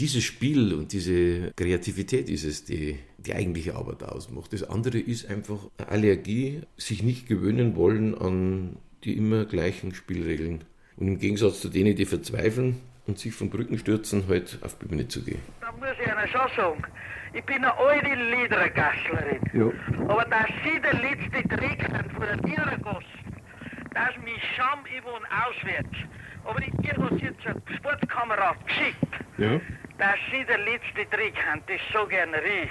Dieses 0.00 0.24
Spiel 0.24 0.74
und 0.74 0.92
diese 0.92 1.52
Kreativität 1.54 2.28
ist 2.28 2.42
es, 2.42 2.64
die 2.64 2.98
die 3.18 3.34
eigentliche 3.34 3.76
Arbeit 3.76 4.02
ausmacht. 4.02 4.52
Das 4.52 4.64
andere 4.64 4.98
ist 4.98 5.26
einfach 5.30 5.68
Allergie, 5.76 6.62
sich 6.76 7.04
nicht 7.04 7.28
gewöhnen 7.28 7.76
wollen 7.76 8.16
an 8.16 8.76
die 9.04 9.16
immer 9.16 9.44
gleichen 9.44 9.94
Spielregeln. 9.94 10.64
Und 10.96 11.06
im 11.06 11.18
Gegensatz 11.18 11.60
zu 11.60 11.68
denen, 11.68 11.94
die 11.94 12.06
verzweifeln 12.06 12.80
und 13.06 13.18
sich 13.18 13.34
von 13.34 13.50
Brücken 13.50 13.78
stürzen, 13.78 14.24
halt 14.28 14.58
auf 14.62 14.78
die 14.78 14.86
Bühne 14.86 15.08
zu 15.08 15.22
gehen. 15.22 15.40
Da 15.60 15.72
muss 15.72 15.88
ich 16.00 16.06
Ihnen 16.06 16.28
schon 16.28 16.50
sagen, 16.56 16.84
ich 17.32 17.44
bin 17.44 17.56
eine 17.56 17.76
alte 17.76 18.14
Liedergasslerin. 18.14 19.40
Ja. 19.52 20.08
Aber 20.08 20.24
dass 20.24 20.48
Sie 20.64 20.80
der 20.80 20.94
letzte 20.94 21.48
Dreck 21.48 21.82
sind 21.82 22.12
von 22.12 22.26
der 22.26 22.38
Tiergasse, 22.42 23.04
dass 23.92 24.16
mich 24.24 24.42
Scham 24.56 24.80
und 24.80 25.26
auswärts. 25.26 25.96
Aber 26.44 26.60
ich 26.60 26.72
dir 26.82 26.94
was 26.98 27.20
jetzt 27.20 27.46
ein 27.46 27.62
Sportkamerad 27.76 28.56
geschickt. 28.66 28.96
Ja 29.38 29.60
dass 29.98 30.16
Sie 30.30 30.44
der 30.44 30.58
letzte 30.58 31.08
Trick 31.10 31.34
haben, 31.46 31.62
das 31.66 31.80
so 31.92 32.06
gerne 32.06 32.38
ich. 32.42 32.70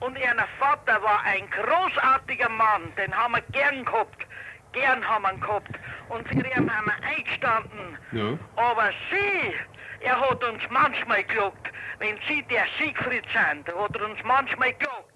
Und 0.00 0.18
Ihr 0.18 0.34
Vater 0.58 1.02
war 1.02 1.22
ein 1.24 1.44
großartiger 1.50 2.48
Mann, 2.48 2.82
den 2.96 3.14
haben 3.14 3.34
wir 3.34 3.42
gern 3.52 3.84
gehabt. 3.84 4.26
Gern 4.72 5.06
haben 5.06 5.22
wir 5.22 5.32
ihn 5.32 5.40
gehabt. 5.40 5.70
Und 6.08 6.26
für 6.28 6.34
ihn 6.34 6.70
haben 6.70 6.86
wir 6.86 7.08
eingestanden. 7.08 7.98
Ja. 8.12 8.38
Aber 8.56 8.90
Sie, 9.10 9.54
er 10.00 10.20
hat 10.20 10.42
uns 10.44 10.62
manchmal 10.70 11.24
gelobt, 11.24 11.70
wenn 11.98 12.18
Sie 12.28 12.42
der 12.44 12.66
Siegfried 12.78 13.24
sind, 13.32 13.68
hat 13.68 13.96
er 13.96 14.04
uns 14.08 14.18
manchmal 14.24 14.72
gelobt. 14.74 15.12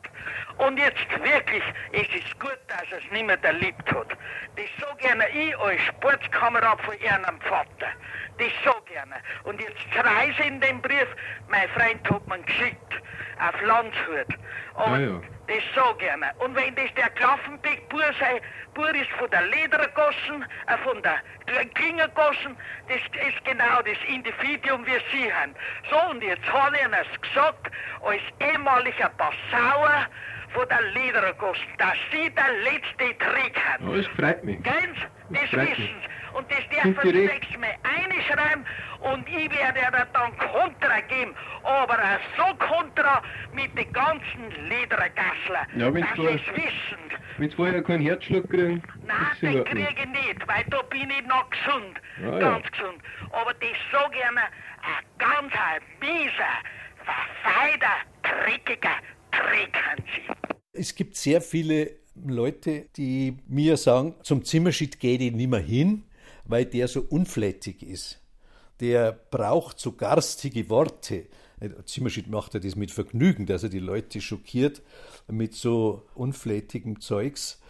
Und 0.59 0.79
jetzt 0.79 1.11
wirklich, 1.23 1.63
es 1.93 2.09
ist 2.15 2.41
gut, 2.41 2.59
dass 2.69 2.91
er 2.91 2.99
es 2.99 3.11
nicht 3.13 3.27
mehr 3.27 3.43
erlebt 3.45 3.93
hat. 3.93 4.09
Das 4.57 4.67
so 4.81 4.87
gerne 4.97 5.29
ich 5.29 5.57
als 5.59 5.81
Sportskamerad 5.83 6.81
von 6.81 6.95
Ihrem 6.99 7.41
Vater. 7.43 7.93
Das 8.39 8.49
so 8.65 8.73
gerne. 8.87 9.17
Und 9.45 9.61
jetzt 9.61 9.77
ich 10.29 10.47
in 10.47 10.61
dem 10.61 10.81
Brief, 10.81 11.07
mein 11.49 11.69
Freund 11.71 12.11
hat 12.11 12.27
mir 12.27 12.39
geschickt, 12.39 12.86
auf 13.39 13.61
Landshut. 13.63 14.29
Und 14.75 14.93
ah, 14.93 14.99
ja. 14.99 15.21
das 15.47 15.63
so 15.75 15.95
gerne. 15.95 16.33
Und 16.39 16.55
wenn 16.55 16.75
das 16.75 16.93
der 16.95 17.11
Klaffenbeck-Bur 17.11 18.05
sei, 18.19 18.41
Bur 18.75 18.95
ist 18.95 19.11
von 19.19 19.31
der 19.31 19.43
Ledergossen, 19.43 20.45
äh, 20.67 20.77
von 20.85 21.03
der 21.03 21.17
Klingergossen, 21.75 22.57
das 22.89 22.99
ist 22.99 23.45
genau 23.45 23.81
das 23.83 23.99
Individuum, 24.09 24.87
wie 24.87 24.99
Sie 25.13 25.33
haben. 25.33 25.55
So, 25.91 26.11
und 26.11 26.23
jetzt 26.23 26.47
habe 26.53 26.77
ich 26.77 26.83
Ihnen 26.83 27.23
gesagt, 27.23 27.71
als 28.03 28.21
ehemaliger 28.41 29.11
Passauer, 29.17 30.07
von 30.57 30.69
der 30.69 30.83
Ledergossen, 30.93 31.67
dass 31.79 31.97
Sie 32.11 32.31
der 32.31 32.53
letzte 32.65 33.19
Trick 33.19 33.61
haben. 33.69 33.89
Oh, 33.89 33.97
das 33.97 34.07
freut 34.09 34.43
mich. 34.45 34.63
Ganz, 34.63 34.97
das, 35.31 35.41
das 35.51 35.53
wissen 35.53 35.77
Sie. 35.77 36.09
Und 36.37 36.47
das 36.51 36.59
dürfen 36.69 36.97
Sie 37.03 37.13
nächstes 37.13 37.59
Mal 37.59 37.75
einschreiben 37.83 38.65
und 39.01 39.27
ich 39.29 39.51
werde 39.51 39.79
Ihnen 39.81 40.07
dann 40.13 40.37
Kontra 40.37 41.01
geben. 41.09 41.35
Aber 41.63 41.99
so 42.37 42.55
Kontra 42.57 43.23
mit 43.55 43.77
den 43.77 43.91
ganzen 43.93 44.51
Ledergassler, 44.69 45.67
ja, 45.77 45.91
dass 45.91 46.15
Sie 46.15 46.27
es 46.27 46.47
wissen. 46.55 46.99
Wenn 47.39 47.51
Sie 47.51 47.57
vorher 47.57 47.83
keinen 47.83 48.03
Herzschlag 48.03 48.49
kriegen? 48.51 48.83
Nein, 49.07 49.17
den 49.41 49.65
kriege 49.65 49.89
ich 49.89 50.09
nicht, 50.09 50.47
weil 50.47 50.65
da 50.69 50.83
bin 50.83 51.11
ich 51.11 51.27
noch 51.27 51.49
gesund. 51.49 52.01
Ah, 52.19 52.39
ganz 52.39 52.65
ja. 52.65 52.71
gesund. 52.71 53.03
Aber 53.33 53.55
das 53.55 53.71
ich 53.71 54.17
Ihnen, 54.19 54.39
ein 54.39 55.05
ganz 55.19 55.53
mieser, 56.01 56.53
verfeider, 57.05 57.97
dreckiger 58.23 58.97
Trick 59.31 59.75
haben 59.75 60.05
Sie. 60.15 60.59
Es 60.73 60.95
gibt 60.95 61.17
sehr 61.17 61.41
viele 61.41 61.93
Leute, 62.25 62.87
die 62.97 63.37
mir 63.49 63.77
sagen, 63.77 64.15
zum 64.23 64.45
Zimmerschied 64.45 65.01
gehe 65.01 65.19
ich 65.19 65.33
nicht 65.33 65.51
mehr 65.51 65.61
hin, 65.61 66.05
weil 66.49 66.65
der 66.65 66.89
so 66.89 67.01
unflätig 67.01 67.83
ist. 67.83 68.21
Der 68.81 69.13
braucht 69.13 69.81
so 69.81 69.93
garstige 69.93 70.69
Worte. 70.69 71.27
Zimmerschied 71.87 72.29
macht 72.29 72.55
er 72.55 72.61
das 72.61 72.77
mit 72.77 72.91
Vergnügen, 72.91 73.47
dass 73.47 73.63
er 73.63 73.71
die 73.71 73.79
Leute 73.79 74.21
schockiert 74.21 74.83
mit 75.29 75.55
so 75.55 76.03
unflätigem 76.15 77.01
Zeugs. 77.01 77.61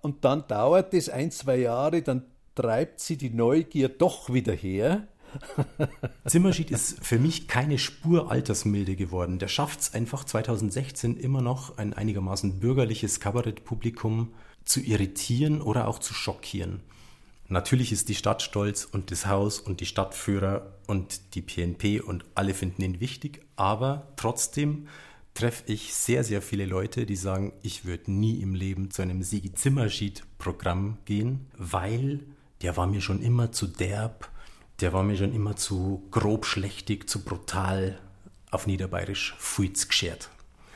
Und 0.00 0.24
dann 0.24 0.46
dauert 0.48 0.94
es 0.94 1.10
ein, 1.10 1.30
zwei 1.30 1.58
Jahre, 1.58 2.00
dann 2.02 2.24
treibt 2.54 3.00
sie 3.00 3.16
die 3.16 3.30
Neugier 3.30 3.88
doch 3.88 4.32
wieder 4.32 4.54
her. 4.54 5.06
Zimmerschied 6.26 6.70
ist 6.70 7.04
für 7.04 7.18
mich 7.18 7.48
keine 7.48 7.78
Spur 7.78 8.30
altersmilde 8.30 8.96
geworden. 8.96 9.38
Der 9.38 9.48
schafft 9.48 9.80
es 9.80 9.94
einfach 9.94 10.24
2016 10.24 11.16
immer 11.16 11.42
noch, 11.42 11.76
ein 11.76 11.92
einigermaßen 11.92 12.60
bürgerliches 12.60 13.20
Kabarettpublikum 13.20 14.32
zu 14.64 14.80
irritieren 14.80 15.60
oder 15.60 15.86
auch 15.86 15.98
zu 15.98 16.14
schockieren. 16.14 16.80
Natürlich 17.48 17.92
ist 17.92 18.10
die 18.10 18.14
Stadt 18.14 18.42
stolz 18.42 18.84
und 18.84 19.10
das 19.10 19.26
Haus 19.26 19.58
und 19.58 19.80
die 19.80 19.86
Stadtführer 19.86 20.74
und 20.86 21.34
die 21.34 21.40
PNP 21.40 22.00
und 22.00 22.26
alle 22.34 22.52
finden 22.52 22.82
ihn 22.82 23.00
wichtig, 23.00 23.42
aber 23.56 24.12
trotzdem 24.16 24.86
treffe 25.32 25.64
ich 25.72 25.94
sehr, 25.94 26.24
sehr 26.24 26.42
viele 26.42 26.66
Leute, 26.66 27.06
die 27.06 27.16
sagen, 27.16 27.52
ich 27.62 27.86
würde 27.86 28.12
nie 28.12 28.40
im 28.42 28.54
Leben 28.54 28.90
zu 28.90 29.00
einem 29.00 29.22
Sigi 29.22 29.54
Zimmerschied-Programm 29.54 30.98
gehen, 31.06 31.46
weil 31.56 32.20
der 32.60 32.76
war 32.76 32.86
mir 32.86 33.00
schon 33.00 33.22
immer 33.22 33.50
zu 33.50 33.66
derb, 33.66 34.30
der 34.80 34.92
war 34.92 35.02
mir 35.02 35.16
schon 35.16 35.32
immer 35.32 35.56
zu 35.56 36.06
grob 36.10 36.44
schlechtig, 36.44 37.08
zu 37.08 37.24
brutal, 37.24 37.98
auf 38.50 38.66
Niederbayerisch, 38.66 39.34
fuiz 39.38 39.88
geschert. 39.88 40.28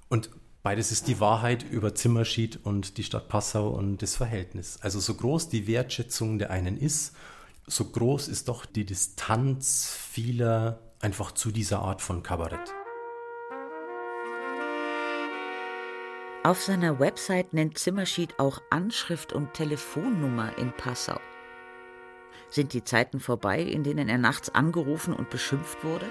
Und 0.09 0.31
Beides 0.63 0.93
ist 0.93 1.09
die 1.09 1.19
Wahrheit 1.19 1.65
über 1.65 1.93
Zimmerschied 1.93 2.61
und 2.63 2.97
die 2.97 3.03
Stadt 3.03 3.29
Passau 3.29 3.71
und 3.71 4.01
das 4.01 4.15
Verhältnis. 4.15 4.79
Also 4.81 5.01
so 5.01 5.15
groß 5.15 5.49
die 5.49 5.67
Wertschätzung 5.67 6.39
der 6.39 6.51
einen 6.51 6.77
ist, 6.77 7.17
so 7.67 7.85
groß 7.85 8.29
ist 8.29 8.47
doch 8.47 8.65
die 8.65 8.85
Distanz 8.85 9.91
vieler 9.91 10.79
einfach 11.01 11.33
zu 11.33 11.51
dieser 11.51 11.81
Art 11.81 12.01
von 12.01 12.23
Kabarett. 12.23 12.73
Auf 16.45 16.63
seiner 16.63 17.01
Website 17.01 17.53
nennt 17.53 17.79
Zimmerschied 17.79 18.39
auch 18.39 18.61
Anschrift 18.71 19.33
und 19.33 19.55
Telefonnummer 19.55 20.57
in 20.59 20.73
Passau. 20.73 21.19
Sind 22.51 22.73
die 22.73 22.85
Zeiten 22.85 23.19
vorbei, 23.19 23.63
in 23.63 23.83
denen 23.83 24.09
er 24.09 24.19
nachts 24.19 24.49
angerufen 24.55 25.13
und 25.13 25.29
beschimpft 25.29 25.83
wurde? 25.83 26.07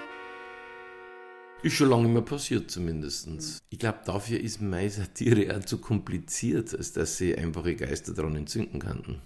Ist 1.64 1.76
schon 1.76 1.90
lange 1.90 2.04
nicht 2.06 2.14
mehr 2.14 2.24
passiert 2.24 2.72
zumindest. 2.72 3.62
Ich 3.70 3.78
glaube, 3.78 4.00
dafür 4.04 4.40
ist 4.40 4.62
meine 4.62 4.90
Satire 4.90 5.56
auch 5.56 5.64
zu 5.64 5.78
kompliziert, 5.78 6.74
als 6.74 6.92
dass 6.94 7.18
sie 7.18 7.36
einfache 7.38 7.76
Geister 7.76 8.14
daran 8.14 8.36
entzünden 8.36 8.80
könnten. 8.80 9.22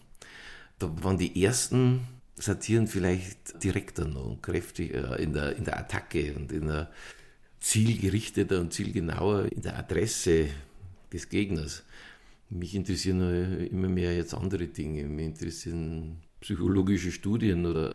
Da 0.77 0.91
waren 1.01 1.17
die 1.17 1.41
ersten 1.41 2.01
Satiren 2.35 2.87
vielleicht 2.87 3.63
direkter 3.63 4.05
noch, 4.05 4.37
kräftiger 4.41 5.17
in 5.17 5.31
der, 5.31 5.55
in 5.55 5.63
der 5.63 5.79
Attacke 5.79 6.35
und 6.35 6.51
in 6.51 6.67
der 6.67 6.91
zielgerichteter 7.61 8.59
und 8.59 8.73
zielgenauer 8.73 9.45
in 9.45 9.61
der 9.61 9.79
Adresse 9.79 10.49
des 11.13 11.29
Gegners. 11.29 11.83
Mich 12.49 12.75
interessieren 12.75 13.65
immer 13.67 13.87
mehr 13.87 14.13
jetzt 14.13 14.33
andere 14.33 14.67
Dinge. 14.67 15.05
Mich 15.05 15.25
interessieren 15.25 16.17
psychologische 16.41 17.13
Studien 17.13 17.65
oder 17.65 17.93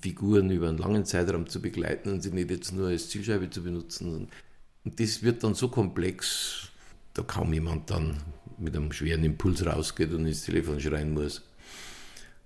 Figuren 0.00 0.50
über 0.50 0.68
einen 0.68 0.78
langen 0.78 1.04
Zeitraum 1.04 1.48
zu 1.48 1.60
begleiten 1.60 2.10
und 2.10 2.22
sie 2.22 2.30
nicht 2.30 2.50
jetzt 2.50 2.72
nur 2.72 2.88
als 2.88 3.08
Zielscheibe 3.08 3.50
zu 3.50 3.62
benutzen. 3.62 4.28
Und 4.84 5.00
das 5.00 5.22
wird 5.22 5.42
dann 5.44 5.54
so 5.54 5.68
komplex, 5.68 6.68
da 7.14 7.22
kaum 7.22 7.52
jemand 7.52 7.90
dann 7.90 8.18
mit 8.58 8.76
einem 8.76 8.92
schweren 8.92 9.24
Impuls 9.24 9.64
rausgeht 9.64 10.12
und 10.12 10.26
ins 10.26 10.42
Telefon 10.42 10.80
schreien 10.80 11.12
muss. 11.12 11.42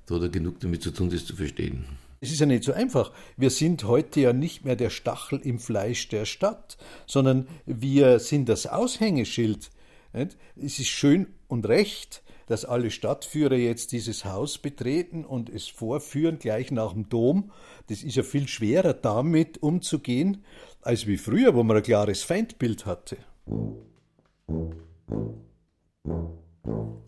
Da 0.06 0.16
hat 0.16 0.22
er 0.22 0.28
genug 0.28 0.60
damit 0.60 0.82
zu 0.82 0.90
tun, 0.90 1.10
das 1.10 1.24
zu 1.24 1.36
verstehen. 1.36 1.84
Es 2.20 2.32
ist 2.32 2.40
ja 2.40 2.46
nicht 2.46 2.64
so 2.64 2.72
einfach. 2.72 3.12
Wir 3.36 3.50
sind 3.50 3.84
heute 3.84 4.20
ja 4.20 4.32
nicht 4.32 4.64
mehr 4.64 4.76
der 4.76 4.90
Stachel 4.90 5.38
im 5.40 5.58
Fleisch 5.58 6.08
der 6.08 6.24
Stadt, 6.24 6.78
sondern 7.06 7.46
wir 7.66 8.18
sind 8.18 8.48
das 8.48 8.66
Aushängeschild. 8.66 9.70
Es 10.12 10.78
ist 10.78 10.88
schön 10.88 11.26
und 11.48 11.68
recht, 11.68 12.22
dass 12.46 12.64
alle 12.64 12.90
Stadtführer 12.90 13.56
jetzt 13.56 13.92
dieses 13.92 14.24
Haus 14.24 14.58
betreten 14.58 15.24
und 15.24 15.50
es 15.50 15.68
vorführen, 15.68 16.38
gleich 16.38 16.70
nach 16.70 16.92
dem 16.92 17.08
Dom. 17.08 17.50
Das 17.88 18.02
ist 18.02 18.16
ja 18.16 18.22
viel 18.22 18.48
schwerer 18.48 18.94
damit 18.94 19.62
umzugehen, 19.62 20.44
als 20.82 21.06
wie 21.06 21.18
früher, 21.18 21.54
wo 21.54 21.62
man 21.62 21.76
ein 21.76 21.82
klares 21.82 22.22
Feindbild 22.22 22.86
hatte. 22.86 23.18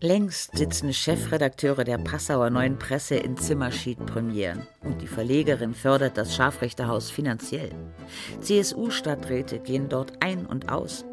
Längst 0.01 0.57
sitzen 0.57 0.93
Chefredakteure 0.93 1.83
der 1.83 1.97
Passauer 1.97 2.49
Neuen 2.49 2.79
Presse 2.79 3.15
in 3.15 3.35
Zimmerschied-Premieren 3.35 4.65
und 4.81 5.01
die 5.01 5.07
Verlegerin 5.07 5.73
fördert 5.73 6.17
das 6.17 6.33
Scharfrichterhaus 6.35 7.11
finanziell. 7.11 7.71
CSU-Stadträte 8.39 9.59
gehen 9.59 9.89
dort 9.89 10.23
ein 10.23 10.45
und 10.45 10.71
aus. 10.71 11.03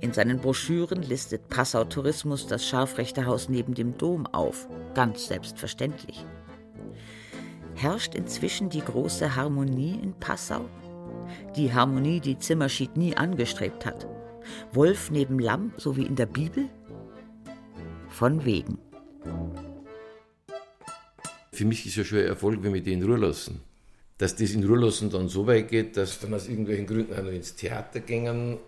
In 0.00 0.12
seinen 0.12 0.38
Broschüren 0.38 1.02
listet 1.02 1.48
Passau 1.48 1.84
Tourismus 1.84 2.46
das 2.46 2.66
Scharfrichterhaus 2.66 3.48
neben 3.48 3.74
dem 3.74 3.96
Dom 3.98 4.26
auf, 4.26 4.68
ganz 4.94 5.26
selbstverständlich. 5.26 6.24
Herrscht 7.74 8.14
inzwischen 8.14 8.70
die 8.70 8.82
große 8.82 9.34
Harmonie 9.34 9.98
in 10.02 10.14
Passau? 10.14 10.68
Die 11.56 11.72
Harmonie, 11.72 12.20
die 12.20 12.38
Zimmerschied 12.38 12.96
nie 12.96 13.16
angestrebt 13.16 13.84
hat. 13.84 14.06
Wolf 14.72 15.10
neben 15.10 15.38
Lamm, 15.38 15.72
so 15.76 15.96
wie 15.96 16.06
in 16.06 16.16
der 16.16 16.26
Bibel? 16.26 16.68
Von 18.08 18.44
wegen. 18.44 18.78
Für 21.52 21.64
mich 21.64 21.86
ist 21.86 21.96
ja 21.96 22.04
schon 22.04 22.18
ein 22.18 22.26
Erfolg, 22.26 22.62
wenn 22.62 22.74
wir 22.74 22.82
die 22.82 22.92
in 22.92 23.02
Ruhe 23.02 23.16
lassen. 23.16 23.60
Dass 24.18 24.36
das 24.36 24.52
in 24.52 24.64
Ruhe 24.64 24.78
lassen 24.78 25.10
dann 25.10 25.28
so 25.28 25.46
weit 25.46 25.68
geht, 25.68 25.96
dass 25.96 26.20
dann 26.20 26.34
aus 26.34 26.48
irgendwelchen 26.48 26.86
Gründen 26.86 27.14
auch 27.14 27.22
noch 27.22 27.32
ins 27.32 27.54
Theater 27.54 28.00
gehen 28.00 28.58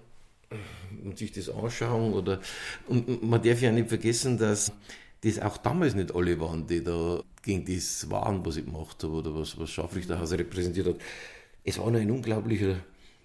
und 1.05 1.19
sich 1.19 1.33
das 1.33 1.49
anschauen. 1.49 2.13
Oder, 2.13 2.41
und 2.89 3.23
man 3.23 3.43
darf 3.43 3.61
ja 3.61 3.73
nicht 3.73 3.89
vergessen, 3.89 4.39
dass 4.39 4.73
das 5.23 5.39
auch 5.39 5.57
damals 5.57 5.95
nicht 5.95 6.15
alle 6.15 6.39
waren, 6.41 6.67
die 6.67 6.83
da 6.83 7.23
gegen 7.43 7.65
das 7.65 8.11
waren, 8.11 8.45
was 8.45 8.57
ich 8.57 8.65
gemacht 8.65 9.03
habe 9.03 9.15
oder 9.15 9.35
was, 9.35 9.59
was 9.59 9.71
Scharfrichterhaus 9.71 10.33
repräsentiert 10.33 10.87
hat. 10.87 10.97
Es 11.65 11.79
war 11.79 11.91
noch 11.91 12.01
ein 12.01 12.11
unglaublicher 12.11 12.77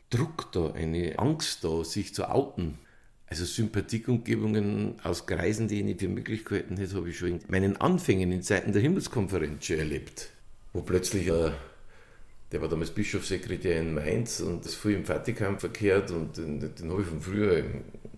Druck 0.10 0.52
da, 0.52 0.72
eine 0.72 1.18
Angst 1.20 1.64
da, 1.64 1.84
sich 1.84 2.14
zu 2.14 2.30
outen. 2.30 2.78
Also 3.28 3.46
Sympathiekundgebungen 3.46 5.00
aus 5.04 5.26
Kreisen, 5.26 5.70
die 5.70 5.80
ich 5.80 5.86
nicht 5.86 6.02
für 6.02 6.10
möglich 6.10 6.44
gehalten 6.44 6.76
hätte, 6.78 6.96
habe 6.96 7.10
ich 7.10 7.18
schon 7.18 7.30
in 7.30 7.40
meinen 7.48 7.78
Anfängen 7.78 8.32
in 8.32 8.42
Zeiten 8.42 8.74
der 8.74 8.82
Himmelskonferenz 8.82 9.66
schon 9.66 9.80
erlebt. 9.80 10.32
Wo 10.74 10.82
plötzlich, 10.82 11.28
äh, 11.28 11.52
der 12.52 12.62
war 12.62 12.70
damals 12.70 12.92
Bischofssekretär 12.92 13.80
in 13.80 13.94
Mainz 13.94 14.40
und 14.40 14.66
ist 14.66 14.76
früh 14.76 14.96
im 14.96 15.06
Vatikan 15.06 15.60
verkehrt 15.60 16.12
und 16.12 16.38
den, 16.38 16.60
den 16.60 16.92
habe 16.92 17.02
ich 17.02 17.08
von 17.08 17.22
früher 17.22 17.64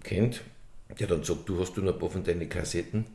kennt. 0.03 0.41
Der 0.99 1.07
dann 1.07 1.23
sagt, 1.23 1.49
du 1.49 1.59
hast 1.59 1.75
du 1.75 1.81
noch 1.81 1.93
ein 1.93 1.99
paar 1.99 2.09
von 2.09 2.23
deinen 2.23 2.49
Kassetten 2.49 3.05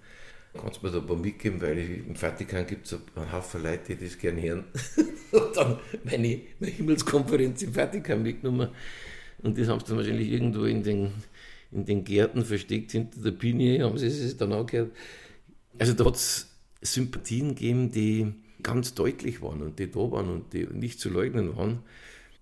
kannst 0.58 0.82
du 0.82 0.86
mir 0.86 0.92
da 0.92 0.98
ein 0.98 1.06
paar 1.06 1.16
mitgeben, 1.16 1.60
weil 1.60 1.78
im 1.78 2.16
Vatikan 2.16 2.66
gibt 2.66 2.86
es 2.86 2.98
einen 3.14 3.32
Haufen 3.32 3.62
Leute, 3.62 3.96
die 3.96 4.04
das 4.04 4.18
gerne 4.18 4.42
hören. 4.42 4.64
und 5.32 5.56
dann 5.56 5.78
meine, 6.04 6.40
meine 6.58 6.72
Himmelskonferenz 6.72 7.62
im 7.62 7.72
Vatikan 7.72 8.22
mitgenommen. 8.22 8.68
Und 9.42 9.58
das 9.58 9.68
haben 9.68 9.80
sie 9.80 9.86
dann 9.86 9.98
wahrscheinlich 9.98 10.30
irgendwo 10.30 10.64
in 10.64 10.82
den, 10.82 11.12
in 11.70 11.84
den 11.84 12.04
Gärten 12.04 12.44
versteckt, 12.44 12.92
hinter 12.92 13.20
der 13.20 13.32
Pinie, 13.32 13.84
haben 13.84 13.98
sie 13.98 14.06
es 14.06 14.36
dann 14.36 14.52
angehört. 14.52 14.92
Also 15.78 15.92
da 15.92 16.04
hat 16.06 16.16
es 16.16 16.48
Sympathien 16.82 17.50
gegeben, 17.50 17.90
die 17.90 18.32
ganz 18.62 18.94
deutlich 18.94 19.42
waren 19.42 19.62
und 19.62 19.78
die 19.78 19.90
da 19.90 19.98
waren 19.98 20.28
und 20.28 20.52
die 20.52 20.66
nicht 20.66 21.00
zu 21.00 21.10
leugnen 21.10 21.56
waren. 21.56 21.80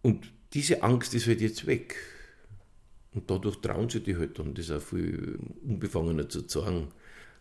Und 0.03 0.33
diese 0.53 0.83
Angst 0.83 1.15
ist 1.15 1.27
halt 1.27 1.41
jetzt 1.41 1.67
weg. 1.67 1.97
Und 3.13 3.31
dadurch 3.31 3.57
trauen 3.57 3.89
sie 3.89 4.01
die 4.01 4.17
halt 4.17 4.39
dann, 4.39 4.55
das 4.55 4.71
auch 4.71 4.81
viel 4.81 5.39
unbefangener 5.63 6.29
zu 6.29 6.47
sagen. 6.47 6.89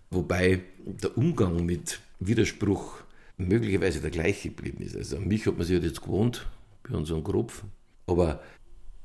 Wobei 0.09 0.61
der 0.85 1.17
Umgang 1.17 1.65
mit 1.65 1.99
Widerspruch 2.19 3.01
möglicherweise 3.37 3.99
der 3.99 4.11
gleiche 4.11 4.49
geblieben 4.49 4.83
ist. 4.83 4.95
Also 4.95 5.17
an 5.17 5.27
mich 5.27 5.45
hat 5.45 5.57
man 5.57 5.65
sich 5.65 5.75
halt 5.75 5.85
jetzt 5.85 6.01
gewohnt, 6.01 6.47
bei 6.83 6.95
unserem 6.95 7.23
Kropf. 7.23 7.63
Aber 8.07 8.41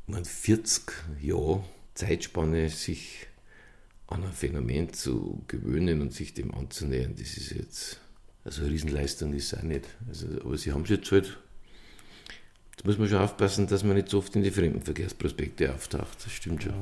man 0.06 0.24
40 0.24 0.92
Jahre 1.20 1.64
Zeitspanne, 1.94 2.68
sich 2.68 3.26
an 4.06 4.24
ein 4.24 4.32
Phänomen 4.32 4.92
zu 4.92 5.42
gewöhnen 5.46 6.00
und 6.00 6.12
sich 6.12 6.34
dem 6.34 6.54
anzunähern, 6.54 7.14
das 7.16 7.36
ist 7.36 7.50
jetzt, 7.50 8.00
also 8.44 8.62
eine 8.62 8.70
Riesenleistung 8.70 9.32
ist 9.34 9.52
es 9.52 9.58
auch 9.58 9.62
nicht. 9.62 9.86
Also, 10.08 10.26
aber 10.44 10.56
sie 10.56 10.72
haben 10.72 10.82
es 10.82 10.90
jetzt 10.90 11.10
halt, 11.12 11.38
jetzt 12.72 12.86
muss 12.86 12.98
man 12.98 13.08
schon 13.08 13.18
aufpassen, 13.18 13.66
dass 13.66 13.84
man 13.84 13.96
nicht 13.96 14.08
so 14.08 14.18
oft 14.18 14.34
in 14.36 14.42
die 14.42 14.50
Fremdenverkehrsprospekte 14.50 15.74
auftaucht, 15.74 16.24
das 16.24 16.32
stimmt 16.32 16.62
schon. 16.62 16.74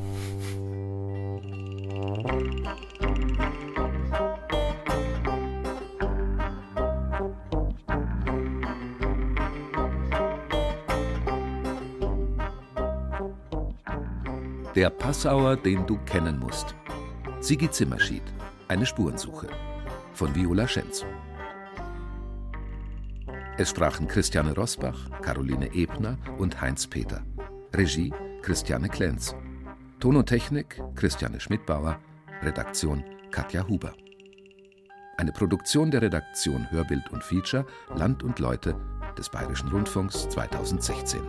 Der 14.75 14.91
Passauer, 14.91 15.57
den 15.57 15.85
du 15.89 15.99
kennen 16.05 16.39
musst. 16.39 16.77
Sigi 17.41 17.69
Zimmerschied. 17.69 18.23
Eine 18.69 18.87
Spurensuche. 18.87 19.49
Von 20.13 20.33
Viola 20.37 20.69
Schenz. 20.69 21.05
Es 23.61 23.71
sprachen 23.71 24.07
Christiane 24.07 24.55
Rosbach, 24.55 25.11
Caroline 25.21 25.75
Ebner 25.75 26.17
und 26.39 26.61
Heinz 26.61 26.87
Peter. 26.87 27.25
Regie 27.75 28.13
Christiane 28.41 28.89
Klenz. 28.89 29.35
Ton 29.99 30.15
und 30.15 30.27
Technik 30.27 30.81
Christiane 30.95 31.41
Schmidbauer. 31.41 31.99
Redaktion 32.41 33.03
Katja 33.33 33.67
Huber. 33.67 33.95
Eine 35.17 35.33
Produktion 35.33 35.91
der 35.91 36.03
Redaktion 36.03 36.71
Hörbild 36.71 37.11
und 37.11 37.25
Feature 37.25 37.67
Land 37.97 38.23
und 38.23 38.39
Leute 38.39 38.77
des 39.19 39.29
Bayerischen 39.29 39.71
Rundfunks 39.71 40.29
2016. 40.29 41.21